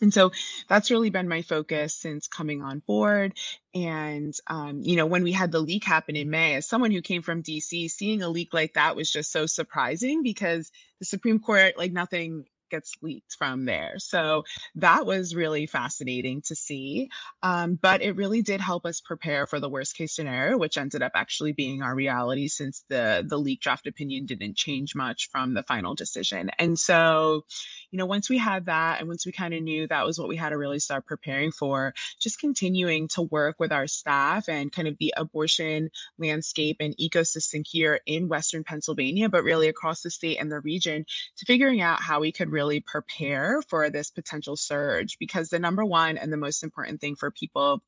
and 0.00 0.12
so 0.12 0.32
that's 0.68 0.90
really 0.90 1.10
been 1.10 1.28
my 1.28 1.42
focus 1.42 1.94
since 1.94 2.28
coming 2.28 2.62
on 2.62 2.80
board. 2.86 3.34
And, 3.74 4.34
um, 4.46 4.80
you 4.82 4.96
know, 4.96 5.06
when 5.06 5.22
we 5.22 5.32
had 5.32 5.52
the 5.52 5.60
leak 5.60 5.84
happen 5.84 6.16
in 6.16 6.30
May, 6.30 6.54
as 6.54 6.66
someone 6.66 6.90
who 6.90 7.02
came 7.02 7.22
from 7.22 7.42
DC, 7.42 7.90
seeing 7.90 8.22
a 8.22 8.28
leak 8.28 8.54
like 8.54 8.74
that 8.74 8.96
was 8.96 9.10
just 9.10 9.32
so 9.32 9.46
surprising 9.46 10.22
because 10.22 10.70
the 10.98 11.04
Supreme 11.04 11.38
Court, 11.38 11.76
like 11.76 11.92
nothing 11.92 12.46
gets 12.70 12.94
leaked 13.02 13.34
from 13.38 13.64
there. 13.64 13.94
So 13.98 14.44
that 14.76 15.06
was 15.06 15.34
really 15.34 15.66
fascinating 15.66 16.42
to 16.42 16.54
see. 16.54 17.10
Um, 17.42 17.78
but 17.80 18.02
it 18.02 18.16
really 18.16 18.42
did 18.42 18.60
help 18.60 18.86
us 18.86 19.00
prepare 19.00 19.46
for 19.46 19.60
the 19.60 19.68
worst 19.68 19.96
case 19.96 20.14
scenario, 20.14 20.58
which 20.58 20.78
ended 20.78 21.02
up 21.02 21.12
actually 21.14 21.52
being 21.52 21.82
our 21.82 21.94
reality 21.94 22.48
since 22.48 22.84
the 22.88 23.24
the 23.26 23.38
leak 23.38 23.60
draft 23.60 23.86
opinion 23.86 24.26
didn't 24.26 24.56
change 24.56 24.94
much 24.94 25.30
from 25.30 25.54
the 25.54 25.62
final 25.62 25.94
decision. 25.94 26.50
And 26.58 26.78
so, 26.78 27.44
you 27.90 27.98
know, 27.98 28.06
once 28.06 28.28
we 28.28 28.38
had 28.38 28.66
that 28.66 29.00
and 29.00 29.08
once 29.08 29.26
we 29.26 29.32
kind 29.32 29.54
of 29.54 29.62
knew 29.62 29.86
that 29.86 30.06
was 30.06 30.18
what 30.18 30.28
we 30.28 30.36
had 30.36 30.50
to 30.50 30.58
really 30.58 30.78
start 30.78 31.06
preparing 31.06 31.52
for, 31.52 31.94
just 32.20 32.40
continuing 32.40 33.08
to 33.08 33.22
work 33.22 33.56
with 33.58 33.72
our 33.72 33.86
staff 33.86 34.48
and 34.48 34.72
kind 34.72 34.88
of 34.88 34.96
the 34.98 35.14
abortion 35.16 35.90
landscape 36.18 36.76
and 36.80 36.96
ecosystem 36.96 37.66
here 37.66 38.00
in 38.06 38.28
Western 38.28 38.64
Pennsylvania, 38.64 39.28
but 39.28 39.44
really 39.44 39.68
across 39.68 40.02
the 40.02 40.10
state 40.10 40.38
and 40.38 40.50
the 40.50 40.60
region 40.60 41.04
to 41.36 41.46
figuring 41.46 41.80
out 41.80 42.00
how 42.00 42.20
we 42.20 42.32
could 42.32 42.50
really 42.56 42.80
prepare 42.80 43.60
for 43.68 43.90
this 43.90 44.10
potential 44.10 44.56
surge 44.56 45.18
because 45.18 45.50
the 45.50 45.58
number 45.58 45.84
one 45.84 46.16
and 46.16 46.32
the 46.32 46.38
most 46.38 46.64
important 46.64 47.02
thing 47.02 47.14
for 47.14 47.30
people 47.30 47.82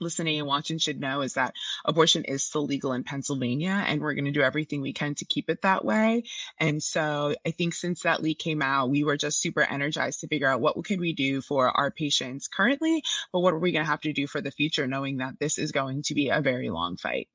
listening 0.00 0.38
and 0.38 0.46
watching 0.46 0.78
should 0.78 1.00
know 1.00 1.20
is 1.20 1.34
that 1.34 1.54
abortion 1.84 2.24
is 2.24 2.42
still 2.42 2.64
legal 2.64 2.94
in 2.94 3.04
Pennsylvania 3.04 3.84
and 3.86 4.00
we're 4.00 4.14
going 4.14 4.24
to 4.24 4.30
do 4.30 4.40
everything 4.40 4.80
we 4.80 4.94
can 4.94 5.14
to 5.14 5.26
keep 5.26 5.50
it 5.50 5.60
that 5.62 5.84
way. 5.84 6.22
And 6.58 6.82
so 6.82 7.34
I 7.46 7.50
think 7.50 7.74
since 7.74 8.02
that 8.02 8.22
leak 8.22 8.38
came 8.38 8.62
out, 8.62 8.88
we 8.88 9.04
were 9.04 9.18
just 9.18 9.40
super 9.40 9.62
energized 9.62 10.20
to 10.20 10.28
figure 10.28 10.48
out 10.48 10.62
what 10.62 10.82
could 10.84 11.00
we 11.00 11.12
do 11.12 11.42
for 11.42 11.68
our 11.68 11.90
patients 11.90 12.48
currently, 12.48 13.02
but 13.32 13.40
what 13.40 13.52
are 13.52 13.58
we 13.58 13.72
going 13.72 13.84
to 13.84 13.90
have 13.90 14.00
to 14.02 14.12
do 14.14 14.26
for 14.26 14.40
the 14.40 14.50
future 14.50 14.86
knowing 14.86 15.18
that 15.18 15.38
this 15.38 15.58
is 15.58 15.72
going 15.72 16.02
to 16.04 16.14
be 16.14 16.30
a 16.30 16.40
very 16.40 16.70
long 16.70 16.96
fight. 16.96 17.28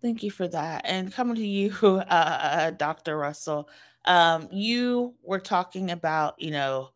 Thank 0.00 0.22
you 0.22 0.30
for 0.30 0.46
that. 0.48 0.82
And 0.84 1.12
coming 1.12 1.36
to 1.36 1.46
you, 1.46 1.72
uh, 1.82 2.04
uh 2.08 2.70
Dr. 2.72 3.16
Russell, 3.18 3.68
um, 4.04 4.48
you 4.52 5.14
were 5.22 5.40
talking 5.40 5.90
about, 5.90 6.40
you 6.40 6.50
know, 6.50 6.90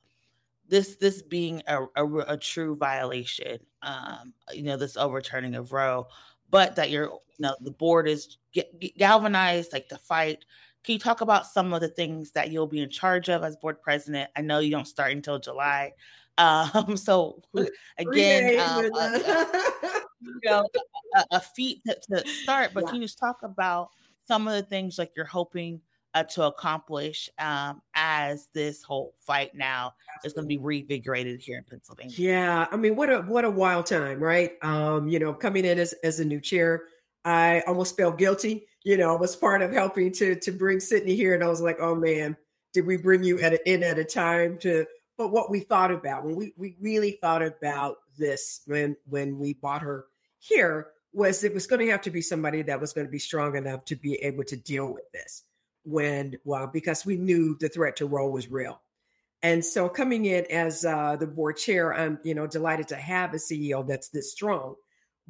this 0.69 0.97
this 0.97 1.23
being 1.23 1.63
a, 1.67 1.85
a, 1.97 2.07
a 2.29 2.37
true 2.39 2.77
violation, 2.77 3.59
um, 3.83 4.33
you 4.53 4.63
know, 4.63 4.77
this 4.77 4.97
overturning 4.97 5.55
of 5.55 5.73
Roe, 5.73 6.07
but 6.51 6.77
that 6.77 6.91
you're, 6.91 7.07
you 7.07 7.21
know, 7.41 7.57
the 7.61 7.73
board 7.73 8.09
is 8.09 8.39
galvanized, 8.99 9.73
like 9.73 9.89
to 9.89 9.99
fight. 9.99 10.45
Can 10.85 10.95
you 10.95 10.99
talk 10.99 11.21
about 11.21 11.47
some 11.47 11.73
of 11.75 11.81
the 11.81 11.89
things 11.89 12.33
that 12.33 12.51
you'll 12.51 12.67
be 12.67 12.81
in 12.81 12.91
charge 12.91 13.29
of 13.29 13.45
as 13.45 13.57
board 13.57 13.83
president? 13.83 14.31
I 14.37 14.41
know 14.43 14.61
you 14.61 14.71
don't 14.71 14.87
start 14.89 15.13
until 15.13 15.39
July. 15.39 15.93
Um, 16.39 16.97
so 16.97 17.43
again, 17.99 18.61
um, 18.61 18.91
uh, 18.95 19.45
you 20.21 20.41
know, 20.45 20.69
a, 21.17 21.25
a 21.33 21.41
feat 21.41 21.83
to, 21.87 21.99
to, 22.11 22.27
start, 22.29 22.73
but 22.75 22.85
yeah. 22.85 22.91
can 22.91 23.01
you 23.01 23.07
just 23.07 23.19
talk 23.19 23.39
about 23.43 23.91
some 24.27 24.49
of 24.49 24.55
the 24.55 24.63
things 24.63 24.99
like 24.99 25.13
you're 25.17 25.25
hoping 25.27 25.81
uh, 26.15 26.23
to 26.25 26.45
accomplish 26.45 27.29
um, 27.39 27.81
as 27.95 28.49
this 28.55 28.83
whole 28.83 29.15
fight 29.21 29.55
now 29.55 29.93
is 30.25 30.33
going 30.33 30.45
to 30.45 30.49
be 30.49 30.59
reinvigorated 30.59 31.41
here 31.41 31.59
in 31.59 31.65
Pennsylvania? 31.65 32.15
Yeah, 32.17 32.67
I 32.71 32.77
mean, 32.77 32.97
what 32.97 33.11
a 33.11 33.21
what 33.23 33.45
a 33.45 33.51
wild 33.51 33.87
time, 33.87 34.21
right? 34.21 34.53
Um, 34.63 35.09
you 35.09 35.19
know, 35.19 35.33
coming 35.33 35.65
in 35.65 35.79
as 35.79 35.95
as 36.05 36.21
a 36.21 36.25
new 36.25 36.41
chair 36.41 36.83
I 37.25 37.63
almost 37.67 37.97
felt 37.97 38.19
guilty. 38.19 38.67
You 38.85 38.97
know, 38.97 39.15
I 39.15 39.19
was 39.19 39.37
part 39.37 39.63
of 39.63 39.73
helping 39.73 40.13
to 40.13 40.35
to 40.35 40.53
bring 40.53 40.81
Sydney 40.81 41.15
here, 41.15 41.35
and 41.35 41.45
I 41.45 41.49
was 41.49 41.61
like, 41.61 41.79
oh 41.81 41.95
man, 41.95 42.37
did 42.73 42.87
we 42.87 42.97
bring 42.97 43.23
you 43.23 43.39
at 43.41 43.53
a, 43.53 43.71
in 43.71 43.83
at 43.83 43.99
a 43.99 44.05
time 44.05 44.59
to? 44.59 44.87
But 45.19 45.29
what 45.29 45.51
we 45.51 45.61
thought 45.61 45.91
about 45.91 46.25
when 46.25 46.37
we 46.37 46.55
we 46.57 46.77
really 46.81 47.19
thought 47.21 47.43
about 47.43 47.97
this 48.19 48.63
when 48.67 48.97
when 49.09 49.39
we 49.39 49.55
bought 49.55 49.83
her 49.83 50.07
here 50.39 50.89
was 51.13 51.45
it 51.45 51.55
was 51.55 51.67
going 51.67 51.85
to 51.85 51.91
have 51.91 52.01
to 52.03 52.11
be 52.11 52.23
somebody 52.23 52.63
that 52.63 52.81
was 52.81 52.93
going 52.93 53.07
to 53.07 53.11
be 53.11 53.19
strong 53.19 53.57
enough 53.57 53.85
to 53.85 53.97
be 53.97 54.15
able 54.17 54.45
to 54.45 54.57
deal 54.57 54.93
with 54.93 55.11
this 55.13 55.45
when 55.85 56.37
well 56.45 56.67
because 56.67 57.05
we 57.05 57.17
knew 57.17 57.57
the 57.61 57.69
threat 57.69 57.97
to 57.97 58.07
Roe 58.07 58.29
was 58.29 58.51
real. 58.51 58.81
And 59.45 59.65
so 59.65 59.89
coming 59.89 60.27
in 60.27 60.47
as 60.51 60.85
uh, 60.85 61.17
the 61.17 61.27
board 61.27 61.57
chair 61.57 61.93
i'm 61.95 62.19
you 62.23 62.35
know 62.35 62.47
delighted 62.47 62.89
to 62.89 62.97
have 62.97 63.35
a 63.35 63.39
ceo 63.39 63.87
that's 63.87 64.09
this 64.09 64.33
strong 64.33 64.77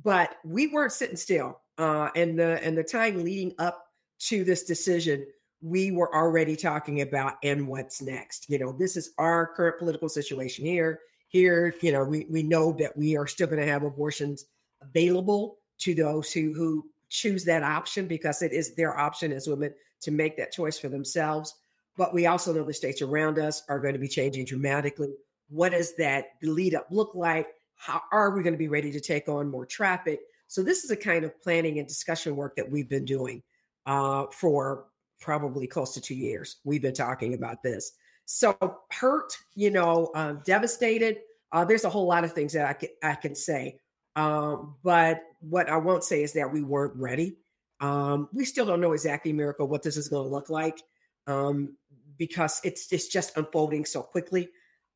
but 0.02 0.36
we 0.44 0.66
weren't 0.68 0.92
sitting 0.92 1.16
still 1.16 1.60
uh, 1.78 2.10
and 2.14 2.38
the 2.38 2.62
and 2.62 2.76
the 2.76 2.84
time 2.84 3.24
leading 3.24 3.54
up 3.58 3.86
to 4.18 4.44
this 4.44 4.64
decision 4.64 5.26
we 5.62 5.92
were 5.92 6.14
already 6.14 6.56
talking 6.56 7.00
about 7.00 7.34
and 7.42 7.66
what's 7.66 8.02
next 8.02 8.46
you 8.50 8.58
know 8.58 8.72
this 8.72 8.96
is 8.96 9.12
our 9.18 9.46
current 9.54 9.78
political 9.78 10.08
situation 10.08 10.64
here 10.64 11.00
here 11.28 11.74
you 11.80 11.92
know 11.92 12.04
we, 12.04 12.26
we 12.28 12.42
know 12.42 12.72
that 12.72 12.96
we 12.96 13.16
are 13.16 13.26
still 13.26 13.46
going 13.46 13.60
to 13.60 13.66
have 13.66 13.84
abortions 13.84 14.46
available 14.82 15.58
to 15.78 15.94
those 15.94 16.32
who 16.32 16.52
who 16.52 16.84
choose 17.12 17.44
that 17.44 17.62
option 17.62 18.06
because 18.06 18.42
it 18.42 18.52
is 18.52 18.74
their 18.74 18.98
option 18.98 19.32
as 19.32 19.46
women 19.46 19.72
to 20.00 20.10
make 20.10 20.36
that 20.36 20.52
choice 20.52 20.78
for 20.78 20.88
themselves. 20.88 21.54
But 21.96 22.14
we 22.14 22.26
also 22.26 22.52
know 22.52 22.64
the 22.64 22.72
states 22.72 23.02
around 23.02 23.38
us 23.38 23.62
are 23.68 23.78
going 23.78 23.92
to 23.92 24.00
be 24.00 24.08
changing 24.08 24.46
dramatically. 24.46 25.14
What 25.50 25.72
does 25.72 25.94
that 25.96 26.30
lead 26.42 26.74
up 26.74 26.86
look 26.90 27.14
like? 27.14 27.48
How 27.76 28.00
are 28.12 28.30
we 28.30 28.42
going 28.42 28.54
to 28.54 28.58
be 28.58 28.68
ready 28.68 28.90
to 28.92 29.00
take 29.00 29.28
on 29.28 29.50
more 29.50 29.66
traffic? 29.66 30.20
So 30.46 30.62
this 30.62 30.84
is 30.84 30.90
a 30.90 30.96
kind 30.96 31.24
of 31.24 31.40
planning 31.42 31.78
and 31.78 31.86
discussion 31.86 32.34
work 32.34 32.56
that 32.56 32.70
we've 32.70 32.88
been 32.88 33.04
doing 33.04 33.42
uh, 33.84 34.26
for 34.32 34.86
probably 35.22 35.66
close 35.66 35.94
to 35.94 36.00
two 36.00 36.14
years. 36.14 36.56
We've 36.64 36.82
been 36.82 36.92
talking 36.92 37.32
about 37.32 37.62
this. 37.62 37.92
So 38.26 38.56
hurt, 38.90 39.32
you 39.54 39.70
know, 39.70 40.10
um, 40.14 40.42
devastated. 40.44 41.20
Uh, 41.50 41.64
there's 41.64 41.84
a 41.84 41.90
whole 41.90 42.06
lot 42.06 42.24
of 42.24 42.32
things 42.32 42.52
that 42.52 42.66
I 42.66 42.72
can 42.74 42.88
I 43.02 43.14
can 43.14 43.34
say. 43.34 43.78
Um, 44.16 44.74
but 44.82 45.22
what 45.40 45.70
I 45.70 45.76
won't 45.76 46.04
say 46.04 46.22
is 46.22 46.34
that 46.34 46.52
we 46.52 46.62
weren't 46.62 46.96
ready. 46.96 47.36
Um, 47.80 48.28
we 48.32 48.44
still 48.44 48.66
don't 48.66 48.80
know 48.80 48.92
exactly, 48.92 49.32
Miracle, 49.32 49.66
what 49.66 49.82
this 49.82 49.96
is 49.96 50.08
going 50.08 50.28
to 50.28 50.32
look 50.32 50.50
like 50.50 50.82
um, 51.26 51.76
because 52.18 52.60
it's 52.64 52.92
it's 52.92 53.08
just 53.08 53.36
unfolding 53.36 53.84
so 53.84 54.02
quickly. 54.02 54.48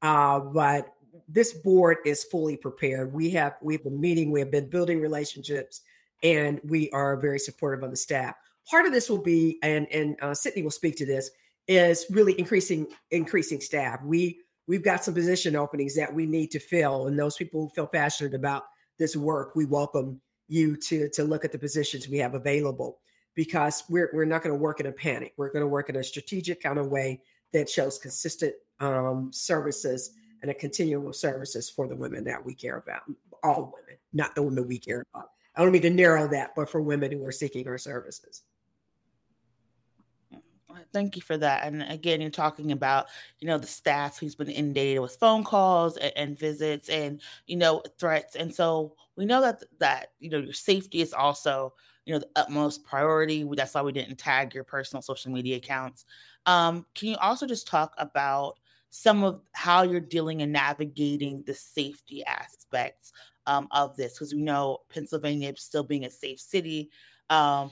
Uh, 0.02 0.40
but 0.40 0.92
this 1.28 1.52
board 1.52 1.98
is 2.04 2.24
fully 2.24 2.56
prepared. 2.56 3.12
We 3.12 3.30
have 3.30 3.56
we've 3.62 3.82
been 3.82 4.00
meeting, 4.00 4.30
we 4.30 4.40
have 4.40 4.50
been 4.50 4.68
building 4.68 5.00
relationships, 5.00 5.80
and 6.22 6.60
we 6.64 6.90
are 6.90 7.16
very 7.16 7.38
supportive 7.38 7.82
of 7.82 7.90
the 7.90 7.96
staff. 7.96 8.36
Part 8.70 8.86
of 8.86 8.92
this 8.92 9.08
will 9.08 9.22
be, 9.22 9.58
and 9.62 9.86
and 9.92 10.16
uh, 10.20 10.34
Sydney 10.34 10.62
will 10.62 10.70
speak 10.70 10.96
to 10.96 11.06
this, 11.06 11.30
is 11.68 12.06
really 12.10 12.38
increasing 12.38 12.86
increasing 13.10 13.60
staff. 13.60 14.02
We 14.02 14.40
we've 14.66 14.84
got 14.84 15.04
some 15.04 15.14
position 15.14 15.56
openings 15.56 15.94
that 15.96 16.12
we 16.12 16.26
need 16.26 16.50
to 16.52 16.58
fill, 16.58 17.06
and 17.06 17.18
those 17.18 17.36
people 17.36 17.62
who 17.62 17.68
feel 17.70 17.86
passionate 17.86 18.34
about 18.34 18.64
this 18.98 19.16
work, 19.16 19.54
we 19.54 19.66
welcome 19.66 20.20
you 20.48 20.76
to 20.76 21.08
to 21.10 21.24
look 21.24 21.44
at 21.44 21.52
the 21.52 21.58
positions 21.58 22.08
we 22.08 22.18
have 22.18 22.34
available 22.34 22.98
because 23.34 23.84
we're 23.88 24.10
we're 24.12 24.24
not 24.24 24.42
going 24.42 24.54
to 24.54 24.60
work 24.60 24.80
in 24.80 24.86
a 24.86 24.92
panic. 24.92 25.34
We're 25.36 25.52
going 25.52 25.62
to 25.62 25.68
work 25.68 25.88
in 25.88 25.96
a 25.96 26.04
strategic 26.04 26.62
kind 26.62 26.78
of 26.78 26.88
way 26.88 27.20
that 27.52 27.70
shows 27.70 27.98
consistent 27.98 28.54
um, 28.80 29.30
services 29.32 30.12
and 30.42 30.50
a 30.50 30.54
continuum 30.54 31.06
of 31.06 31.16
services 31.16 31.70
for 31.70 31.88
the 31.88 31.96
women 31.96 32.24
that 32.24 32.44
we 32.44 32.54
care 32.54 32.76
about. 32.76 33.02
All 33.42 33.72
women, 33.74 33.98
not 34.12 34.34
the 34.34 34.42
women 34.42 34.66
we 34.66 34.78
care 34.78 35.04
about. 35.14 35.28
I 35.54 35.62
don't 35.62 35.72
mean 35.72 35.82
to 35.82 35.90
narrow 35.90 36.28
that, 36.28 36.54
but 36.54 36.68
for 36.68 36.80
women 36.82 37.12
who 37.12 37.24
are 37.24 37.32
seeking 37.32 37.66
our 37.66 37.78
services. 37.78 38.42
Thank 40.92 41.16
you 41.16 41.22
for 41.22 41.36
that. 41.38 41.64
And 41.64 41.82
again, 41.82 42.20
you're 42.20 42.30
talking 42.30 42.72
about, 42.72 43.06
you 43.40 43.46
know, 43.46 43.58
the 43.58 43.66
staff 43.66 44.18
who's 44.18 44.34
been 44.34 44.48
inundated 44.50 45.00
with 45.00 45.16
phone 45.16 45.44
calls 45.44 45.96
and, 45.96 46.12
and, 46.16 46.38
visits 46.38 46.88
and, 46.88 47.20
you 47.46 47.56
know, 47.56 47.82
threats. 47.98 48.36
And 48.36 48.54
so 48.54 48.94
we 49.16 49.24
know 49.24 49.40
that 49.40 49.62
that, 49.78 50.12
you 50.18 50.30
know, 50.30 50.38
your 50.38 50.52
safety 50.52 51.00
is 51.00 51.12
also, 51.12 51.72
you 52.04 52.12
know, 52.12 52.18
the 52.20 52.28
utmost 52.36 52.84
priority. 52.84 53.44
That's 53.54 53.74
why 53.74 53.82
we 53.82 53.92
didn't 53.92 54.16
tag 54.16 54.54
your 54.54 54.64
personal 54.64 55.02
social 55.02 55.32
media 55.32 55.56
accounts. 55.56 56.04
Um, 56.46 56.86
can 56.94 57.08
you 57.08 57.16
also 57.16 57.46
just 57.46 57.66
talk 57.66 57.94
about 57.98 58.58
some 58.90 59.24
of 59.24 59.40
how 59.52 59.82
you're 59.82 60.00
dealing 60.00 60.42
and 60.42 60.52
navigating 60.52 61.42
the 61.46 61.54
safety 61.54 62.24
aspects 62.24 63.12
um, 63.46 63.68
of 63.70 63.96
this? 63.96 64.14
Because 64.14 64.34
we 64.34 64.42
know 64.42 64.78
Pennsylvania 64.88 65.54
still 65.56 65.84
being 65.84 66.04
a 66.04 66.10
safe 66.10 66.40
city. 66.40 66.90
Um, 67.30 67.70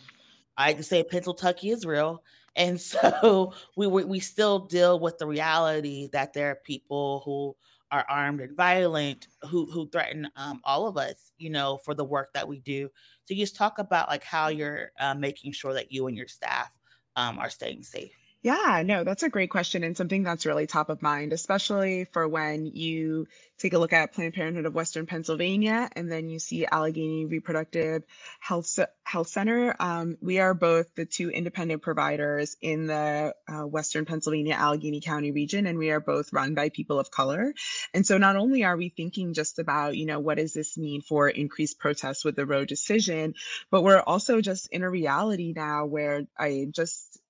I 0.57 0.73
can 0.73 0.83
say 0.83 1.03
Pennsylvania 1.03 1.75
is 1.75 1.85
real 1.85 2.23
and 2.57 2.81
so 2.81 3.53
we 3.77 3.87
we 3.87 4.21
still 4.21 4.61
deal 4.61 4.99
with 5.01 5.19
the 5.19 5.27
reality 5.27 6.09
that 6.13 6.33
there 6.33 6.51
are 6.51 6.57
people 6.57 7.23
who 7.25 7.57
are 7.91 8.05
armed 8.09 8.41
and 8.41 8.57
violent 8.57 9.29
who 9.49 9.71
who 9.71 9.89
threaten 9.89 10.29
um, 10.37 10.61
all 10.65 10.87
of 10.87 10.97
us 10.97 11.33
you 11.39 11.51
know 11.51 11.79
for 11.79 11.95
the 11.95 12.05
work 12.05 12.33
that 12.35 12.49
we 12.49 12.61
do. 12.61 12.89
So 13.25 13.35
you 13.35 13.43
just 13.43 13.57
talk 13.57 13.79
about 13.79 14.09
like 14.09 14.25
how 14.25 14.49
you're 14.49 14.93
uh, 14.99 15.15
making 15.15 15.53
sure 15.53 15.75
that 15.75 15.93
you 15.93 16.07
and 16.07 16.17
your 16.17 16.29
staff 16.29 16.71
um, 17.17 17.39
are 17.39 17.51
staying 17.51 17.83
safe 17.83 18.13
yeah, 18.45 18.83
no, 18.85 19.05
that's 19.05 19.23
a 19.23 19.31
great 19.31 19.49
question 19.49 19.83
and 19.85 19.97
something 19.97 20.23
that's 20.23 20.45
really 20.45 20.67
top 20.67 20.91
of 20.91 21.01
mind, 21.01 21.33
especially 21.33 22.05
for 22.13 22.29
when 22.29 22.67
you 22.67 23.27
take 23.59 23.73
a 23.73 23.79
look 23.79 23.95
at 23.95 24.13
Planned 24.13 24.35
Parenthood 24.35 24.67
of 24.67 24.75
Western 24.75 25.07
Pennsylvania 25.07 25.89
and 25.97 26.13
then 26.13 26.29
you 26.29 26.39
see 26.39 26.67
Allegheny 26.67 27.25
Reproductive 27.25 28.03
Health 28.41 28.79
Health 29.03 29.29
Center. 29.29 29.75
Um, 29.81 30.19
we 30.21 30.41
are 30.41 30.53
both 30.53 30.95
the 30.95 31.07
two 31.07 31.31
independent 31.31 31.81
providers 31.81 32.55
in 32.61 32.87
the 32.87 33.35
uh, 33.49 33.67
Western 33.67 34.05
Pennsylvania 34.05 34.57
Allegheny 34.57 35.01
County 35.01 35.31
region, 35.31 35.67
and 35.67 35.79
we 35.79 35.91
are 35.91 36.01
both 36.01 36.31
run 36.31 36.53
by 36.55 36.69
people 36.69 36.99
of 36.99 37.11
color. 37.11 37.55
And 37.95 38.07
so, 38.07 38.19
not 38.19 38.37
only 38.37 38.63
are 38.63 38.77
we 38.77 38.91
thinking 38.91 39.33
just 39.33 39.59
about, 39.59 39.97
you 39.97 40.05
know, 40.05 40.21
what 40.21 40.37
does 40.37 40.53
this 40.53 40.77
mean 40.77 41.01
for 41.01 41.31
increased 41.31 41.79
protests 41.79 42.27
with 42.27 42.37
the 42.37 42.45
Roe 42.45 42.67
decision, 42.67 43.33
but 43.71 43.83
we're 43.83 44.01
also 44.01 44.43
just 44.43 44.69
in 44.71 44.83
a 44.83 44.91
reality 44.91 45.55
now 45.57 45.87
where 45.87 46.27
I 46.39 46.67
just 46.71 47.21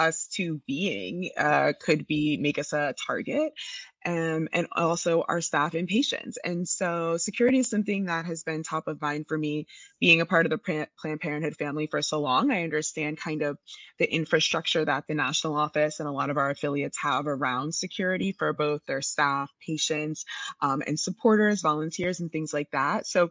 us 0.00 0.26
to 0.28 0.60
being 0.66 1.30
uh, 1.36 1.72
could 1.80 2.06
be 2.06 2.38
make 2.38 2.58
us 2.58 2.72
a 2.72 2.94
target 3.06 3.52
um, 4.06 4.48
and 4.52 4.66
also 4.72 5.24
our 5.28 5.40
staff 5.40 5.74
and 5.74 5.86
patients. 5.86 6.38
And 6.42 6.66
so 6.66 7.18
security 7.18 7.58
is 7.58 7.68
something 7.68 8.06
that 8.06 8.24
has 8.24 8.42
been 8.42 8.62
top 8.62 8.88
of 8.88 9.00
mind 9.00 9.26
for 9.28 9.36
me 9.36 9.66
being 10.00 10.20
a 10.20 10.26
part 10.26 10.46
of 10.46 10.50
the 10.50 10.88
Planned 10.98 11.20
Parenthood 11.20 11.56
family 11.56 11.86
for 11.86 12.00
so 12.00 12.20
long. 12.20 12.50
I 12.50 12.64
understand 12.64 13.18
kind 13.18 13.42
of 13.42 13.58
the 13.98 14.12
infrastructure 14.12 14.84
that 14.84 15.04
the 15.06 15.14
national 15.14 15.56
office 15.56 16.00
and 16.00 16.08
a 16.08 16.12
lot 16.12 16.30
of 16.30 16.38
our 16.38 16.50
affiliates 16.50 16.98
have 17.02 17.26
around 17.26 17.74
security 17.74 18.32
for 18.32 18.52
both 18.54 18.80
their 18.86 19.02
staff, 19.02 19.50
patients, 19.64 20.24
um, 20.62 20.82
and 20.86 20.98
supporters, 20.98 21.60
volunteers, 21.60 22.20
and 22.20 22.32
things 22.32 22.54
like 22.54 22.70
that. 22.70 23.06
So 23.06 23.30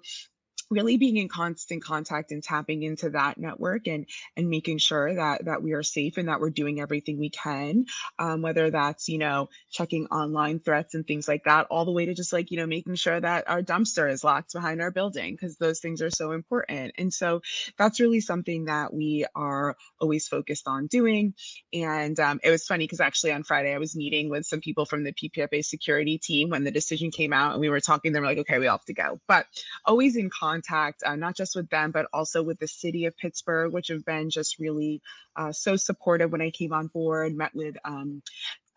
really 0.70 0.98
being 0.98 1.18
in 1.18 1.28
constant 1.28 1.84
contact 1.84 2.32
and 2.32 2.44
tapping 2.44 2.84
into 2.84 3.10
that 3.12 3.38
network 3.38 3.88
and 3.88 4.06
and 4.38 4.50
making 4.50 4.78
sure 4.78 5.16
that 5.16 5.46
that 5.46 5.64
we 5.64 5.74
are 5.74 5.84
safe 5.84 6.18
and 6.18 6.28
that 6.30 6.40
we're 6.40 6.50
doing 6.50 6.80
everything 6.80 7.18
we 7.18 7.30
can 7.30 7.86
um, 8.20 8.42
whether 8.42 8.70
that's 8.70 9.10
you 9.10 9.18
know 9.18 9.50
checking 9.72 10.06
online 10.08 10.60
threats 10.60 10.96
and 10.96 11.08
things 11.08 11.28
like 11.28 11.44
that 11.44 11.68
all 11.70 11.86
the 11.86 11.92
way 11.92 12.06
to 12.06 12.14
just 12.14 12.34
like 12.34 12.52
you 12.52 12.58
know 12.58 12.68
making 12.68 12.96
sure 12.96 13.20
that 13.20 13.50
our 13.50 13.62
dumpster 13.62 14.12
is 14.12 14.24
locked 14.24 14.54
behind 14.54 14.82
our 14.82 14.92
building 14.92 15.34
because 15.34 15.58
those 15.58 15.80
things 15.80 16.02
are 16.02 16.10
so 16.10 16.32
important. 16.32 16.94
And 16.98 17.14
so 17.14 17.42
that's 17.78 18.00
really 18.00 18.22
something 18.22 18.66
that 18.66 18.94
we 18.94 19.26
are 19.36 19.76
always 20.00 20.28
focused 20.28 20.68
on 20.68 20.88
doing. 20.88 21.34
And 21.74 22.20
um, 22.20 22.40
it 22.44 22.50
was 22.50 22.66
funny 22.66 22.86
because 22.86 23.00
actually 23.00 23.32
on 23.32 23.44
friday 23.44 23.74
i 23.74 23.78
was 23.78 23.96
meeting 23.96 24.30
with 24.30 24.46
some 24.46 24.60
people 24.60 24.86
from 24.86 25.04
the 25.04 25.14
ppfa 25.14 25.64
security 25.64 26.18
team 26.18 26.50
when 26.50 26.64
the 26.64 26.72
decision 26.72 27.12
came 27.12 27.34
out 27.34 27.52
and 27.52 27.62
we 27.62 27.70
were 27.70 27.80
talking 27.80 28.12
they 28.12 28.20
were 28.20 28.26
like 28.26 28.38
okay 28.38 28.60
we 28.60 28.68
all 28.68 28.78
have 28.78 28.86
to 28.86 28.94
go. 28.94 29.20
But 29.28 29.46
always 29.86 30.16
in 30.16 30.30
contact 30.30 30.59
contact, 30.60 31.04
uh, 31.06 31.16
not 31.16 31.36
just 31.36 31.56
with 31.56 31.70
them, 31.70 31.92
but 31.92 32.08
also 32.14 32.44
with 32.44 32.60
the 32.60 32.68
city 32.68 33.06
of 33.06 33.18
Pittsburgh, 33.18 33.74
which 33.74 33.88
have 33.88 34.06
been 34.06 34.30
just 34.30 34.60
really 34.60 35.02
uh, 35.36 35.52
so 35.52 35.76
supportive 35.76 36.32
when 36.32 36.42
I 36.42 36.52
came 36.52 36.74
on 36.74 36.88
board, 36.88 37.36
met 37.36 37.54
with 37.54 37.76
um, 37.86 38.22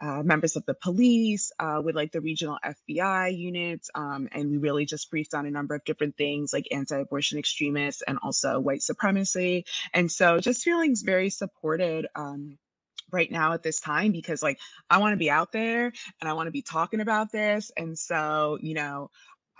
uh, 0.01 0.22
members 0.22 0.57
of 0.57 0.66
the 0.66 0.74
police, 0.74 1.53
uh, 1.59 1.80
with 1.83 1.95
like 1.95 2.12
the 2.12 2.20
regional 2.20 2.59
FBI 2.64 3.37
units. 3.37 3.91
Um, 3.95 4.28
and 4.33 4.51
we 4.51 4.59
really 4.59 4.85
just 4.85 5.11
briefed 5.11 5.35
on 5.35 5.47
a 5.47 5.51
number 5.51 5.74
of 5.74 5.85
different 5.85 6.16
things 6.16 6.53
like 6.53 6.66
anti 6.70 6.99
abortion 6.99 7.39
extremists 7.39 8.03
and 8.03 8.18
also 8.22 8.59
white 8.59 8.83
supremacy. 8.83 9.64
And 9.93 10.11
so 10.11 10.39
just 10.39 10.62
feeling 10.62 10.95
very 11.05 11.30
supported. 11.30 12.07
Um, 12.14 12.59
right 13.12 13.30
now 13.30 13.53
at 13.53 13.62
this 13.62 13.78
time 13.78 14.11
because 14.11 14.43
like 14.43 14.59
I 14.89 14.97
want 14.97 15.12
to 15.12 15.18
be 15.18 15.30
out 15.30 15.53
there 15.53 15.93
and 16.20 16.28
I 16.30 16.33
want 16.33 16.47
to 16.47 16.51
be 16.51 16.62
talking 16.62 17.01
about 17.01 17.30
this 17.30 17.70
and 17.76 17.99
so 17.99 18.57
you 18.62 18.72
know 18.72 19.11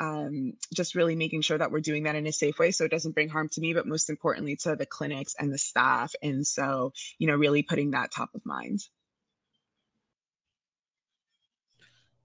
um, 0.03 0.55
just 0.75 0.97
really 0.97 1.15
making 1.15 1.43
sure 1.43 1.57
that 1.57 1.71
we're 1.71 1.81
doing 1.81 2.03
that 2.03 2.17
in 2.17 2.27
a 2.27 2.33
safe 2.33 2.59
way 2.59 2.73
so 2.73 2.85
it 2.85 2.91
doesn't 2.91 3.13
bring 3.13 3.29
harm 3.29 3.49
to 3.51 3.61
me, 3.61 3.73
but 3.73 3.87
most 3.87 4.11
importantly 4.11 4.57
to 4.57 4.75
the 4.75 4.85
clinics 4.85 5.37
and 5.39 5.53
the 5.53 5.59
staff. 5.59 6.13
And 6.23 6.45
so, 6.45 6.93
you 7.19 7.29
know, 7.29 7.37
really 7.37 7.63
putting 7.63 7.93
that 7.93 8.11
top 8.11 8.31
of 8.35 8.45
mind. 8.45 8.81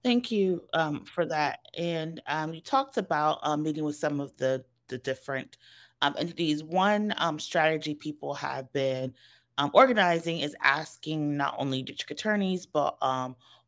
Thank 0.02 0.32
you 0.32 0.64
um, 0.74 1.04
for 1.04 1.24
that. 1.26 1.60
And 1.76 2.20
um, 2.26 2.52
you 2.52 2.60
talked 2.60 2.96
about 2.96 3.38
um, 3.44 3.62
meeting 3.62 3.84
with 3.84 3.96
some 3.96 4.20
of 4.20 4.36
the 4.36 4.64
the 4.88 4.98
different 4.98 5.58
um, 6.02 6.14
entities. 6.18 6.64
One 6.64 7.14
um, 7.18 7.38
strategy 7.38 7.94
people 7.94 8.34
have 8.34 8.72
been 8.72 9.14
um, 9.58 9.70
organizing 9.74 10.40
is 10.40 10.56
asking 10.62 11.36
not 11.36 11.54
only 11.58 11.82
district 11.82 12.10
attorneys 12.10 12.64
but 12.64 12.96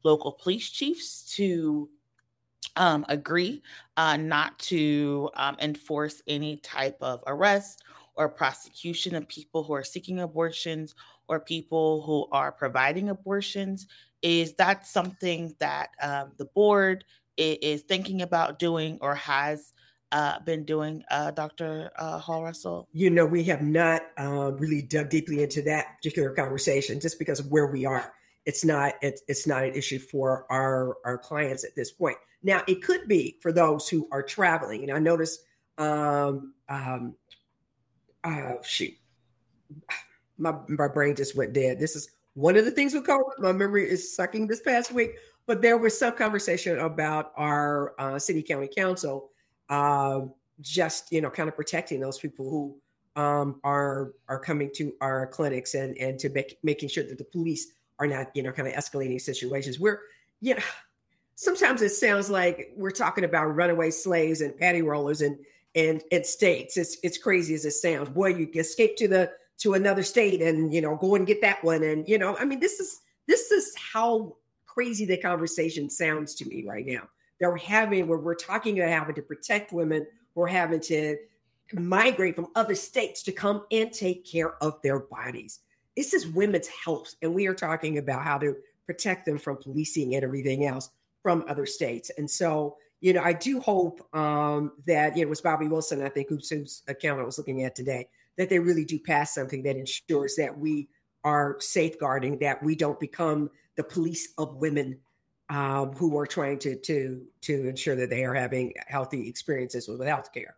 local 0.03 0.33
police 0.33 0.71
chiefs 0.71 1.31
to 1.37 1.91
um, 2.77 3.05
agree 3.09 3.63
uh, 3.97 4.17
not 4.17 4.59
to 4.59 5.31
um, 5.35 5.57
enforce 5.61 6.23
any 6.27 6.57
type 6.59 6.97
of 7.01 7.23
arrest 7.27 7.83
or 8.15 8.29
prosecution 8.29 9.15
of 9.15 9.27
people 9.29 9.63
who 9.63 9.73
are 9.73 9.85
seeking 9.85 10.21
abortions 10.21 10.95
or 11.29 11.41
people 11.41 12.03
who 12.03 12.27
are 12.33 12.53
providing 12.53 13.09
abortions. 13.09 13.87
Is 14.23 14.55
that 14.55 14.87
something 14.87 15.55
that 15.59 15.91
um, 16.03 16.33
the 16.37 16.45
board 16.45 17.05
is 17.37 17.83
thinking 17.83 18.23
about 18.23 18.59
doing 18.59 18.99
or 19.01 19.15
has 19.15 19.73
uh, 20.13 20.41
been 20.41 20.65
doing, 20.65 21.05
uh, 21.11 21.31
Dr. 21.31 21.91
Uh, 21.97 22.19
Hall 22.19 22.43
Russell? 22.43 22.89
You 22.93 23.11
know, 23.11 23.25
we 23.25 23.45
have 23.45 23.63
not 23.63 24.03
uh, 24.19 24.53
really 24.53 24.83
dug 24.83 25.09
deeply 25.09 25.43
into 25.43 25.63
that 25.63 25.97
particular 25.97 26.31
conversation 26.35 27.01
just 27.01 27.19
because 27.19 27.41
of 27.41 27.51
where 27.51 27.69
we 27.69 27.87
are. 27.87 28.13
It's 28.47 28.65
not 28.65 28.95
it's, 29.03 29.23
it's 29.29 29.47
not 29.47 29.65
an 29.65 29.75
issue 29.75 29.99
for 29.99 30.47
our 30.51 30.97
our 31.05 31.19
clients 31.19 31.65
at 31.65 31.75
this 31.75 31.91
point. 31.91 32.17
Now, 32.43 32.63
it 32.67 32.83
could 32.83 33.07
be 33.07 33.39
for 33.41 33.53
those 33.53 33.89
who 33.89 34.09
are 34.11 34.23
traveling. 34.23 34.83
And 34.83 34.93
I 34.93 34.99
noticed, 34.99 35.45
um, 35.77 36.55
um, 36.69 37.15
uh, 38.25 38.55
shoot, 38.63 38.95
my 40.39 40.55
my 40.69 40.89
brain 40.89 41.15
just 41.15 41.37
went 41.37 41.53
dead. 41.53 41.79
This 41.79 41.97
is 41.97 42.11
one 42.35 42.57
of 42.57 42.65
the 42.65 42.71
things 42.71 42.95
we 42.95 43.03
call 43.03 43.33
my 43.39 43.53
memory 43.53 43.89
is 43.89 44.15
sucking 44.15 44.47
this 44.47 44.61
past 44.61 44.93
week. 44.93 45.13
But 45.47 45.63
there 45.63 45.79
was 45.79 45.99
some 45.99 46.15
conversation 46.15 46.79
about 46.79 47.33
our 47.37 47.95
uh, 47.99 48.19
city 48.19 48.43
county 48.43 48.69
council 48.75 49.31
uh, 49.69 50.21
just 50.61 51.11
you 51.11 51.21
know 51.21 51.31
kind 51.31 51.49
of 51.49 51.57
protecting 51.57 52.01
those 52.01 52.19
people 52.19 52.49
who 52.49 52.77
um, 53.21 53.61
are 53.65 54.13
are 54.29 54.39
coming 54.39 54.71
to 54.75 54.93
our 55.01 55.27
clinics 55.27 55.75
and 55.75 55.97
and 55.99 56.19
to 56.19 56.29
make, 56.29 56.59
making 56.63 56.89
sure 56.89 57.05
that 57.05 57.19
the 57.19 57.25
police 57.25 57.73
are 58.01 58.07
not 58.07 58.35
you 58.35 58.43
know 58.43 58.51
kind 58.51 58.67
of 58.67 58.75
escalating 58.75 59.21
situations. 59.21 59.79
We're 59.79 60.01
you 60.41 60.57
know 60.57 60.63
sometimes 61.37 61.83
it 61.83 61.91
sounds 61.91 62.29
like 62.29 62.73
we're 62.77 62.91
talking 62.91 63.25
about 63.25 63.55
runaway 63.55 63.91
slaves 63.91 64.41
and 64.41 64.57
patty 64.57 64.83
rollers 64.83 65.21
and 65.21 65.39
and 65.75 66.03
and 66.11 66.27
states. 66.27 66.77
It's 66.77 66.99
it's 67.03 67.19
crazy 67.19 67.55
as 67.55 67.65
it 67.65 67.73
sounds. 67.73 68.09
Boy, 68.09 68.29
you 68.29 68.49
escape 68.55 68.97
to 68.97 69.09
the 69.09 69.31
to 69.59 69.75
another 69.75 70.03
state 70.03 70.43
and 70.43 70.73
you 70.75 70.81
know 70.81 70.97
go 70.97 71.15
and 71.15 71.27
get 71.27 71.41
that 71.43 71.63
one. 71.63 71.83
And 71.83 72.09
you 72.09 72.19
know, 72.19 72.37
I 72.39 72.45
mean, 72.45 72.59
this 72.61 72.81
is 72.81 73.01
this 73.29 73.51
is 73.53 73.75
how 73.77 74.37
crazy 74.67 75.05
the 75.05 75.17
conversation 75.17 75.91
sounds 75.91 76.35
to 76.37 76.45
me 76.47 76.65
right 76.67 76.87
now 76.87 77.09
that 77.41 77.49
we're 77.49 77.59
having 77.59 78.07
where 78.07 78.19
we're 78.19 78.35
talking 78.35 78.79
about 78.79 78.91
having 78.91 79.15
to 79.15 79.23
protect 79.23 79.73
women, 79.73 80.07
we're 80.35 80.47
having 80.47 80.81
to 80.81 81.17
migrate 81.73 82.35
from 82.35 82.49
other 82.55 82.75
states 82.75 83.23
to 83.23 83.33
come 83.33 83.65
and 83.71 83.93
take 83.93 84.27
care 84.27 84.63
of 84.63 84.81
their 84.83 85.01
bodies. 85.01 85.61
This 86.01 86.15
is 86.15 86.27
women's 86.27 86.67
health, 86.67 87.15
and 87.21 87.35
we 87.35 87.47
are 87.47 87.53
talking 87.53 87.99
about 87.99 88.23
how 88.23 88.39
to 88.39 88.57
protect 88.87 89.27
them 89.27 89.37
from 89.37 89.59
policing 89.59 90.15
and 90.15 90.25
everything 90.25 90.65
else 90.65 90.89
from 91.23 91.45
other 91.47 91.67
states. 91.67 92.11
And 92.17 92.31
so, 92.31 92.79
you 93.03 93.13
know, 93.13 93.23
I 93.23 93.35
do 93.35 93.61
hope 93.61 94.01
um, 94.17 94.73
that 94.87 95.15
you 95.15 95.23
know, 95.23 95.27
it 95.27 95.29
was 95.29 95.43
Bobby 95.43 95.69
Wilson, 95.69 96.03
I 96.03 96.09
think, 96.09 96.31
whose, 96.31 96.83
account 96.89 97.21
I 97.21 97.25
was 97.25 97.37
looking 97.37 97.65
at 97.65 97.75
today, 97.75 98.09
that 98.39 98.49
they 98.49 98.59
really 98.59 98.87
do 98.87 98.99
pass 98.99 99.35
something 99.35 99.63
that 99.65 99.77
ensures 99.77 100.37
that 100.37 100.59
we 100.59 100.89
are 101.23 101.59
safeguarding 101.61 102.39
that 102.39 102.63
we 102.63 102.75
don't 102.75 102.99
become 102.99 103.51
the 103.77 103.85
police 103.85 104.33
of 104.39 104.57
women 104.57 104.99
um, 105.51 105.93
who 105.93 106.17
are 106.17 106.27
trying 106.27 106.59
to 106.61 106.77
to 106.77 107.21
to 107.43 107.69
ensure 107.69 107.97
that 107.97 108.09
they 108.09 108.25
are 108.25 108.33
having 108.33 108.73
healthy 108.87 109.29
experiences 109.29 109.87
with 109.87 110.01
healthcare. 110.01 110.53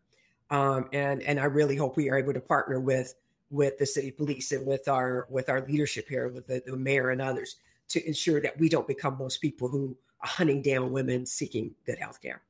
Um, 0.51 0.88
and 0.93 1.20
and 1.24 1.40
I 1.40 1.47
really 1.47 1.74
hope 1.74 1.97
we 1.97 2.11
are 2.11 2.16
able 2.16 2.32
to 2.32 2.40
partner 2.40 2.78
with 2.78 3.12
with 3.53 3.76
the 3.78 3.86
city 3.86 4.11
police 4.11 4.50
and 4.50 4.66
with 4.66 4.88
our 4.88 5.26
with 5.28 5.48
our 5.48 5.61
leadership 5.61 6.09
here, 6.09 6.28
with 6.28 6.46
the, 6.46 6.62
the 6.66 6.76
mayor 6.76 7.11
and 7.11 7.20
others, 7.20 7.57
to 7.88 8.05
ensure 8.07 8.40
that 8.40 8.59
we 8.59 8.68
don't 8.68 8.88
become 8.88 9.16
those 9.18 9.36
people 9.36 9.68
who 9.68 9.94
are 10.20 10.28
hunting 10.28 10.62
down 10.62 10.90
women 10.90 11.26
seeking 11.26 11.70
good 11.84 11.98
health 11.98 12.20
care. 12.20 12.42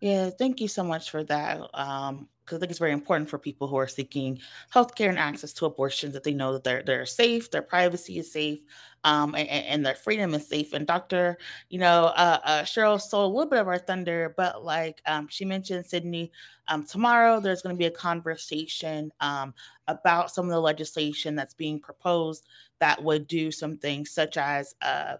Yeah, 0.00 0.28
thank 0.30 0.60
you 0.60 0.68
so 0.68 0.82
much 0.82 1.10
for 1.10 1.24
that. 1.24 1.60
Um, 1.72 2.28
because 2.46 2.58
I 2.58 2.60
think 2.60 2.70
it's 2.70 2.78
very 2.78 2.92
important 2.92 3.28
for 3.28 3.38
people 3.38 3.66
who 3.66 3.76
are 3.76 3.88
seeking 3.88 4.38
healthcare 4.72 5.08
and 5.08 5.18
access 5.18 5.52
to 5.54 5.66
abortions 5.66 6.14
that 6.14 6.22
they 6.22 6.32
know 6.32 6.52
that 6.52 6.64
they're 6.64 6.82
they're 6.82 7.06
safe, 7.06 7.50
their 7.50 7.62
privacy 7.62 8.18
is 8.18 8.32
safe, 8.32 8.64
um, 9.04 9.34
and, 9.34 9.48
and 9.48 9.84
their 9.84 9.96
freedom 9.96 10.32
is 10.34 10.46
safe. 10.46 10.72
And 10.72 10.86
Doctor, 10.86 11.38
you 11.68 11.78
know, 11.78 12.06
uh, 12.16 12.38
uh, 12.44 12.62
Cheryl 12.62 13.00
stole 13.00 13.26
a 13.26 13.34
little 13.34 13.50
bit 13.50 13.58
of 13.58 13.68
our 13.68 13.78
thunder, 13.78 14.32
but 14.36 14.64
like 14.64 15.02
um, 15.06 15.26
she 15.28 15.44
mentioned, 15.44 15.86
Sydney, 15.86 16.30
um, 16.68 16.84
tomorrow 16.84 17.40
there's 17.40 17.62
going 17.62 17.74
to 17.74 17.78
be 17.78 17.86
a 17.86 17.90
conversation 17.90 19.12
um, 19.20 19.52
about 19.88 20.30
some 20.30 20.46
of 20.46 20.52
the 20.52 20.60
legislation 20.60 21.34
that's 21.34 21.54
being 21.54 21.80
proposed 21.80 22.46
that 22.78 23.02
would 23.02 23.26
do 23.26 23.50
some 23.50 23.76
things 23.76 24.10
such 24.10 24.36
as 24.36 24.74
uh, 24.82 25.16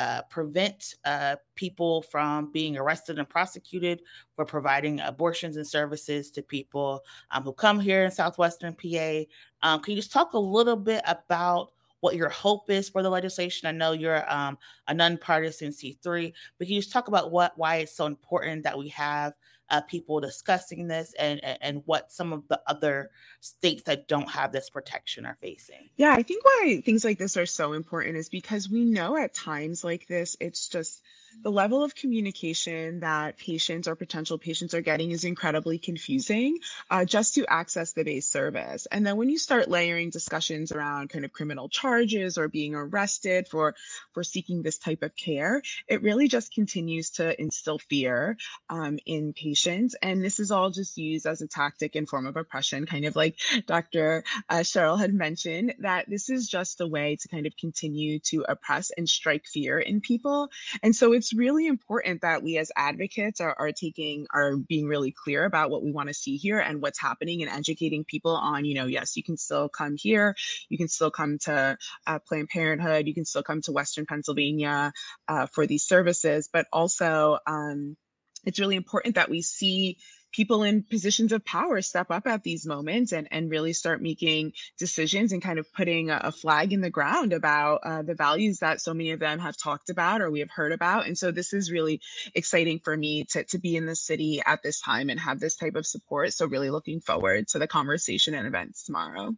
uh, 0.00 0.22
prevent 0.30 0.94
uh, 1.04 1.36
people 1.56 2.00
from 2.00 2.50
being 2.52 2.78
arrested 2.78 3.18
and 3.18 3.28
prosecuted 3.28 4.00
for 4.34 4.46
providing 4.46 4.98
abortions 5.00 5.58
and 5.58 5.66
services 5.66 6.30
to 6.30 6.40
people 6.40 7.02
um, 7.32 7.42
who 7.42 7.52
come 7.52 7.78
here 7.78 8.06
in 8.06 8.10
southwestern 8.10 8.74
PA. 8.74 9.20
Um, 9.62 9.80
can 9.82 9.92
you 9.92 9.96
just 9.96 10.10
talk 10.10 10.32
a 10.32 10.38
little 10.38 10.76
bit 10.76 11.02
about 11.06 11.72
what 12.00 12.16
your 12.16 12.30
hope 12.30 12.70
is 12.70 12.88
for 12.88 13.02
the 13.02 13.10
legislation? 13.10 13.68
I 13.68 13.72
know 13.72 13.92
you're 13.92 14.24
um, 14.32 14.56
a 14.88 14.94
nonpartisan 14.94 15.68
C3, 15.68 16.32
but 16.56 16.66
can 16.66 16.76
you 16.76 16.80
just 16.80 16.94
talk 16.94 17.08
about 17.08 17.30
what 17.30 17.52
why 17.58 17.76
it's 17.76 17.94
so 17.94 18.06
important 18.06 18.64
that 18.64 18.78
we 18.78 18.88
have 18.88 19.34
uh, 19.70 19.80
people 19.82 20.20
discussing 20.20 20.88
this 20.88 21.14
and, 21.18 21.40
and 21.60 21.82
what 21.86 22.10
some 22.10 22.32
of 22.32 22.46
the 22.48 22.60
other 22.66 23.10
states 23.40 23.84
that 23.84 24.08
don't 24.08 24.30
have 24.30 24.52
this 24.52 24.68
protection 24.68 25.24
are 25.24 25.38
facing. 25.40 25.90
Yeah, 25.96 26.12
I 26.12 26.22
think 26.22 26.44
why 26.44 26.82
things 26.84 27.04
like 27.04 27.18
this 27.18 27.36
are 27.36 27.46
so 27.46 27.72
important 27.72 28.16
is 28.16 28.28
because 28.28 28.68
we 28.68 28.84
know 28.84 29.16
at 29.16 29.34
times 29.34 29.84
like 29.84 30.06
this, 30.06 30.36
it's 30.40 30.68
just 30.68 31.02
the 31.42 31.50
level 31.50 31.82
of 31.82 31.94
communication 31.94 33.00
that 33.00 33.38
patients 33.38 33.88
or 33.88 33.96
potential 33.96 34.38
patients 34.38 34.74
are 34.74 34.80
getting 34.80 35.10
is 35.10 35.24
incredibly 35.24 35.78
confusing 35.78 36.58
uh, 36.90 37.04
just 37.04 37.34
to 37.34 37.46
access 37.48 37.92
the 37.92 38.04
base 38.04 38.26
service. 38.26 38.86
And 38.90 39.06
then 39.06 39.16
when 39.16 39.28
you 39.28 39.38
start 39.38 39.68
layering 39.68 40.10
discussions 40.10 40.72
around 40.72 41.10
kind 41.10 41.24
of 41.24 41.32
criminal 41.32 41.68
charges 41.68 42.36
or 42.36 42.48
being 42.48 42.74
arrested 42.74 43.48
for 43.48 43.74
for 44.12 44.22
seeking 44.22 44.62
this 44.62 44.78
type 44.78 45.02
of 45.02 45.14
care, 45.16 45.62
it 45.88 46.02
really 46.02 46.28
just 46.28 46.54
continues 46.54 47.10
to 47.10 47.40
instill 47.40 47.78
fear 47.78 48.36
um, 48.68 48.98
in 49.06 49.32
patients. 49.32 49.94
And 50.02 50.22
this 50.22 50.40
is 50.40 50.50
all 50.50 50.70
just 50.70 50.96
used 50.96 51.26
as 51.26 51.40
a 51.40 51.46
tactic 51.48 51.94
and 51.94 52.08
form 52.08 52.26
of 52.26 52.36
oppression, 52.36 52.86
kind 52.86 53.04
of 53.04 53.16
like 53.16 53.36
Dr. 53.66 54.24
Uh, 54.48 54.56
Cheryl 54.56 54.98
had 54.98 55.14
mentioned, 55.14 55.74
that 55.78 56.08
this 56.08 56.28
is 56.28 56.48
just 56.48 56.80
a 56.80 56.86
way 56.86 57.16
to 57.16 57.28
kind 57.28 57.46
of 57.46 57.56
continue 57.56 58.18
to 58.20 58.44
oppress 58.48 58.90
and 58.96 59.08
strike 59.08 59.46
fear 59.46 59.78
in 59.78 60.00
people. 60.00 60.50
And 60.82 60.94
so 60.94 61.12
it's 61.20 61.34
really 61.34 61.66
important 61.66 62.22
that 62.22 62.42
we 62.42 62.56
as 62.56 62.72
advocates 62.76 63.42
are, 63.42 63.54
are 63.58 63.72
taking 63.72 64.26
are 64.32 64.56
being 64.56 64.86
really 64.86 65.12
clear 65.12 65.44
about 65.44 65.68
what 65.68 65.82
we 65.82 65.92
want 65.92 66.08
to 66.08 66.14
see 66.14 66.38
here 66.38 66.58
and 66.58 66.80
what's 66.80 66.98
happening 66.98 67.42
and 67.42 67.50
educating 67.50 68.04
people 68.04 68.34
on 68.34 68.64
you 68.64 68.72
know 68.74 68.86
yes 68.86 69.18
you 69.18 69.22
can 69.22 69.36
still 69.36 69.68
come 69.68 69.96
here 69.98 70.34
you 70.70 70.78
can 70.78 70.88
still 70.88 71.10
come 71.10 71.36
to 71.36 71.76
uh, 72.06 72.18
planned 72.20 72.48
parenthood 72.48 73.06
you 73.06 73.12
can 73.12 73.26
still 73.26 73.42
come 73.42 73.60
to 73.60 73.70
western 73.70 74.06
pennsylvania 74.06 74.94
uh, 75.28 75.44
for 75.44 75.66
these 75.66 75.82
services 75.82 76.48
but 76.50 76.66
also 76.72 77.36
um, 77.46 77.98
it's 78.46 78.58
really 78.58 78.76
important 78.76 79.16
that 79.16 79.28
we 79.28 79.42
see 79.42 79.98
people 80.32 80.62
in 80.62 80.82
positions 80.82 81.32
of 81.32 81.44
power 81.44 81.82
step 81.82 82.10
up 82.10 82.26
at 82.26 82.42
these 82.42 82.66
moments 82.66 83.12
and, 83.12 83.28
and 83.30 83.50
really 83.50 83.72
start 83.72 84.00
making 84.00 84.52
decisions 84.78 85.32
and 85.32 85.42
kind 85.42 85.58
of 85.58 85.72
putting 85.72 86.10
a, 86.10 86.20
a 86.24 86.32
flag 86.32 86.72
in 86.72 86.80
the 86.80 86.90
ground 86.90 87.32
about 87.32 87.80
uh, 87.84 88.02
the 88.02 88.14
values 88.14 88.58
that 88.58 88.80
so 88.80 88.94
many 88.94 89.10
of 89.10 89.20
them 89.20 89.38
have 89.38 89.56
talked 89.56 89.90
about 89.90 90.20
or 90.20 90.30
we 90.30 90.40
have 90.40 90.50
heard 90.50 90.72
about. 90.72 91.06
And 91.06 91.16
so 91.16 91.30
this 91.30 91.52
is 91.52 91.70
really 91.70 92.00
exciting 92.34 92.78
for 92.78 92.96
me 92.96 93.24
to, 93.30 93.44
to 93.44 93.58
be 93.58 93.76
in 93.76 93.86
the 93.86 93.96
city 93.96 94.40
at 94.46 94.62
this 94.62 94.80
time 94.80 95.10
and 95.10 95.18
have 95.18 95.40
this 95.40 95.56
type 95.56 95.74
of 95.74 95.86
support. 95.86 96.32
So 96.32 96.46
really 96.46 96.70
looking 96.70 97.00
forward 97.00 97.48
to 97.48 97.58
the 97.58 97.66
conversation 97.66 98.34
and 98.34 98.46
events 98.46 98.84
tomorrow. 98.84 99.34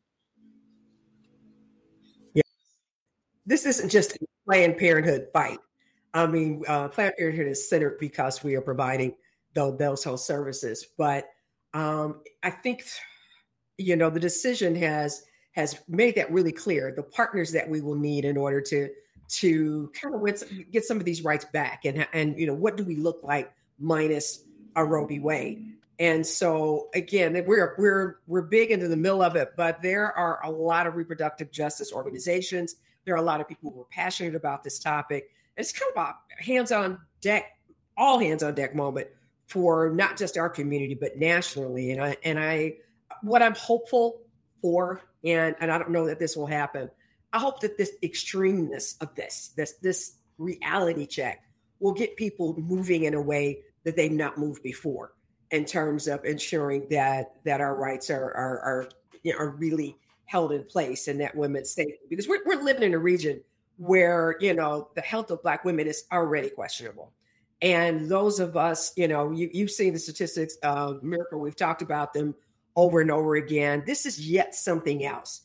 Yeah. 2.34 2.43
This 3.47 3.66
isn't 3.66 3.88
just 3.88 4.16
a 4.16 4.18
Planned 4.47 4.76
Parenthood 4.76 5.28
fight. 5.32 5.59
I 6.14 6.26
mean, 6.26 6.64
uh, 6.68 6.88
Planned 6.88 7.14
Parenthood 7.16 7.47
is 7.47 7.68
centered 7.68 7.99
because 7.99 8.43
we 8.45 8.55
are 8.57 8.61
providing 8.61 9.14
those, 9.55 9.78
those 9.78 10.05
health 10.05 10.20
services. 10.20 10.86
But 10.96 11.28
um, 11.74 12.20
I 12.42 12.50
think, 12.50 12.84
you 13.78 13.96
know, 13.96 14.11
the 14.11 14.20
decision 14.20 14.74
has 14.76 15.24
has 15.53 15.78
made 15.86 16.14
that 16.14 16.32
really 16.32 16.53
clear. 16.53 16.92
The 16.94 17.03
partners 17.03 17.53
that 17.53 17.68
we 17.68 17.80
will 17.80 17.94
need 17.94 18.24
in 18.24 18.36
order 18.36 18.61
to 18.62 18.88
to 19.28 19.90
kind 20.00 20.14
of 20.14 20.70
get 20.70 20.84
some 20.84 20.98
of 20.98 21.05
these 21.05 21.24
rights 21.24 21.44
back, 21.53 21.84
and 21.84 22.07
and 22.12 22.38
you 22.38 22.46
know, 22.46 22.55
what 22.55 22.76
do 22.76 22.84
we 22.84 22.96
look 22.96 23.20
like 23.22 23.53
minus 23.78 24.44
a 24.76 24.84
Roe 24.84 25.07
v. 25.07 25.18
Wade? 25.18 25.76
And 25.98 26.26
so 26.26 26.88
again, 26.94 27.32
we're 27.46 27.74
we're 27.78 28.16
we're 28.26 28.42
big 28.42 28.70
into 28.70 28.88
the 28.88 28.96
middle 28.96 29.22
of 29.22 29.36
it, 29.36 29.53
but 29.57 29.80
there 29.82 30.12
are 30.12 30.44
a 30.44 30.50
lot 30.50 30.86
of 30.86 30.96
reproductive 30.96 31.50
justice 31.50 31.92
organizations. 31.92 32.76
There 33.05 33.14
are 33.14 33.18
a 33.18 33.22
lot 33.22 33.40
of 33.40 33.48
people 33.48 33.70
who 33.72 33.82
are 33.82 33.88
passionate 33.90 34.34
about 34.34 34.62
this 34.62 34.78
topic. 34.78 35.30
It's 35.57 35.72
kind 35.72 35.92
of 35.94 36.03
a 36.03 36.42
hands 36.42 36.72
on 36.72 36.98
deck, 37.20 37.44
all 37.96 38.18
hands 38.18 38.42
on 38.42 38.55
deck 38.55 38.74
moment 38.74 39.09
for 39.53 39.90
not 39.90 40.16
just 40.16 40.38
our 40.38 40.48
community 40.48 40.94
but 40.94 41.18
nationally. 41.18 41.90
And 41.90 42.03
I 42.03 42.16
and 42.24 42.38
I 42.38 42.76
what 43.22 43.42
I'm 43.42 43.55
hopeful 43.55 44.22
for, 44.62 45.03
and 45.24 45.55
and 45.61 45.70
I 45.70 45.78
don't 45.78 45.90
know 45.90 46.07
that 46.07 46.18
this 46.18 46.36
will 46.36 46.46
happen. 46.46 46.90
I 47.32 47.38
hope 47.38 47.61
that 47.61 47.76
this 47.76 47.92
extremeness 48.03 49.00
of 49.00 49.14
this, 49.14 49.53
this 49.57 49.74
this 49.82 50.16
reality 50.38 51.07
check, 51.07 51.42
will 51.80 51.92
get 51.92 52.16
people 52.16 52.55
moving 52.59 53.05
in 53.05 53.14
a 53.14 53.20
way 53.20 53.61
that 53.84 53.94
they've 53.94 54.11
not 54.11 54.38
moved 54.38 54.62
before 54.62 55.12
in 55.50 55.66
terms 55.66 56.09
of 56.09 56.24
ensuring 56.24 56.86
that 56.90 57.34
that 57.44 57.61
our 57.61 57.76
rights 57.76 58.09
are 58.09 58.24
are 58.24 58.61
are, 58.61 58.88
you 59.22 59.32
know, 59.32 59.38
are 59.38 59.50
really 59.50 59.96
held 60.24 60.53
in 60.53 60.64
place 60.64 61.09
and 61.09 61.20
that 61.20 61.36
women's 61.36 61.70
safety 61.70 61.98
because 62.09 62.26
we're, 62.26 62.42
we're 62.46 62.62
living 62.62 62.84
in 62.84 62.94
a 62.94 62.98
region 62.98 63.38
where 63.76 64.36
you 64.40 64.55
know 64.55 64.88
the 64.94 65.03
health 65.03 65.30
of 65.30 65.42
black 65.42 65.62
women 65.62 65.86
is 65.86 66.05
already 66.11 66.48
questionable 66.48 67.12
and 67.63 68.11
those 68.11 68.41
of 68.41 68.57
us 68.57 68.93
you 68.97 69.09
know 69.09 69.31
you, 69.31 69.49
you've 69.53 69.71
seen 69.71 69.93
the 69.93 69.99
statistics 69.99 70.57
of 70.63 71.03
miracle. 71.03 71.41
We've 71.41 71.57
talked 71.57 71.83
about 71.83 72.13
them 72.13 72.35
over 72.77 73.01
and 73.01 73.11
over 73.11 73.37
again. 73.37 73.83
This 73.87 74.07
is 74.07 74.29
yet 74.29 74.55
something 74.55 75.05
else 75.05 75.43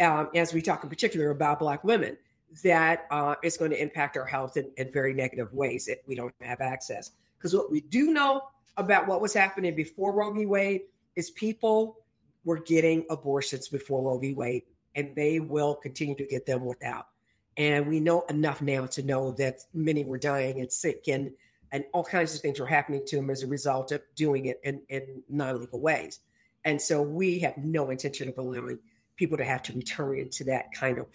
um, 0.00 0.28
as 0.34 0.52
we 0.52 0.62
talk 0.62 0.82
in 0.82 0.90
particular 0.90 1.30
about 1.30 1.58
black 1.58 1.84
women 1.84 2.16
that 2.62 3.06
uh, 3.10 3.34
is 3.42 3.56
going 3.56 3.70
to 3.70 3.80
impact 3.80 4.16
our 4.16 4.24
health 4.24 4.56
in, 4.56 4.70
in 4.76 4.90
very 4.92 5.12
negative 5.12 5.52
ways 5.52 5.88
if 5.88 5.98
we 6.06 6.14
don't 6.14 6.34
have 6.40 6.60
access. 6.60 7.12
Because 7.38 7.54
what 7.54 7.70
we 7.70 7.80
do 7.80 8.12
know 8.12 8.42
about 8.76 9.06
what 9.06 9.20
was 9.20 9.32
happening 9.34 9.74
before 9.74 10.12
roe 10.12 10.32
v. 10.32 10.46
Wade 10.46 10.82
is 11.16 11.30
people 11.30 11.98
were 12.44 12.58
getting 12.60 13.04
abortions 13.10 13.68
before 13.68 14.02
roe 14.02 14.18
v. 14.18 14.32
Wade 14.34 14.62
and 14.94 15.14
they 15.14 15.40
will 15.40 15.74
continue 15.74 16.14
to 16.16 16.26
get 16.26 16.46
them 16.46 16.64
without. 16.64 17.08
And 17.56 17.86
we 17.86 18.00
know 18.00 18.22
enough 18.28 18.60
now 18.60 18.86
to 18.86 19.02
know 19.02 19.32
that 19.32 19.60
many 19.72 20.04
were 20.04 20.18
dying 20.18 20.60
and 20.60 20.70
sick 20.70 21.08
and 21.08 21.30
and 21.76 21.84
all 21.92 22.02
kinds 22.02 22.34
of 22.34 22.40
things 22.40 22.58
were 22.58 22.66
happening 22.66 23.02
to 23.06 23.16
them 23.16 23.28
as 23.28 23.42
a 23.42 23.46
result 23.46 23.92
of 23.92 24.00
doing 24.14 24.46
it 24.46 24.58
in, 24.64 24.80
in 24.88 25.22
non-legal 25.28 25.78
ways. 25.78 26.20
And 26.64 26.80
so 26.80 27.02
we 27.02 27.38
have 27.40 27.58
no 27.58 27.90
intention 27.90 28.30
of 28.30 28.38
allowing 28.38 28.78
people 29.16 29.36
to 29.36 29.44
have 29.44 29.62
to 29.64 29.74
return 29.74 30.18
into 30.18 30.42
that 30.44 30.72
kind 30.72 30.96
of 30.96 31.06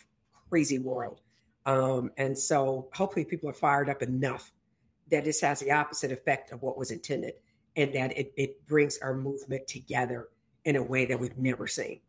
crazy 0.52 0.78
world. 0.78 1.22
Um, 1.66 2.12
and 2.18 2.38
so 2.38 2.90
hopefully 2.94 3.26
people 3.26 3.50
are 3.50 3.54
fired 3.54 3.90
up 3.90 4.04
enough 4.04 4.52
that 5.10 5.26
this 5.26 5.42
has 5.42 5.62
the 5.62 5.72
opposite 5.72 6.12
effect 6.12 6.52
of 6.52 6.62
what 6.62 6.78
was 6.78 6.92
intended 6.92 7.34
and 7.76 7.92
that 7.96 8.16
it, 8.16 8.32
it 8.38 8.68
brings 8.68 9.00
our 9.00 9.16
movement 9.16 9.68
together 9.68 10.28
in 10.66 10.76
a 10.76 10.84
way 10.84 11.06
that 11.06 11.20
we've 11.20 11.40
never 11.40 11.66
seen. 11.66 12.02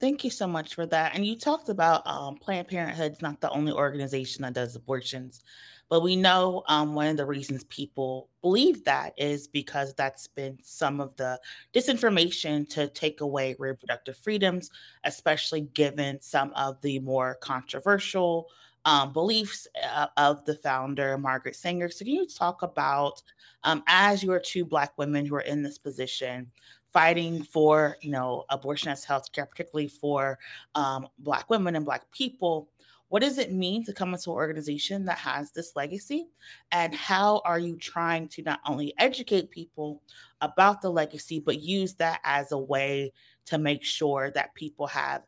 Thank 0.00 0.24
you 0.24 0.30
so 0.30 0.48
much 0.48 0.74
for 0.74 0.86
that. 0.86 1.14
And 1.14 1.24
you 1.24 1.36
talked 1.36 1.68
about 1.68 2.04
um, 2.04 2.34
Planned 2.36 2.66
Parenthood's 2.66 3.22
not 3.22 3.40
the 3.40 3.50
only 3.50 3.70
organization 3.70 4.42
that 4.42 4.54
does 4.54 4.74
abortions, 4.74 5.44
but 5.88 6.02
we 6.02 6.16
know 6.16 6.62
um, 6.68 6.94
one 6.94 7.06
of 7.06 7.16
the 7.16 7.26
reasons 7.26 7.64
people 7.64 8.28
believe 8.42 8.84
that 8.84 9.14
is 9.16 9.46
because 9.46 9.94
that's 9.94 10.26
been 10.26 10.58
some 10.62 11.00
of 11.00 11.14
the 11.16 11.40
disinformation 11.74 12.68
to 12.70 12.88
take 12.88 13.20
away 13.20 13.54
reproductive 13.58 14.16
freedoms, 14.16 14.70
especially 15.04 15.62
given 15.62 16.20
some 16.20 16.52
of 16.54 16.80
the 16.80 16.98
more 17.00 17.36
controversial 17.36 18.48
um, 18.86 19.12
beliefs 19.12 19.66
uh, 19.94 20.08
of 20.16 20.44
the 20.44 20.56
founder, 20.56 21.16
Margaret 21.16 21.56
Sanger. 21.56 21.88
So, 21.88 22.04
can 22.04 22.14
you 22.14 22.26
talk 22.26 22.62
about, 22.62 23.22
um, 23.62 23.82
as 23.86 24.22
you 24.22 24.30
are 24.32 24.40
two 24.40 24.64
Black 24.64 24.92
women 24.98 25.24
who 25.24 25.34
are 25.36 25.40
in 25.40 25.62
this 25.62 25.78
position, 25.78 26.50
fighting 26.94 27.42
for 27.42 27.96
you 28.00 28.10
know 28.10 28.44
abortion 28.50 28.88
as 28.88 29.04
health 29.04 29.30
care 29.32 29.44
particularly 29.44 29.88
for 29.88 30.38
um, 30.76 31.08
black 31.18 31.50
women 31.50 31.74
and 31.74 31.84
black 31.84 32.08
people 32.12 32.68
what 33.14 33.22
does 33.22 33.38
it 33.38 33.52
mean 33.52 33.84
to 33.84 33.92
come 33.92 34.12
into 34.12 34.30
an 34.30 34.34
organization 34.34 35.04
that 35.04 35.18
has 35.18 35.52
this 35.52 35.76
legacy 35.76 36.26
and 36.72 36.92
how 36.92 37.40
are 37.44 37.60
you 37.60 37.76
trying 37.76 38.26
to 38.26 38.42
not 38.42 38.58
only 38.66 38.92
educate 38.98 39.52
people 39.52 40.02
about 40.40 40.82
the 40.82 40.90
legacy 40.90 41.38
but 41.38 41.60
use 41.60 41.94
that 41.94 42.18
as 42.24 42.50
a 42.50 42.58
way 42.58 43.12
to 43.46 43.56
make 43.56 43.84
sure 43.84 44.32
that 44.32 44.52
people 44.56 44.88
have 44.88 45.22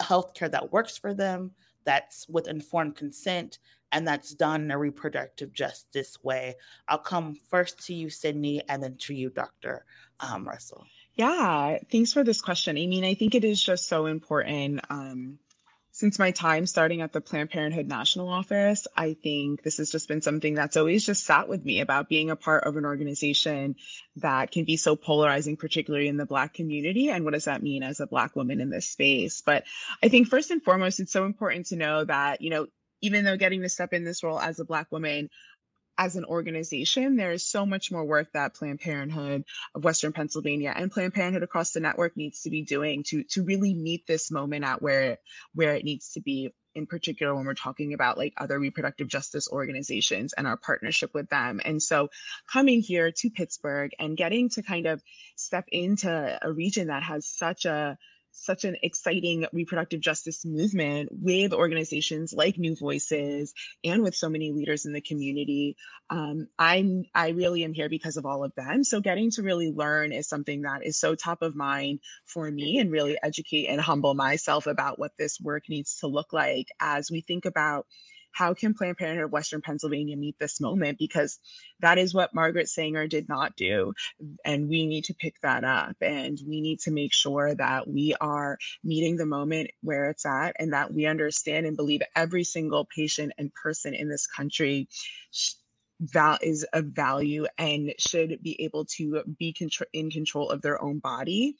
healthcare 0.00 0.50
that 0.50 0.72
works 0.72 0.96
for 0.96 1.12
them 1.12 1.50
that's 1.84 2.26
with 2.30 2.48
informed 2.48 2.96
consent 2.96 3.58
and 3.92 4.08
that's 4.08 4.32
done 4.34 4.62
in 4.62 4.70
a 4.70 4.78
reproductive 4.78 5.52
justice 5.52 6.16
way. 6.22 6.54
I'll 6.88 6.96
come 6.96 7.36
first 7.50 7.84
to 7.86 7.94
you, 7.94 8.08
Sydney, 8.08 8.62
and 8.66 8.82
then 8.82 8.96
to 9.00 9.14
you, 9.14 9.28
Dr. 9.28 9.84
Um, 10.20 10.48
Russell. 10.48 10.86
Yeah, 11.16 11.78
thanks 11.92 12.14
for 12.14 12.24
this 12.24 12.40
question. 12.40 12.78
I 12.78 12.86
mean, 12.86 13.04
I 13.04 13.12
think 13.12 13.34
it 13.34 13.44
is 13.44 13.62
just 13.62 13.88
so 13.88 14.06
important. 14.06 14.80
Um, 14.88 15.38
since 15.94 16.18
my 16.18 16.32
time 16.32 16.66
starting 16.66 17.02
at 17.02 17.12
the 17.12 17.20
Planned 17.20 17.50
Parenthood 17.50 17.86
National 17.86 18.28
Office, 18.28 18.88
I 18.96 19.14
think 19.14 19.62
this 19.62 19.76
has 19.76 19.92
just 19.92 20.08
been 20.08 20.22
something 20.22 20.54
that's 20.54 20.76
always 20.76 21.06
just 21.06 21.24
sat 21.24 21.48
with 21.48 21.64
me 21.64 21.78
about 21.78 22.08
being 22.08 22.30
a 22.30 22.36
part 22.36 22.64
of 22.64 22.76
an 22.76 22.84
organization 22.84 23.76
that 24.16 24.50
can 24.50 24.64
be 24.64 24.76
so 24.76 24.96
polarizing, 24.96 25.56
particularly 25.56 26.08
in 26.08 26.16
the 26.16 26.26
Black 26.26 26.52
community. 26.52 27.10
And 27.10 27.24
what 27.24 27.32
does 27.32 27.44
that 27.44 27.62
mean 27.62 27.84
as 27.84 28.00
a 28.00 28.08
Black 28.08 28.34
woman 28.34 28.60
in 28.60 28.70
this 28.70 28.88
space? 28.88 29.40
But 29.40 29.66
I 30.02 30.08
think 30.08 30.26
first 30.26 30.50
and 30.50 30.60
foremost, 30.60 30.98
it's 30.98 31.12
so 31.12 31.26
important 31.26 31.66
to 31.66 31.76
know 31.76 32.04
that, 32.04 32.40
you 32.40 32.50
know, 32.50 32.66
even 33.00 33.24
though 33.24 33.36
getting 33.36 33.62
to 33.62 33.68
step 33.68 33.92
in 33.92 34.02
this 34.02 34.24
role 34.24 34.40
as 34.40 34.58
a 34.58 34.64
Black 34.64 34.90
woman, 34.90 35.30
as 35.96 36.16
an 36.16 36.24
organization, 36.24 37.16
there 37.16 37.32
is 37.32 37.46
so 37.46 37.64
much 37.64 37.92
more 37.92 38.04
work 38.04 38.32
that 38.32 38.54
Planned 38.54 38.80
Parenthood 38.80 39.44
of 39.74 39.84
Western 39.84 40.12
Pennsylvania 40.12 40.72
and 40.74 40.90
Planned 40.90 41.14
Parenthood 41.14 41.42
across 41.42 41.72
the 41.72 41.80
network 41.80 42.16
needs 42.16 42.42
to 42.42 42.50
be 42.50 42.62
doing 42.62 43.04
to 43.04 43.24
to 43.30 43.44
really 43.44 43.74
meet 43.74 44.06
this 44.06 44.30
moment 44.30 44.64
at 44.64 44.82
where 44.82 45.18
where 45.54 45.74
it 45.74 45.84
needs 45.84 46.12
to 46.12 46.20
be. 46.20 46.52
In 46.74 46.86
particular, 46.86 47.32
when 47.32 47.44
we're 47.44 47.54
talking 47.54 47.94
about 47.94 48.18
like 48.18 48.34
other 48.36 48.58
reproductive 48.58 49.06
justice 49.06 49.48
organizations 49.48 50.32
and 50.32 50.44
our 50.44 50.56
partnership 50.56 51.14
with 51.14 51.28
them. 51.28 51.60
And 51.64 51.80
so 51.80 52.08
coming 52.52 52.80
here 52.80 53.12
to 53.12 53.30
Pittsburgh 53.30 53.92
and 54.00 54.16
getting 54.16 54.48
to 54.50 54.62
kind 54.62 54.86
of 54.86 55.00
step 55.36 55.66
into 55.70 56.38
a 56.42 56.52
region 56.52 56.88
that 56.88 57.04
has 57.04 57.28
such 57.28 57.64
a 57.64 57.96
such 58.34 58.64
an 58.64 58.76
exciting 58.82 59.46
reproductive 59.52 60.00
justice 60.00 60.44
movement 60.44 61.08
with 61.12 61.52
organizations 61.52 62.32
like 62.32 62.58
New 62.58 62.76
Voices 62.76 63.54
and 63.84 64.02
with 64.02 64.14
so 64.14 64.28
many 64.28 64.52
leaders 64.52 64.84
in 64.84 64.92
the 64.92 65.00
community. 65.00 65.76
Um, 66.10 66.48
I'm 66.58 67.04
I 67.14 67.30
really 67.30 67.64
am 67.64 67.72
here 67.72 67.88
because 67.88 68.16
of 68.16 68.26
all 68.26 68.44
of 68.44 68.54
them. 68.56 68.84
So 68.84 69.00
getting 69.00 69.30
to 69.32 69.42
really 69.42 69.70
learn 69.70 70.12
is 70.12 70.28
something 70.28 70.62
that 70.62 70.84
is 70.84 70.98
so 70.98 71.14
top 71.14 71.42
of 71.42 71.54
mind 71.54 72.00
for 72.26 72.50
me, 72.50 72.78
and 72.78 72.90
really 72.90 73.16
educate 73.22 73.66
and 73.66 73.80
humble 73.80 74.14
myself 74.14 74.66
about 74.66 74.98
what 74.98 75.12
this 75.18 75.40
work 75.40 75.64
needs 75.68 75.96
to 76.00 76.06
look 76.06 76.32
like 76.32 76.68
as 76.80 77.10
we 77.10 77.20
think 77.20 77.44
about 77.44 77.86
how 78.34 78.52
can 78.52 78.74
Planned 78.74 78.98
Parenthood 78.98 79.24
of 79.24 79.32
Western 79.32 79.62
Pennsylvania 79.62 80.16
meet 80.16 80.36
this 80.38 80.60
moment? 80.60 80.98
Because 80.98 81.38
that 81.80 81.98
is 81.98 82.12
what 82.12 82.34
Margaret 82.34 82.68
Sanger 82.68 83.06
did 83.06 83.28
not 83.28 83.56
do. 83.56 83.94
And 84.44 84.68
we 84.68 84.86
need 84.86 85.04
to 85.04 85.14
pick 85.14 85.40
that 85.42 85.64
up 85.64 85.96
and 86.00 86.38
we 86.46 86.60
need 86.60 86.80
to 86.80 86.90
make 86.90 87.12
sure 87.12 87.54
that 87.54 87.88
we 87.88 88.14
are 88.20 88.58
meeting 88.82 89.16
the 89.16 89.24
moment 89.24 89.70
where 89.82 90.10
it's 90.10 90.26
at 90.26 90.56
and 90.58 90.72
that 90.72 90.92
we 90.92 91.06
understand 91.06 91.64
and 91.64 91.76
believe 91.76 92.02
every 92.16 92.44
single 92.44 92.86
patient 92.94 93.32
and 93.38 93.54
person 93.54 93.94
in 93.94 94.08
this 94.08 94.26
country 94.26 94.88
that 96.12 96.42
is 96.42 96.66
of 96.72 96.86
value 96.86 97.46
and 97.56 97.94
should 97.98 98.42
be 98.42 98.60
able 98.62 98.84
to 98.84 99.22
be 99.38 99.54
in 99.92 100.10
control 100.10 100.50
of 100.50 100.60
their 100.60 100.82
own 100.82 100.98
body 100.98 101.56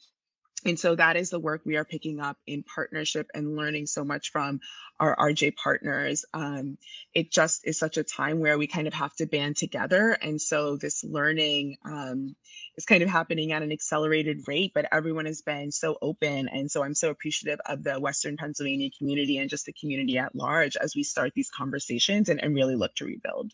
and 0.65 0.79
so 0.79 0.95
that 0.95 1.15
is 1.15 1.29
the 1.29 1.39
work 1.39 1.61
we 1.63 1.77
are 1.77 1.85
picking 1.85 2.19
up 2.19 2.37
in 2.47 2.63
partnership 2.63 3.27
and 3.35 3.55
learning 3.55 3.85
so 3.85 4.03
much 4.03 4.31
from 4.31 4.59
our 4.99 5.15
RJ 5.15 5.55
partners. 5.55 6.25
Um, 6.33 6.79
it 7.13 7.31
just 7.31 7.67
is 7.67 7.77
such 7.77 7.97
a 7.97 8.03
time 8.03 8.39
where 8.39 8.57
we 8.57 8.65
kind 8.65 8.87
of 8.87 8.93
have 8.93 9.15
to 9.17 9.27
band 9.27 9.57
together. 9.57 10.17
And 10.21 10.41
so 10.41 10.75
this 10.75 11.03
learning 11.03 11.77
um, 11.85 12.35
is 12.77 12.85
kind 12.85 13.03
of 13.03 13.09
happening 13.09 13.51
at 13.51 13.61
an 13.61 13.71
accelerated 13.71 14.47
rate, 14.47 14.71
but 14.73 14.87
everyone 14.91 15.27
has 15.27 15.43
been 15.43 15.71
so 15.71 15.97
open. 16.01 16.47
And 16.47 16.69
so 16.71 16.83
I'm 16.83 16.95
so 16.95 17.11
appreciative 17.11 17.59
of 17.67 17.83
the 17.83 17.99
Western 17.99 18.35
Pennsylvania 18.35 18.89
community 18.97 19.37
and 19.37 19.49
just 19.49 19.67
the 19.67 19.73
community 19.73 20.17
at 20.17 20.35
large 20.35 20.75
as 20.77 20.95
we 20.95 21.03
start 21.03 21.33
these 21.35 21.51
conversations 21.51 22.29
and, 22.29 22.43
and 22.43 22.55
really 22.55 22.75
look 22.75 22.95
to 22.95 23.05
rebuild. 23.05 23.51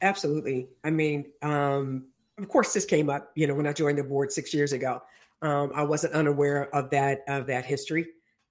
Absolutely. 0.00 0.68
I 0.84 0.90
mean, 0.90 1.32
um, 1.40 2.08
of 2.38 2.48
course, 2.48 2.72
this 2.72 2.84
came 2.84 3.10
up, 3.10 3.30
you 3.34 3.46
know, 3.46 3.54
when 3.54 3.66
I 3.66 3.72
joined 3.72 3.98
the 3.98 4.04
board 4.04 4.32
six 4.32 4.52
years 4.52 4.72
ago. 4.72 5.02
Um, 5.42 5.72
I 5.74 5.82
wasn't 5.82 6.14
unaware 6.14 6.74
of 6.74 6.90
that 6.90 7.22
of 7.28 7.46
that 7.46 7.64
history, 7.64 8.06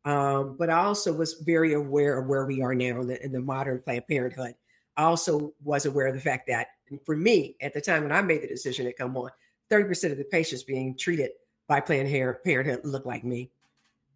um, 0.06 0.56
but 0.58 0.70
I 0.70 0.84
also 0.84 1.12
was 1.12 1.34
very 1.46 1.74
aware 1.74 2.20
of 2.20 2.28
where 2.28 2.46
we 2.46 2.62
are 2.62 2.76
now 2.76 3.02
in 3.02 3.08
the, 3.08 3.24
in 3.24 3.32
the 3.32 3.42
modern 3.42 3.82
Planned 3.82 4.08
Parenthood. 4.08 4.54
I 4.96 5.04
also 5.04 5.54
was 5.64 5.86
aware 5.86 6.08
of 6.08 6.14
the 6.14 6.22
fact 6.22 6.48
that 6.48 6.68
for 7.06 7.16
me, 7.16 7.56
at 7.62 7.74
the 7.74 7.82
time 7.82 8.04
when 8.04 8.12
I 8.12 8.22
made 8.22 8.44
the 8.44 8.48
decision 8.48 8.86
to 8.86 8.94
come 8.94 9.18
on, 9.18 9.32
30% 9.72 10.12
of 10.12 10.18
the 10.18 10.26
patients 10.26 10.64
being 10.64 10.96
treated 10.96 11.32
by 11.68 11.80
Planned 11.80 12.12
Parenthood 12.44 12.82
looked 12.84 13.08
like 13.08 13.24
me. 13.24 13.50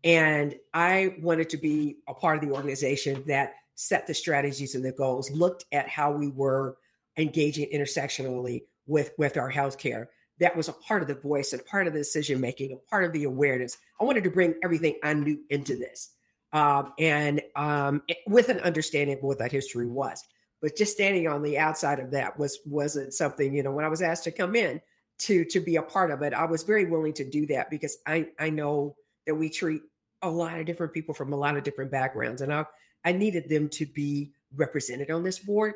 And 0.04 0.56
I 0.74 1.16
wanted 1.20 1.50
to 1.50 1.58
be 1.58 1.98
a 2.08 2.14
part 2.14 2.38
of 2.38 2.48
the 2.48 2.56
organization 2.56 3.24
that 3.26 3.56
set 3.74 4.06
the 4.06 4.14
strategies 4.14 4.76
and 4.76 4.86
the 4.86 4.92
goals, 4.92 5.32
looked 5.32 5.66
at 5.72 5.90
how 5.90 6.12
we 6.12 6.28
were 6.28 6.78
engaging 7.18 7.68
intersectionally 7.74 8.64
with 8.88 9.12
with 9.18 9.38
our 9.38 9.52
healthcare. 9.52 10.08
That 10.40 10.56
was 10.56 10.70
a 10.70 10.74
part 10.74 11.02
of 11.02 11.08
the 11.08 11.16
voice 11.16 11.54
and 11.54 11.66
part 11.66 11.88
of 11.88 11.94
the 11.94 12.00
decision 12.00 12.40
making, 12.42 12.72
a 12.74 12.90
part 12.90 13.04
of 13.06 13.14
the 13.14 13.26
awareness. 13.26 13.78
I 14.00 14.06
wanted 14.06 14.24
to 14.26 14.32
bring 14.32 14.56
everything 14.64 14.96
I 15.04 15.14
knew 15.14 15.40
into 15.50 15.76
this. 15.76 16.12
um, 16.54 16.94
and 16.98 17.42
um, 17.56 18.02
with 18.28 18.50
an 18.50 18.60
understanding 18.62 19.18
of 19.18 19.24
what 19.24 19.40
that 19.40 19.52
history 19.52 19.88
was. 19.88 20.24
But 20.62 20.76
just 20.76 20.94
standing 20.94 21.28
on 21.28 21.44
the 21.44 21.58
outside 21.58 22.00
of 22.00 22.12
that 22.12 22.40
was 22.40 22.60
wasn't 22.66 23.14
something 23.14 23.54
you 23.54 23.64
know. 23.64 23.72
When 23.72 23.86
I 23.86 23.90
was 23.90 24.02
asked 24.02 24.24
to 24.26 24.32
come 24.32 24.56
in 24.56 24.82
to 25.20 25.46
to 25.46 25.60
be 25.60 25.76
a 25.76 25.84
part 25.84 26.12
of 26.12 26.22
it, 26.24 26.34
I 26.34 26.46
was 26.46 26.64
very 26.64 26.86
willing 26.86 27.14
to 27.14 27.30
do 27.30 27.46
that 27.48 27.70
because 27.70 27.98
I 28.08 28.30
I 28.40 28.50
know 28.50 28.96
that 29.28 29.36
we 29.36 29.50
treat 29.50 29.82
a 30.22 30.30
lot 30.30 30.60
of 30.60 30.66
different 30.66 30.94
people 30.94 31.14
from 31.14 31.34
a 31.34 31.38
lot 31.38 31.58
of 31.58 31.64
different 31.64 31.92
backgrounds, 31.92 32.42
and 32.42 32.54
I 32.54 32.66
I 33.06 33.12
needed 33.12 33.50
them 33.50 33.70
to 33.70 33.86
be 33.86 34.32
represented 34.56 35.12
on 35.12 35.24
this 35.24 35.40
board. 35.40 35.76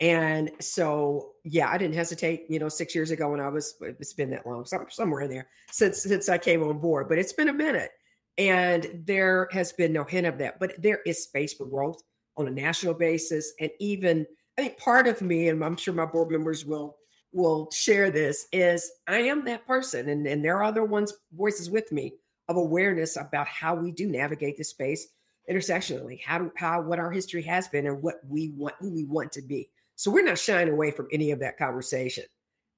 And 0.00 0.50
so, 0.60 1.32
yeah, 1.44 1.68
I 1.68 1.76
didn't 1.76 1.94
hesitate. 1.94 2.46
You 2.48 2.58
know, 2.58 2.70
six 2.70 2.94
years 2.94 3.10
ago 3.10 3.30
when 3.30 3.40
I 3.40 3.48
was, 3.48 3.74
it's 3.80 4.14
been 4.14 4.30
that 4.30 4.46
long, 4.46 4.64
somewhere 4.88 5.22
in 5.22 5.30
there 5.30 5.48
since 5.70 6.02
since 6.02 6.28
I 6.28 6.38
came 6.38 6.62
on 6.62 6.78
board. 6.78 7.08
But 7.08 7.18
it's 7.18 7.34
been 7.34 7.50
a 7.50 7.54
minute, 7.54 7.90
and 8.38 9.02
there 9.04 9.48
has 9.52 9.72
been 9.72 9.92
no 9.92 10.04
hint 10.04 10.26
of 10.26 10.38
that. 10.38 10.58
But 10.58 10.80
there 10.80 11.00
is 11.04 11.24
space 11.24 11.52
for 11.52 11.66
growth 11.66 12.02
on 12.38 12.48
a 12.48 12.50
national 12.50 12.94
basis, 12.94 13.52
and 13.60 13.70
even 13.78 14.26
I 14.58 14.62
think 14.62 14.78
part 14.78 15.06
of 15.06 15.20
me, 15.20 15.48
and 15.48 15.62
I'm 15.62 15.76
sure 15.76 15.92
my 15.92 16.06
board 16.06 16.30
members 16.30 16.64
will 16.64 16.96
will 17.32 17.70
share 17.70 18.10
this, 18.10 18.46
is 18.52 18.90
I 19.06 19.18
am 19.18 19.44
that 19.44 19.66
person, 19.66 20.08
and 20.08 20.26
and 20.26 20.42
there 20.42 20.56
are 20.56 20.64
other 20.64 20.84
ones 20.84 21.12
voices 21.32 21.68
with 21.68 21.92
me 21.92 22.14
of 22.48 22.56
awareness 22.56 23.16
about 23.16 23.46
how 23.48 23.74
we 23.74 23.92
do 23.92 24.08
navigate 24.08 24.56
the 24.56 24.64
space 24.64 25.08
intersectionally, 25.50 26.22
how 26.24 26.50
how 26.56 26.80
what 26.80 26.98
our 26.98 27.10
history 27.10 27.42
has 27.42 27.68
been, 27.68 27.86
and 27.86 28.02
what 28.02 28.20
we 28.26 28.54
want 28.56 28.76
who 28.80 28.90
we 28.90 29.04
want 29.04 29.30
to 29.32 29.42
be. 29.42 29.68
So 30.00 30.10
we're 30.10 30.24
not 30.24 30.38
shying 30.38 30.70
away 30.70 30.92
from 30.92 31.08
any 31.12 31.30
of 31.30 31.40
that 31.40 31.58
conversation 31.58 32.24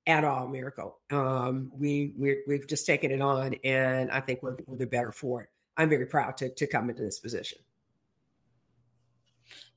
at 0.08 0.24
all, 0.24 0.48
Miracle. 0.48 0.98
Um, 1.12 1.70
we 1.72 2.14
we 2.18 2.36
have 2.48 2.66
just 2.66 2.84
taken 2.84 3.12
it 3.12 3.20
on, 3.20 3.54
and 3.62 4.10
I 4.10 4.18
think 4.18 4.42
we're, 4.42 4.56
we're 4.66 4.78
the 4.78 4.88
better 4.88 5.12
for 5.12 5.42
it. 5.42 5.48
I'm 5.76 5.88
very 5.88 6.06
proud 6.06 6.36
to 6.38 6.52
to 6.52 6.66
come 6.66 6.90
into 6.90 7.02
this 7.02 7.20
position. 7.20 7.58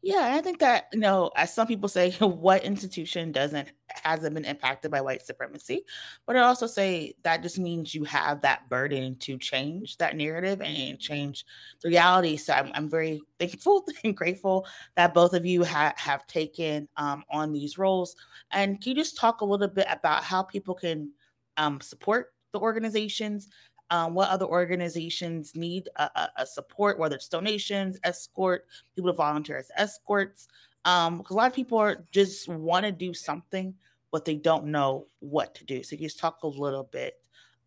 Yeah, 0.06 0.36
I 0.36 0.42
think 0.42 0.60
that 0.60 0.86
you 0.94 1.00
know, 1.00 1.32
as 1.36 1.52
some 1.52 1.66
people 1.66 1.90
say, 1.90 2.12
what 2.20 2.64
institution 2.64 3.32
doesn't 3.32 3.70
hasn't 3.90 4.36
been 4.36 4.46
impacted 4.46 4.92
by 4.92 5.02
white 5.02 5.24
supremacy, 5.26 5.84
but 6.28 6.36
I 6.36 6.42
also 6.42 6.68
say 6.68 7.16
that 7.24 7.42
just 7.42 7.58
means 7.58 7.96
you 7.96 8.04
have 8.04 8.42
that 8.42 8.70
burden 8.70 9.16
to 9.20 9.38
change 9.40 9.98
that 9.98 10.16
narrative 10.16 10.62
and 10.62 11.00
change 11.00 11.44
the 11.82 11.90
reality. 11.90 12.38
So 12.38 12.54
I'm, 12.54 12.72
I'm 12.76 12.88
very 12.90 13.20
thankful 13.40 13.84
and 14.04 14.16
grateful 14.16 14.68
that 14.96 15.16
both 15.16 15.34
of 15.34 15.44
you 15.46 15.64
ha- 15.64 15.94
have 15.98 16.28
taken 16.28 16.88
um, 16.98 17.24
on 17.32 17.52
these 17.52 17.80
roles. 17.80 18.16
And 18.52 18.80
can 18.80 18.92
you 18.92 18.96
just 18.96 19.18
talk 19.18 19.42
a 19.42 19.46
little 19.46 19.68
bit 19.68 19.88
about 19.90 20.24
how 20.24 20.44
people 20.44 20.76
can 20.76 21.12
um, 21.58 21.82
support 21.82 22.34
the 22.54 22.60
organizations 22.60 23.50
um, 23.90 24.14
what 24.14 24.30
other 24.30 24.46
organizations 24.46 25.56
need 25.56 25.90
a, 25.98 26.04
a, 26.04 26.30
a, 26.38 26.46
support, 26.46 26.98
whether 26.98 27.16
it's 27.16 27.28
donations, 27.28 28.00
escort, 28.04 28.66
people 28.96 29.12
to 29.12 29.16
volunteer 29.16 29.58
as 29.58 29.72
escorts. 29.76 30.48
Um, 30.86 31.18
because 31.18 31.34
a 31.34 31.38
lot 31.38 31.48
of 31.48 31.54
people 31.54 31.78
are 31.78 32.04
just 32.12 32.48
want 32.48 32.86
to 32.86 32.92
do 32.92 33.14
something, 33.14 33.74
but 34.12 34.26
they 34.26 34.36
don't 34.36 34.66
know 34.66 35.08
what 35.20 35.56
to 35.56 35.66
do. 35.66 35.84
So 35.84 35.96
you 35.96 36.04
just 36.04 36.20
talk 36.20 36.44
a 36.44 36.48
little 36.48 36.90
bit. 36.92 37.16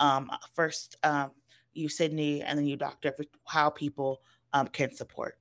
Um, 0.00 0.30
first, 0.54 0.96
um, 1.02 1.30
you, 1.72 1.88
Sydney, 1.88 2.42
and 2.42 2.58
then 2.58 2.66
you, 2.66 2.76
Doctor, 2.76 3.14
how 3.44 3.70
people 3.70 4.22
um, 4.52 4.68
can 4.68 4.94
support. 4.94 5.37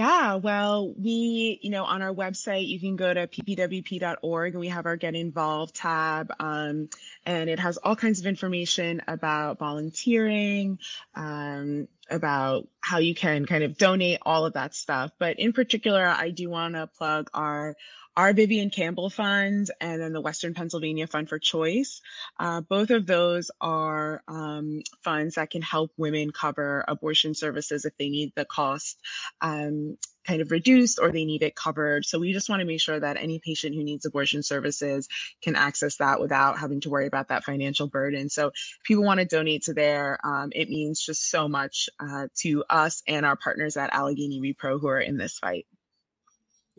Yeah, 0.00 0.36
well, 0.36 0.94
we, 0.96 1.58
you 1.60 1.68
know, 1.68 1.84
on 1.84 2.00
our 2.00 2.14
website, 2.14 2.66
you 2.66 2.80
can 2.80 2.96
go 2.96 3.12
to 3.12 3.26
ppwp.org 3.26 4.54
and 4.54 4.58
we 4.58 4.68
have 4.68 4.86
our 4.86 4.96
Get 4.96 5.14
Involved 5.14 5.74
tab. 5.74 6.32
Um, 6.40 6.88
and 7.26 7.50
it 7.50 7.58
has 7.58 7.76
all 7.76 7.96
kinds 7.96 8.18
of 8.18 8.24
information 8.24 9.02
about 9.06 9.58
volunteering, 9.58 10.78
um, 11.14 11.86
about 12.08 12.66
how 12.80 12.96
you 12.96 13.14
can 13.14 13.44
kind 13.44 13.62
of 13.62 13.76
donate 13.76 14.20
all 14.22 14.46
of 14.46 14.54
that 14.54 14.74
stuff. 14.74 15.10
But 15.18 15.38
in 15.38 15.52
particular, 15.52 16.06
I 16.06 16.30
do 16.30 16.48
want 16.48 16.76
to 16.76 16.86
plug 16.86 17.28
our 17.34 17.76
our 18.20 18.34
Vivian 18.34 18.68
Campbell 18.68 19.08
Fund 19.08 19.70
and 19.80 19.98
then 19.98 20.12
the 20.12 20.20
Western 20.20 20.52
Pennsylvania 20.52 21.06
Fund 21.06 21.26
for 21.26 21.38
Choice. 21.38 22.02
Uh, 22.38 22.60
both 22.60 22.90
of 22.90 23.06
those 23.06 23.50
are 23.62 24.22
um, 24.28 24.82
funds 25.02 25.36
that 25.36 25.48
can 25.48 25.62
help 25.62 25.90
women 25.96 26.30
cover 26.30 26.84
abortion 26.86 27.32
services 27.32 27.86
if 27.86 27.96
they 27.96 28.10
need 28.10 28.34
the 28.36 28.44
cost 28.44 28.98
um, 29.40 29.96
kind 30.26 30.42
of 30.42 30.50
reduced 30.50 30.98
or 31.00 31.10
they 31.10 31.24
need 31.24 31.42
it 31.42 31.56
covered. 31.56 32.04
So 32.04 32.18
we 32.18 32.34
just 32.34 32.50
want 32.50 32.60
to 32.60 32.66
make 32.66 32.82
sure 32.82 33.00
that 33.00 33.16
any 33.16 33.38
patient 33.38 33.74
who 33.74 33.82
needs 33.82 34.04
abortion 34.04 34.42
services 34.42 35.08
can 35.40 35.56
access 35.56 35.96
that 35.96 36.20
without 36.20 36.58
having 36.58 36.82
to 36.82 36.90
worry 36.90 37.06
about 37.06 37.28
that 37.28 37.44
financial 37.44 37.86
burden. 37.86 38.28
So 38.28 38.48
if 38.48 38.78
people 38.84 39.02
want 39.02 39.20
to 39.20 39.24
donate 39.24 39.62
to 39.62 39.72
there, 39.72 40.18
um, 40.22 40.52
it 40.54 40.68
means 40.68 41.02
just 41.02 41.30
so 41.30 41.48
much 41.48 41.88
uh, 41.98 42.28
to 42.40 42.64
us 42.68 43.02
and 43.08 43.24
our 43.24 43.36
partners 43.36 43.78
at 43.78 43.94
Allegheny 43.94 44.42
Repro 44.42 44.78
who 44.78 44.88
are 44.88 45.00
in 45.00 45.16
this 45.16 45.38
fight. 45.38 45.66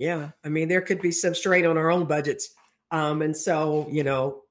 Yeah. 0.01 0.31
I 0.43 0.49
mean, 0.49 0.67
there 0.67 0.81
could 0.81 0.99
be 0.99 1.11
some 1.11 1.35
strain 1.35 1.63
on 1.67 1.77
our 1.77 1.91
own 1.91 2.05
budgets. 2.05 2.55
Um, 2.89 3.21
and 3.21 3.37
so, 3.37 3.87
you 3.91 4.03
know, 4.03 4.41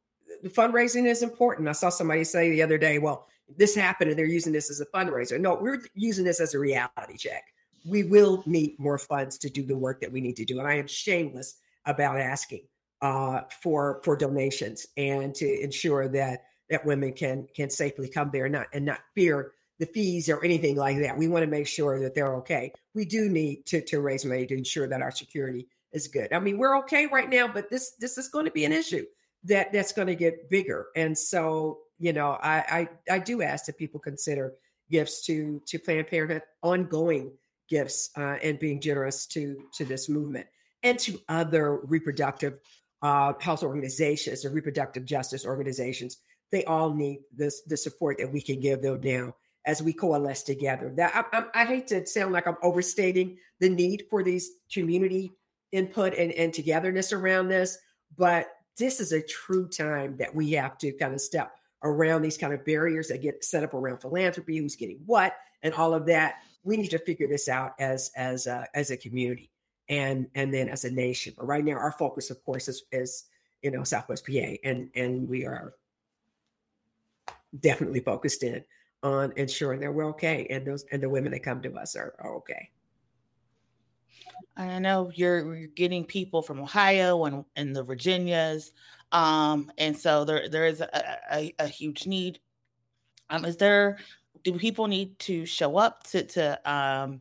fundraising 0.44 1.08
is 1.08 1.24
important. 1.24 1.68
I 1.68 1.72
saw 1.72 1.88
somebody 1.88 2.22
say 2.22 2.50
the 2.50 2.62
other 2.62 2.78
day, 2.78 3.00
well, 3.00 3.26
this 3.58 3.74
happened 3.74 4.10
and 4.10 4.18
they're 4.18 4.26
using 4.26 4.52
this 4.52 4.70
as 4.70 4.80
a 4.80 4.86
fundraiser. 4.86 5.40
No, 5.40 5.58
we're 5.60 5.82
using 5.92 6.24
this 6.24 6.38
as 6.38 6.54
a 6.54 6.58
reality 6.60 7.16
check. 7.16 7.42
We 7.84 8.04
will 8.04 8.44
need 8.46 8.78
more 8.78 8.96
funds 8.96 9.38
to 9.38 9.50
do 9.50 9.64
the 9.64 9.76
work 9.76 10.00
that 10.02 10.12
we 10.12 10.20
need 10.20 10.36
to 10.36 10.44
do. 10.44 10.60
And 10.60 10.68
I 10.68 10.74
am 10.74 10.86
shameless 10.86 11.56
about 11.84 12.20
asking 12.20 12.68
uh, 13.02 13.40
for 13.60 14.00
for 14.04 14.14
donations 14.14 14.86
and 14.96 15.34
to 15.34 15.62
ensure 15.64 16.06
that 16.10 16.44
that 16.68 16.86
women 16.86 17.12
can 17.12 17.48
can 17.56 17.70
safely 17.70 18.08
come 18.08 18.30
there 18.32 18.44
and 18.44 18.52
not 18.52 18.68
and 18.72 18.84
not 18.84 19.00
fear 19.16 19.50
the 19.80 19.86
fees 19.86 20.28
or 20.28 20.44
anything 20.44 20.76
like 20.76 20.98
that. 20.98 21.16
We 21.16 21.26
want 21.26 21.42
to 21.42 21.50
make 21.50 21.66
sure 21.66 21.98
that 22.00 22.14
they're 22.14 22.36
okay. 22.36 22.70
We 22.94 23.06
do 23.06 23.30
need 23.30 23.64
to, 23.66 23.80
to 23.86 24.00
raise 24.00 24.26
money 24.26 24.46
to 24.46 24.56
ensure 24.56 24.86
that 24.86 25.00
our 25.00 25.10
security 25.10 25.66
is 25.92 26.06
good. 26.06 26.32
I 26.32 26.38
mean, 26.38 26.58
we're 26.58 26.78
okay 26.80 27.06
right 27.06 27.28
now, 27.28 27.48
but 27.48 27.70
this 27.70 27.92
this 27.98 28.18
is 28.18 28.28
going 28.28 28.44
to 28.44 28.50
be 28.50 28.66
an 28.66 28.72
issue 28.72 29.06
that 29.44 29.72
that's 29.72 29.92
going 29.92 30.08
to 30.08 30.14
get 30.14 30.50
bigger. 30.50 30.88
And 30.94 31.16
so, 31.16 31.78
you 31.98 32.12
know, 32.12 32.38
I 32.42 32.88
I, 33.08 33.14
I 33.14 33.18
do 33.18 33.42
ask 33.42 33.64
that 33.64 33.78
people 33.78 33.98
consider 33.98 34.52
gifts 34.90 35.24
to 35.26 35.60
to 35.66 35.78
Planned 35.78 36.08
Parenthood, 36.08 36.42
ongoing 36.62 37.32
gifts, 37.68 38.10
uh, 38.18 38.36
and 38.42 38.58
being 38.58 38.80
generous 38.80 39.26
to 39.28 39.56
to 39.78 39.86
this 39.86 40.10
movement 40.10 40.46
and 40.82 40.98
to 40.98 41.18
other 41.30 41.78
reproductive 41.84 42.58
uh, 43.00 43.32
health 43.40 43.62
organizations 43.62 44.44
or 44.44 44.50
reproductive 44.50 45.06
justice 45.06 45.46
organizations. 45.46 46.18
They 46.52 46.64
all 46.64 46.92
need 46.92 47.20
this 47.34 47.62
the 47.62 47.78
support 47.78 48.18
that 48.18 48.30
we 48.30 48.42
can 48.42 48.60
give 48.60 48.82
them 48.82 49.00
now 49.02 49.34
as 49.66 49.82
we 49.82 49.92
coalesce 49.92 50.42
together. 50.42 50.92
That 50.96 51.14
I, 51.14 51.38
I, 51.38 51.62
I, 51.62 51.64
hate 51.66 51.86
to 51.88 52.06
sound 52.06 52.32
like 52.32 52.46
I'm 52.46 52.56
overstating 52.62 53.38
the 53.58 53.68
need 53.68 54.04
for 54.08 54.22
these 54.22 54.50
community 54.72 55.32
input 55.72 56.14
and, 56.14 56.32
and 56.32 56.52
togetherness 56.52 57.12
around 57.12 57.48
this, 57.48 57.78
but 58.16 58.48
this 58.78 59.00
is 59.00 59.12
a 59.12 59.22
true 59.22 59.68
time 59.68 60.16
that 60.16 60.34
we 60.34 60.52
have 60.52 60.78
to 60.78 60.92
kind 60.92 61.12
of 61.12 61.20
step 61.20 61.52
around 61.82 62.22
these 62.22 62.38
kind 62.38 62.52
of 62.52 62.64
barriers 62.64 63.08
that 63.08 63.22
get 63.22 63.44
set 63.44 63.64
up 63.64 63.74
around 63.74 63.98
philanthropy, 63.98 64.56
who's 64.56 64.76
getting 64.76 65.00
what, 65.06 65.34
and 65.62 65.74
all 65.74 65.94
of 65.94 66.06
that. 66.06 66.36
We 66.64 66.76
need 66.76 66.90
to 66.90 66.98
figure 66.98 67.28
this 67.28 67.48
out 67.48 67.72
as 67.78 68.10
as 68.16 68.46
a, 68.46 68.66
as 68.74 68.90
a 68.90 68.96
community 68.96 69.50
and 69.88 70.26
and 70.34 70.52
then 70.52 70.68
as 70.68 70.84
a 70.84 70.90
nation. 70.90 71.34
But 71.36 71.46
right 71.46 71.64
now, 71.64 71.74
our 71.74 71.92
focus, 71.92 72.30
of 72.30 72.42
course, 72.44 72.68
is 72.68 72.84
is 72.92 73.24
you 73.62 73.70
know 73.70 73.84
Southwest 73.84 74.26
PA, 74.26 74.56
and 74.64 74.90
and 74.94 75.28
we 75.28 75.44
are 75.44 75.74
definitely 77.58 78.00
focused 78.00 78.42
in 78.42 78.64
on 79.02 79.32
ensuring 79.36 79.80
that 79.80 79.92
we're 79.92 80.06
okay 80.06 80.46
and 80.50 80.66
those 80.66 80.84
and 80.92 81.02
the 81.02 81.08
women 81.08 81.32
that 81.32 81.42
come 81.42 81.62
to 81.62 81.72
us 81.74 81.96
are, 81.96 82.14
are 82.18 82.36
okay. 82.36 82.70
I 84.56 84.78
know 84.78 85.10
you're, 85.14 85.54
you're 85.54 85.68
getting 85.68 86.04
people 86.04 86.42
from 86.42 86.60
Ohio 86.60 87.24
and, 87.24 87.44
and 87.56 87.74
the 87.74 87.82
Virginias. 87.82 88.72
Um, 89.12 89.72
and 89.78 89.96
so 89.96 90.24
there 90.24 90.48
there 90.48 90.66
is 90.66 90.80
a, 90.80 91.18
a, 91.32 91.54
a 91.58 91.66
huge 91.66 92.06
need. 92.06 92.40
Um, 93.30 93.44
is 93.44 93.56
there 93.56 93.98
do 94.44 94.52
people 94.58 94.86
need 94.86 95.18
to 95.20 95.44
show 95.46 95.76
up 95.76 96.04
to 96.04 96.22
to 96.24 96.70
um 96.70 97.20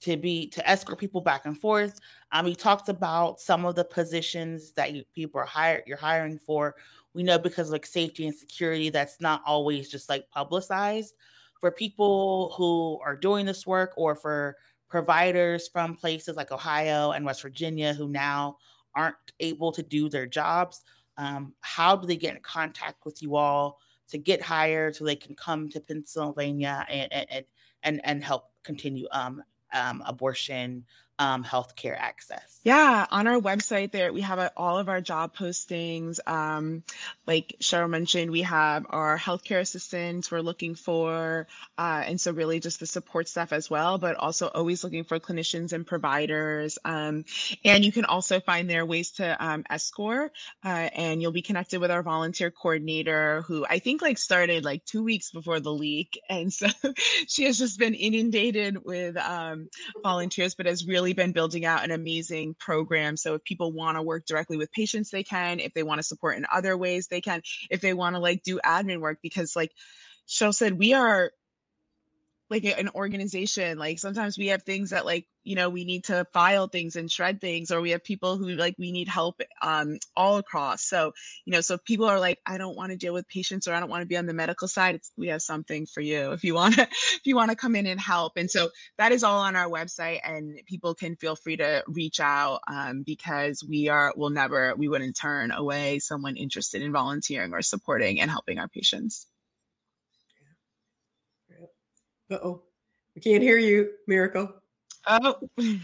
to 0.00 0.16
be 0.16 0.48
to 0.48 0.68
escort 0.68 0.98
people 0.98 1.20
back 1.20 1.46
and 1.46 1.58
forth? 1.58 2.00
Um, 2.32 2.46
he 2.46 2.56
talked 2.56 2.88
about 2.88 3.40
some 3.40 3.64
of 3.64 3.74
the 3.74 3.84
positions 3.84 4.72
that 4.72 4.92
you, 4.94 5.04
people 5.14 5.40
are 5.40 5.46
hired 5.46 5.84
you're 5.86 5.96
hiring 5.96 6.38
for 6.38 6.74
we 7.14 7.22
know 7.22 7.38
because 7.38 7.70
like 7.70 7.86
safety 7.86 8.26
and 8.26 8.34
security 8.34 8.90
that's 8.90 9.20
not 9.20 9.42
always 9.46 9.90
just 9.90 10.08
like 10.08 10.28
publicized. 10.30 11.14
For 11.60 11.70
people 11.70 12.54
who 12.56 12.98
are 13.04 13.14
doing 13.14 13.46
this 13.46 13.66
work 13.66 13.92
or 13.96 14.16
for 14.16 14.56
providers 14.92 15.68
from 15.68 15.96
places 15.96 16.36
like 16.36 16.52
ohio 16.52 17.12
and 17.12 17.24
west 17.24 17.40
virginia 17.40 17.94
who 17.94 18.08
now 18.08 18.58
aren't 18.94 19.16
able 19.40 19.72
to 19.72 19.82
do 19.82 20.10
their 20.10 20.26
jobs 20.26 20.82
um, 21.16 21.54
how 21.62 21.96
do 21.96 22.06
they 22.06 22.14
get 22.14 22.36
in 22.36 22.42
contact 22.42 23.06
with 23.06 23.22
you 23.22 23.34
all 23.34 23.78
to 24.06 24.18
get 24.18 24.42
hired 24.42 24.94
so 24.94 25.02
they 25.02 25.16
can 25.16 25.34
come 25.34 25.66
to 25.66 25.80
pennsylvania 25.80 26.84
and 26.90 27.10
and 27.10 27.44
and, 27.84 28.00
and 28.04 28.22
help 28.22 28.50
continue 28.64 29.08
um, 29.12 29.42
um, 29.72 30.02
abortion 30.04 30.84
um, 31.18 31.44
healthcare 31.44 31.96
access? 31.98 32.60
Yeah, 32.64 33.06
on 33.10 33.26
our 33.26 33.40
website 33.40 33.90
there 33.90 34.12
we 34.12 34.20
have 34.20 34.38
a, 34.38 34.52
all 34.56 34.78
of 34.78 34.88
our 34.88 35.00
job 35.00 35.34
postings. 35.34 36.20
Um, 36.28 36.84
like 37.26 37.56
Cheryl 37.60 37.90
mentioned, 37.90 38.30
we 38.30 38.42
have 38.42 38.86
our 38.90 39.18
healthcare 39.18 39.60
assistants 39.60 40.30
we're 40.30 40.40
looking 40.40 40.74
for, 40.74 41.46
uh, 41.76 42.04
and 42.06 42.20
so 42.20 42.32
really 42.32 42.60
just 42.60 42.78
the 42.78 42.86
support 42.86 43.28
staff 43.28 43.52
as 43.52 43.68
well, 43.68 43.98
but 43.98 44.16
also 44.16 44.46
always 44.48 44.84
looking 44.84 45.02
for 45.02 45.18
clinicians 45.18 45.72
and 45.72 45.86
providers. 45.86 46.78
Um, 46.84 47.24
and 47.64 47.84
you 47.84 47.90
can 47.90 48.04
also 48.04 48.38
find 48.38 48.70
there 48.70 48.86
ways 48.86 49.10
to 49.12 49.44
um, 49.44 49.64
escort, 49.68 50.32
uh, 50.64 50.68
and 50.94 51.20
you'll 51.20 51.32
be 51.32 51.42
connected 51.42 51.80
with 51.80 51.90
our 51.90 52.02
volunteer 52.02 52.50
coordinator, 52.50 53.42
who 53.42 53.66
I 53.68 53.80
think 53.80 54.02
like 54.02 54.18
started 54.18 54.64
like 54.64 54.84
two 54.84 55.02
weeks 55.02 55.32
before 55.32 55.58
the 55.58 55.72
leak, 55.72 56.20
and 56.28 56.52
so 56.52 56.68
she 57.26 57.44
has 57.44 57.58
just 57.58 57.78
been 57.78 57.94
inundated 57.94 58.84
with 58.84 59.16
um, 59.16 59.68
volunteers, 60.02 60.54
but 60.54 60.66
has 60.66 60.86
really 60.86 61.01
been 61.12 61.32
building 61.32 61.64
out 61.64 61.82
an 61.82 61.90
amazing 61.90 62.54
program. 62.54 63.16
So 63.16 63.34
if 63.34 63.42
people 63.42 63.72
want 63.72 63.96
to 63.96 64.02
work 64.02 64.26
directly 64.26 64.56
with 64.56 64.70
patients, 64.70 65.10
they 65.10 65.24
can. 65.24 65.58
If 65.58 65.74
they 65.74 65.82
want 65.82 65.98
to 65.98 66.04
support 66.04 66.36
in 66.36 66.46
other 66.52 66.76
ways, 66.76 67.08
they 67.08 67.20
can. 67.20 67.42
If 67.68 67.80
they 67.80 67.94
want 67.94 68.14
to 68.14 68.20
like 68.20 68.44
do 68.44 68.60
admin 68.64 69.00
work, 69.00 69.18
because 69.20 69.56
like 69.56 69.72
Cheryl 70.28 70.54
said, 70.54 70.78
we 70.78 70.94
are 70.94 71.32
like 72.50 72.64
an 72.64 72.90
organization 72.94 73.78
like 73.78 73.98
sometimes 73.98 74.36
we 74.36 74.48
have 74.48 74.62
things 74.62 74.90
that 74.90 75.06
like 75.06 75.26
you 75.44 75.56
know 75.56 75.68
we 75.68 75.84
need 75.84 76.04
to 76.04 76.26
file 76.32 76.68
things 76.68 76.96
and 76.96 77.10
shred 77.10 77.40
things 77.40 77.70
or 77.70 77.80
we 77.80 77.90
have 77.90 78.04
people 78.04 78.36
who 78.36 78.50
like 78.50 78.74
we 78.78 78.92
need 78.92 79.08
help 79.08 79.40
um 79.62 79.98
all 80.16 80.38
across. 80.38 80.84
So 80.84 81.12
you 81.44 81.52
know 81.52 81.60
so 81.60 81.78
people 81.78 82.06
are 82.06 82.20
like 82.20 82.38
i 82.46 82.58
don't 82.58 82.76
want 82.76 82.90
to 82.90 82.96
deal 82.96 83.12
with 83.12 83.28
patients 83.28 83.66
or 83.66 83.74
i 83.74 83.80
don't 83.80 83.90
want 83.90 84.02
to 84.02 84.06
be 84.06 84.16
on 84.16 84.26
the 84.26 84.34
medical 84.34 84.68
side 84.68 84.94
it's, 84.94 85.12
we 85.16 85.28
have 85.28 85.42
something 85.42 85.86
for 85.86 86.00
you 86.00 86.32
if 86.32 86.44
you 86.44 86.54
want 86.54 86.74
to 86.74 86.82
if 87.14 87.20
you 87.24 87.36
want 87.36 87.50
to 87.50 87.56
come 87.56 87.76
in 87.76 87.86
and 87.86 88.00
help. 88.00 88.32
And 88.36 88.50
so 88.50 88.70
that 88.98 89.12
is 89.12 89.24
all 89.24 89.40
on 89.40 89.56
our 89.56 89.68
website 89.68 90.20
and 90.24 90.58
people 90.66 90.94
can 90.94 91.16
feel 91.16 91.36
free 91.36 91.56
to 91.56 91.84
reach 91.86 92.20
out 92.20 92.60
um, 92.68 93.02
because 93.02 93.64
we 93.68 93.88
are 93.88 94.12
will 94.16 94.30
never 94.30 94.74
we 94.76 94.88
wouldn't 94.88 95.16
turn 95.16 95.50
away 95.50 95.98
someone 95.98 96.36
interested 96.36 96.82
in 96.82 96.92
volunteering 96.92 97.52
or 97.52 97.62
supporting 97.62 98.20
and 98.20 98.30
helping 98.30 98.58
our 98.58 98.68
patients. 98.68 99.26
Uh-oh. 102.30 102.62
We 103.14 103.20
can't 103.20 103.42
hear 103.42 103.58
you, 103.58 103.90
Miracle. 104.06 104.61
Oh, 105.06 105.36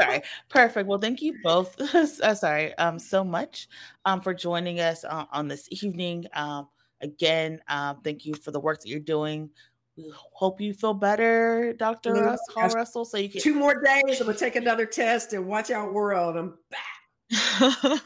sorry. 0.00 0.22
Perfect. 0.48 0.88
Well, 0.88 0.98
thank 0.98 1.22
you 1.22 1.36
both. 1.42 1.80
uh, 1.94 2.34
sorry, 2.34 2.76
um, 2.78 2.98
so 2.98 3.24
much 3.24 3.68
um, 4.04 4.20
for 4.20 4.34
joining 4.34 4.80
us 4.80 5.04
uh, 5.04 5.24
on 5.32 5.48
this 5.48 5.68
evening. 5.70 6.26
Um, 6.34 6.68
again, 7.00 7.60
um, 7.68 8.00
thank 8.02 8.24
you 8.26 8.34
for 8.34 8.50
the 8.50 8.60
work 8.60 8.80
that 8.80 8.88
you're 8.88 9.00
doing. 9.00 9.50
We 9.96 10.12
hope 10.14 10.60
you 10.60 10.74
feel 10.74 10.92
better, 10.92 11.72
Dr. 11.72 12.12
Russ, 12.12 12.40
Hall 12.54 12.68
Russell. 12.68 13.06
So 13.06 13.16
you 13.16 13.30
can 13.30 13.40
two 13.40 13.54
more 13.54 13.80
days. 13.80 14.20
I'm 14.20 14.26
gonna 14.26 14.36
take 14.36 14.56
another 14.56 14.84
test 14.84 15.32
and 15.32 15.46
watch 15.46 15.70
out 15.70 15.94
world. 15.94 16.36
I'm 16.36 16.58
back. 16.70 16.80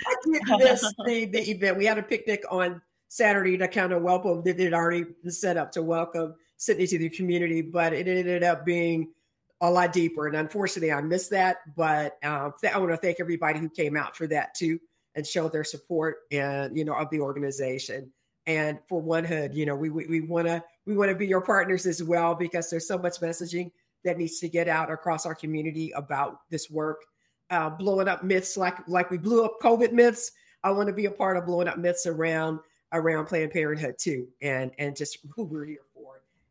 I 0.00 0.14
did 0.24 0.42
miss 0.58 0.80
the, 1.04 1.24
the 1.26 1.50
event. 1.50 1.76
We 1.76 1.86
had 1.86 1.98
a 1.98 2.02
picnic 2.02 2.44
on 2.50 2.80
Saturday 3.08 3.56
to 3.58 3.66
kind 3.66 3.92
of 3.92 4.02
welcome. 4.02 4.42
They 4.44 4.52
did 4.52 4.74
already 4.74 5.06
set 5.26 5.56
up 5.56 5.72
to 5.72 5.82
welcome 5.82 6.36
Sydney 6.58 6.86
to 6.88 6.98
the 6.98 7.08
community, 7.08 7.62
but 7.62 7.92
it 7.92 8.06
ended 8.06 8.44
up 8.44 8.66
being 8.66 9.12
a 9.60 9.70
lot 9.70 9.92
deeper. 9.92 10.26
And 10.26 10.36
unfortunately, 10.36 10.92
I 10.92 11.00
missed 11.00 11.30
that. 11.30 11.58
But 11.76 12.18
uh, 12.22 12.50
I 12.72 12.78
want 12.78 12.90
to 12.90 12.96
thank 12.96 13.18
everybody 13.20 13.58
who 13.58 13.68
came 13.68 13.96
out 13.96 14.16
for 14.16 14.26
that 14.26 14.54
too 14.54 14.78
and 15.14 15.26
showed 15.26 15.52
their 15.52 15.64
support 15.64 16.18
and 16.30 16.76
you 16.76 16.84
know 16.84 16.94
of 16.94 17.10
the 17.10 17.20
organization. 17.20 18.12
And 18.46 18.78
for 18.88 19.00
One 19.00 19.24
Hood, 19.24 19.54
you 19.54 19.66
know, 19.66 19.76
we 19.76 19.90
we 19.90 20.20
want 20.20 20.46
to 20.46 20.62
we 20.86 20.96
want 20.96 21.10
to 21.10 21.16
be 21.16 21.26
your 21.26 21.40
partners 21.40 21.86
as 21.86 22.02
well 22.02 22.34
because 22.34 22.70
there's 22.70 22.88
so 22.88 22.98
much 22.98 23.20
messaging 23.20 23.70
that 24.04 24.16
needs 24.16 24.38
to 24.40 24.48
get 24.48 24.68
out 24.68 24.90
across 24.90 25.26
our 25.26 25.34
community 25.34 25.90
about 25.96 26.40
this 26.50 26.70
work, 26.70 27.04
uh, 27.50 27.68
blowing 27.68 28.08
up 28.08 28.24
myths 28.24 28.56
like 28.56 28.76
like 28.88 29.10
we 29.10 29.18
blew 29.18 29.44
up 29.44 29.60
COVID 29.60 29.92
myths. 29.92 30.32
I 30.64 30.70
want 30.70 30.88
to 30.88 30.94
be 30.94 31.06
a 31.06 31.10
part 31.10 31.36
of 31.36 31.46
blowing 31.46 31.68
up 31.68 31.78
myths 31.78 32.06
around 32.06 32.60
around 32.92 33.26
Planned 33.26 33.52
Parenthood 33.52 33.96
too, 33.98 34.28
and 34.40 34.70
and 34.78 34.96
just 34.96 35.18
who 35.34 35.44
we're 35.44 35.66
here 35.66 35.80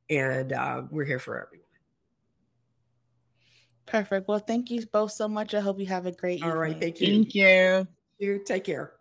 and 0.10 0.54
uh, 0.54 0.84
we're 0.90 1.06
here 1.06 1.20
for 1.20 1.42
everyone. 1.42 1.64
Perfect. 3.86 4.28
Well, 4.28 4.40
thank 4.40 4.70
you 4.70 4.86
both 4.92 5.12
so 5.12 5.28
much. 5.28 5.54
I 5.54 5.62
hope 5.62 5.80
you 5.80 5.86
have 5.86 6.06
a 6.06 6.12
great. 6.12 6.40
evening. 6.40 6.52
All 6.52 6.58
right, 6.58 6.80
thank 6.80 7.00
you. 7.00 7.08
Thank 7.08 7.36
you. 7.36 7.88
You 8.20 8.44
take 8.46 8.66
care. 8.66 8.94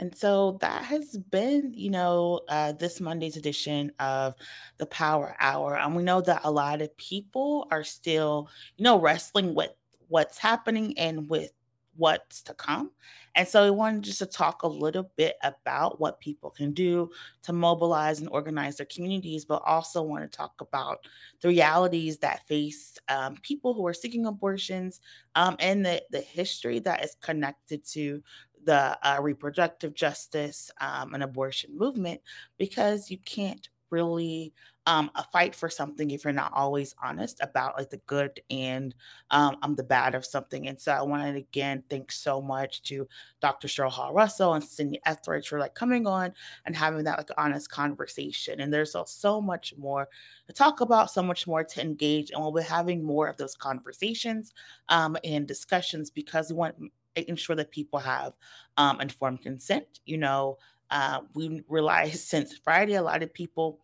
And 0.00 0.16
so 0.16 0.58
that 0.60 0.84
has 0.84 1.16
been, 1.16 1.72
you 1.74 1.90
know, 1.90 2.40
uh, 2.48 2.72
this 2.72 3.00
Monday's 3.00 3.36
edition 3.36 3.92
of 3.98 4.34
the 4.78 4.86
Power 4.86 5.34
Hour. 5.40 5.76
And 5.76 5.96
we 5.96 6.04
know 6.04 6.20
that 6.20 6.42
a 6.44 6.50
lot 6.50 6.82
of 6.82 6.96
people 6.96 7.66
are 7.70 7.82
still, 7.82 8.48
you 8.76 8.84
know, 8.84 9.00
wrestling 9.00 9.54
with 9.54 9.72
what's 10.06 10.38
happening 10.38 10.96
and 10.98 11.28
with 11.28 11.50
what's 11.96 12.42
to 12.42 12.54
come. 12.54 12.92
And 13.38 13.46
so 13.46 13.62
we 13.62 13.70
wanted 13.70 14.02
just 14.02 14.18
to 14.18 14.26
talk 14.26 14.64
a 14.64 14.68
little 14.68 15.10
bit 15.16 15.36
about 15.44 16.00
what 16.00 16.18
people 16.18 16.50
can 16.50 16.72
do 16.72 17.08
to 17.44 17.52
mobilize 17.52 18.18
and 18.18 18.28
organize 18.30 18.76
their 18.76 18.86
communities, 18.86 19.44
but 19.44 19.62
also 19.64 20.02
want 20.02 20.24
to 20.24 20.36
talk 20.36 20.54
about 20.60 21.06
the 21.40 21.48
realities 21.48 22.18
that 22.18 22.46
face 22.48 22.98
um, 23.08 23.36
people 23.42 23.74
who 23.74 23.86
are 23.86 23.94
seeking 23.94 24.26
abortions 24.26 25.00
um, 25.36 25.54
and 25.60 25.86
the, 25.86 26.02
the 26.10 26.20
history 26.20 26.80
that 26.80 27.04
is 27.04 27.16
connected 27.22 27.86
to 27.86 28.20
the 28.64 28.98
uh, 29.08 29.18
reproductive 29.22 29.94
justice 29.94 30.68
um, 30.80 31.14
and 31.14 31.22
abortion 31.22 31.70
movement, 31.78 32.20
because 32.58 33.08
you 33.08 33.18
can't 33.18 33.68
really 33.90 34.52
um, 34.86 35.10
a 35.16 35.22
fight 35.24 35.54
for 35.54 35.68
something 35.68 36.10
if 36.10 36.24
you're 36.24 36.32
not 36.32 36.52
always 36.54 36.94
honest 37.02 37.38
about 37.42 37.76
like 37.76 37.90
the 37.90 38.00
good 38.06 38.40
and 38.48 38.94
um, 39.30 39.56
um 39.62 39.74
the 39.74 39.82
bad 39.82 40.14
of 40.14 40.24
something. 40.24 40.66
And 40.66 40.80
so 40.80 40.92
I 40.92 41.02
wanted 41.02 41.34
to 41.34 41.38
again 41.40 41.82
thank 41.90 42.10
so 42.10 42.40
much 42.40 42.82
to 42.84 43.06
Dr. 43.40 43.68
Cheryl 43.68 43.90
Hall 43.90 44.14
Russell 44.14 44.54
and 44.54 44.64
Sydney 44.64 44.98
Etheredge 45.06 45.48
for 45.48 45.58
like 45.58 45.74
coming 45.74 46.06
on 46.06 46.32
and 46.64 46.74
having 46.74 47.04
that 47.04 47.18
like 47.18 47.28
honest 47.36 47.70
conversation. 47.70 48.60
And 48.60 48.72
there's 48.72 48.92
so, 48.92 49.04
so 49.06 49.42
much 49.42 49.74
more 49.76 50.08
to 50.46 50.54
talk 50.54 50.80
about, 50.80 51.10
so 51.10 51.22
much 51.22 51.46
more 51.46 51.64
to 51.64 51.80
engage, 51.82 52.30
and 52.30 52.40
we'll 52.40 52.52
be 52.52 52.62
having 52.62 53.04
more 53.04 53.28
of 53.28 53.36
those 53.36 53.54
conversations 53.54 54.54
um, 54.88 55.16
and 55.22 55.46
discussions 55.46 56.10
because 56.10 56.50
we 56.50 56.56
want 56.56 56.76
to 56.78 57.28
ensure 57.28 57.56
that 57.56 57.70
people 57.70 57.98
have 57.98 58.32
um, 58.76 59.00
informed 59.00 59.42
consent. 59.42 60.00
You 60.06 60.16
know, 60.16 60.58
uh, 60.90 61.22
we 61.34 61.62
realized 61.68 62.20
since 62.28 62.56
Friday, 62.56 62.94
a 62.94 63.02
lot 63.02 63.22
of 63.22 63.32
people 63.32 63.80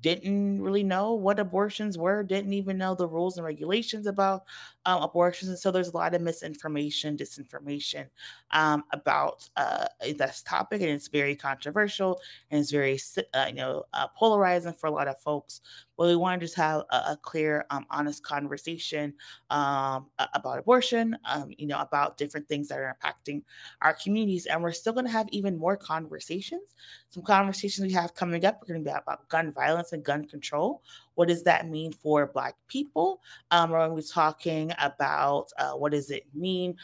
didn't 0.00 0.62
really 0.62 0.84
know 0.84 1.14
what 1.14 1.40
abortions 1.40 1.98
were, 1.98 2.22
didn't 2.22 2.52
even 2.52 2.78
know 2.78 2.94
the 2.94 3.08
rules 3.08 3.36
and 3.36 3.44
regulations 3.44 4.06
about 4.06 4.44
um, 4.88 5.02
abortions. 5.02 5.50
And 5.50 5.58
so 5.58 5.70
there's 5.70 5.88
a 5.88 5.96
lot 5.96 6.14
of 6.14 6.22
misinformation, 6.22 7.14
disinformation 7.14 8.06
um, 8.52 8.84
about 8.94 9.46
uh, 9.58 9.84
this 10.16 10.42
topic. 10.42 10.80
And 10.80 10.90
it's 10.90 11.08
very 11.08 11.36
controversial 11.36 12.18
and 12.50 12.60
it's 12.60 12.70
very, 12.70 12.98
uh, 13.34 13.46
you 13.48 13.54
know, 13.54 13.84
uh, 13.92 14.06
polarizing 14.16 14.72
for 14.72 14.86
a 14.86 14.90
lot 14.90 15.06
of 15.06 15.20
folks. 15.20 15.60
But 15.98 16.06
we 16.06 16.16
want 16.16 16.40
to 16.40 16.46
just 16.46 16.56
have 16.56 16.84
a, 16.90 16.96
a 16.96 17.18
clear, 17.20 17.66
um, 17.68 17.84
honest 17.90 18.22
conversation 18.22 19.12
um, 19.50 20.06
about 20.18 20.58
abortion, 20.58 21.18
um, 21.26 21.50
you 21.58 21.66
know, 21.66 21.80
about 21.80 22.16
different 22.16 22.48
things 22.48 22.68
that 22.68 22.78
are 22.78 22.96
impacting 23.04 23.42
our 23.82 23.92
communities. 23.92 24.46
And 24.46 24.62
we're 24.62 24.72
still 24.72 24.94
going 24.94 25.04
to 25.04 25.12
have 25.12 25.28
even 25.32 25.58
more 25.58 25.76
conversations. 25.76 26.74
Some 27.10 27.24
conversations 27.24 27.86
we 27.86 27.92
have 27.92 28.14
coming 28.14 28.42
up, 28.46 28.58
we're 28.62 28.72
going 28.72 28.84
to 28.84 28.90
be 28.90 28.96
about 28.96 29.28
gun 29.28 29.52
violence 29.52 29.92
and 29.92 30.02
gun 30.02 30.24
control. 30.24 30.82
What 31.18 31.26
does 31.26 31.42
that 31.42 31.68
mean 31.68 31.90
for 31.90 32.28
Black 32.28 32.54
people? 32.68 33.20
Um, 33.50 33.70
we're 33.70 33.78
going 33.78 33.90
to 33.90 34.06
be 34.06 34.08
talking 34.08 34.72
about 34.78 35.48
uh, 35.58 35.72
what 35.72 35.90
does 35.90 36.12
it 36.12 36.26
mean 36.32 36.76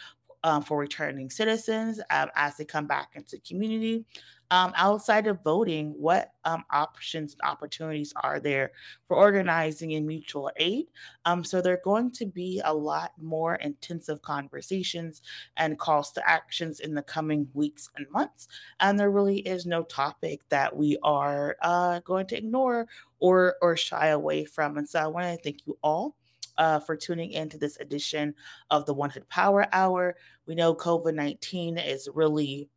um, 0.43 0.61
for 0.61 0.77
returning 0.77 1.31
citizens 1.31 2.01
um, 2.11 2.31
as 2.35 2.57
they 2.57 2.65
come 2.65 2.89
back 2.89 3.11
into 3.15 3.39
community. 3.47 4.05
Um, 4.51 4.73
outside 4.77 5.27
of 5.27 5.43
voting, 5.43 5.95
what 5.97 6.33
um, 6.45 6.65
options, 6.71 7.33
and 7.33 7.49
opportunities 7.49 8.13
are 8.23 8.41
there 8.41 8.73
for 9.09 9.17
organizing 9.17 9.95
and 9.95 10.07
mutual 10.07 10.51
aid? 10.57 10.87
Um, 11.25 11.45
so 11.45 11.61
there 11.61 11.75
are 11.75 11.81
going 11.85 12.11
to 12.13 12.27
be 12.27 12.61
a 12.65 12.75
lot 12.75 13.13
more 13.21 13.55
intensive 13.57 14.21
conversations 14.21 15.23
and 15.57 15.79
calls 15.79 16.13
to 16.13 16.29
actions 16.29 16.81
in 16.81 16.95
the 16.95 17.03
coming 17.03 17.49
weeks 17.55 17.89
and 17.97 18.07
months. 18.11 18.49
And 18.81 18.99
there 18.99 19.11
really 19.11 19.39
is 19.39 19.65
no 19.65 19.83
topic 19.85 20.43
that 20.51 20.77
we 20.77 20.99
are 21.03 21.57
uh, 21.63 22.01
going 22.01 22.27
to 22.27 22.37
ignore 22.37 22.87
or 23.25 23.57
or 23.63 23.75
shy 23.75 24.09
away 24.09 24.45
from. 24.45 24.77
And 24.77 24.87
so 24.87 25.01
I 25.01 25.07
want 25.07 25.25
to 25.25 25.43
thank 25.43 25.67
you 25.67 25.79
all 25.83 26.15
uh, 26.59 26.79
for 26.79 26.95
tuning 26.95 27.31
in 27.31 27.49
to 27.49 27.57
this 27.57 27.79
edition 27.81 28.35
of 28.71 28.85
the 28.85 28.93
One 28.93 29.09
Hood 29.09 29.27
Power 29.31 29.67
Hour. 29.73 30.17
We 30.47 30.55
know 30.55 30.75
COVID 30.75 31.15
19 31.15 31.79
is 31.79 32.07
really 32.15 32.69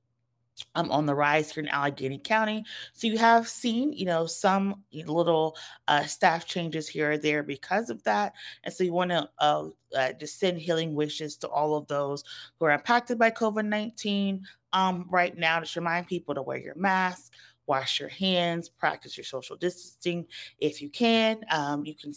um, 0.74 0.90
on 0.90 1.06
the 1.06 1.14
rise 1.14 1.52
here 1.52 1.64
in 1.64 1.70
Allegheny 1.70 2.18
County. 2.18 2.64
So 2.94 3.08
you 3.08 3.18
have 3.18 3.50
seen, 3.50 3.92
you 3.92 4.06
know, 4.06 4.26
some 4.26 4.84
little 4.94 5.58
uh, 5.90 6.04
staff 6.06 6.46
changes 6.46 6.88
here 6.88 7.12
or 7.12 7.18
there 7.18 7.44
because 7.44 7.90
of 7.90 8.02
that. 8.04 8.32
And 8.64 8.74
so 8.74 8.86
you 8.86 8.94
want 8.94 9.12
to 9.12 9.30
uh, 9.40 9.66
uh, 9.98 10.14
just 10.14 10.40
send 10.40 10.60
healing 10.60 10.96
wishes 10.96 11.36
to 11.40 11.50
all 11.50 11.76
of 11.76 11.88
those 11.88 12.24
who 12.58 12.68
are 12.68 12.72
impacted 12.72 13.20
by 13.20 13.32
COVID 13.32 13.66
19 13.66 14.46
um, 14.72 15.08
right 15.10 15.38
now. 15.38 15.60
Just 15.60 15.76
remind 15.76 16.08
people 16.08 16.36
to 16.36 16.42
wear 16.42 16.58
your 16.58 16.76
mask, 16.76 17.34
wash 17.68 18.00
your 18.00 18.10
hands, 18.10 18.70
practice 18.70 19.18
your 19.18 19.26
social 19.26 19.56
distancing 19.58 20.26
if 20.60 20.82
you 20.82 20.90
can. 20.90 21.44
Um, 21.52 21.86
you 21.86 21.96
can 21.96 22.14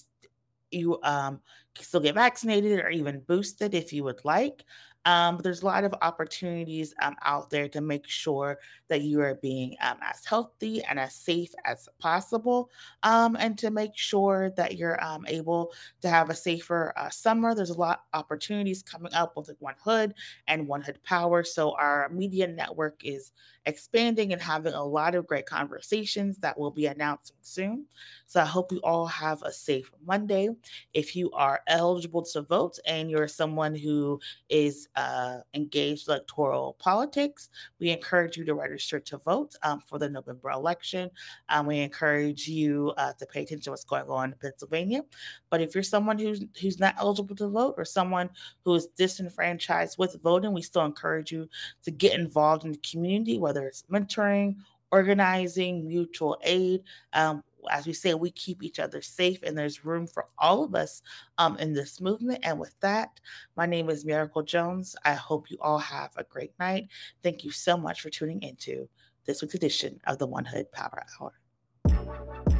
You 0.72 1.01
um, 1.03 1.40
can 1.74 1.84
still 1.84 2.01
get 2.01 2.14
vaccinated 2.14 2.78
or 2.80 2.90
even 2.90 3.20
boosted 3.20 3.74
if 3.74 3.92
you 3.92 4.05
would 4.05 4.24
like. 4.24 4.64
Um, 5.05 5.36
but 5.36 5.44
there's 5.44 5.62
a 5.62 5.66
lot 5.66 5.84
of 5.84 5.94
opportunities 6.03 6.94
um, 7.01 7.16
out 7.22 7.48
there 7.51 7.68
to 7.70 7.80
make 7.80 8.07
sure 8.07 8.59
that 8.88 9.01
you 9.01 9.20
are 9.22 9.36
being 9.36 9.76
um, 9.80 9.96
as 10.03 10.24
healthy 10.24 10.82
and 10.84 10.98
as 10.98 11.14
safe 11.14 11.55
as 11.64 11.88
possible, 11.98 12.70
um, 13.03 13.36
and 13.38 13.57
to 13.59 13.70
make 13.70 13.96
sure 13.96 14.51
that 14.57 14.76
you're 14.76 15.03
um, 15.03 15.24
able 15.26 15.72
to 16.03 16.09
have 16.09 16.28
a 16.28 16.34
safer 16.34 16.92
uh, 16.96 17.09
summer. 17.09 17.55
There's 17.55 17.70
a 17.70 17.78
lot 17.78 18.03
of 18.12 18.20
opportunities 18.20 18.82
coming 18.82 19.14
up 19.14 19.36
with 19.36 19.51
One 19.61 19.74
Hood 19.82 20.14
and 20.46 20.68
One 20.68 20.82
Hood 20.82 21.03
Power. 21.03 21.44
So 21.44 21.72
our 21.76 22.09
media 22.11 22.46
network 22.46 23.01
is 23.05 23.32
expanding 23.66 24.32
and 24.32 24.40
having 24.42 24.74
a 24.74 24.84
lot 24.84 25.14
of 25.14 25.26
great 25.26 25.46
conversations 25.46 26.38
that 26.38 26.59
we'll 26.59 26.70
be 26.70 26.86
announcing 26.86 27.36
soon. 27.42 27.86
So 28.31 28.41
I 28.41 28.45
hope 28.45 28.70
you 28.70 28.78
all 28.85 29.07
have 29.07 29.43
a 29.43 29.51
safe 29.51 29.91
Monday. 30.07 30.51
If 30.95 31.16
you 31.16 31.33
are 31.33 31.62
eligible 31.66 32.22
to 32.26 32.43
vote 32.43 32.78
and 32.87 33.11
you're 33.11 33.26
someone 33.26 33.74
who 33.74 34.20
is 34.49 34.87
uh, 34.95 35.39
engaged 35.53 36.07
electoral 36.07 36.76
politics, 36.78 37.49
we 37.81 37.91
encourage 37.91 38.37
you 38.37 38.45
to 38.45 38.55
register 38.55 39.01
to 39.01 39.18
vote 39.18 39.57
um, 39.64 39.81
for 39.81 39.99
the 39.99 40.09
November 40.09 40.51
election. 40.51 41.11
Um, 41.49 41.66
we 41.66 41.81
encourage 41.81 42.47
you 42.47 42.93
uh, 42.99 43.14
to 43.14 43.26
pay 43.26 43.43
attention 43.43 43.62
to 43.62 43.70
what's 43.70 43.83
going 43.83 44.09
on 44.09 44.31
in 44.31 44.39
Pennsylvania. 44.39 45.03
But 45.51 45.61
if 45.61 45.74
you're 45.74 45.83
someone 45.83 46.16
who's 46.16 46.45
who's 46.61 46.78
not 46.78 46.95
eligible 46.99 47.35
to 47.35 47.49
vote 47.49 47.74
or 47.78 47.85
someone 47.85 48.31
who 48.64 48.76
is 48.76 48.87
disenfranchised 48.97 49.99
with 49.99 50.22
voting, 50.22 50.53
we 50.53 50.62
still 50.62 50.85
encourage 50.85 51.33
you 51.33 51.49
to 51.83 51.91
get 51.91 52.16
involved 52.16 52.64
in 52.64 52.70
the 52.70 52.78
community, 52.78 53.41
whether 53.41 53.66
it's 53.66 53.83
mentoring, 53.91 54.55
organizing, 54.93 55.89
mutual 55.89 56.39
aid. 56.45 56.83
Um, 57.12 57.43
as 57.71 57.87
we 57.87 57.93
say, 57.93 58.15
we 58.15 58.31
keep 58.31 58.63
each 58.63 58.79
other 58.79 59.03
safe, 59.03 59.43
and 59.43 59.57
there's 59.57 59.85
room 59.85 60.07
for 60.07 60.27
all 60.39 60.65
of 60.65 60.75
us 60.75 61.03
um, 61.39 61.57
in 61.59 61.73
this 61.73 62.01
movement. 62.01 62.41
And 62.43 62.59
with 62.59 62.75
that, 62.81 63.21
my 63.57 63.67
name 63.67 63.91
is 63.91 64.05
Miracle 64.05 64.43
Jones. 64.43 64.97
I 65.05 65.15
hope 65.15 65.51
you 65.51 65.59
all 65.61 65.79
have 65.79 66.13
a 66.17 66.25
great 66.25 66.53
night. 66.59 66.89
Thank 67.23 67.45
you 67.45 67.51
so 67.51 67.77
much 67.77 68.01
for 68.01 68.11
tuning 68.11 68.43
into 68.43 68.89
this 69.25 69.43
week's 69.43 69.55
edition 69.55 70.01
of 70.07 70.19
the 70.19 70.27
One 70.27 70.45
Hood 70.45 70.71
Power 70.73 71.05
Hour. 71.21 72.60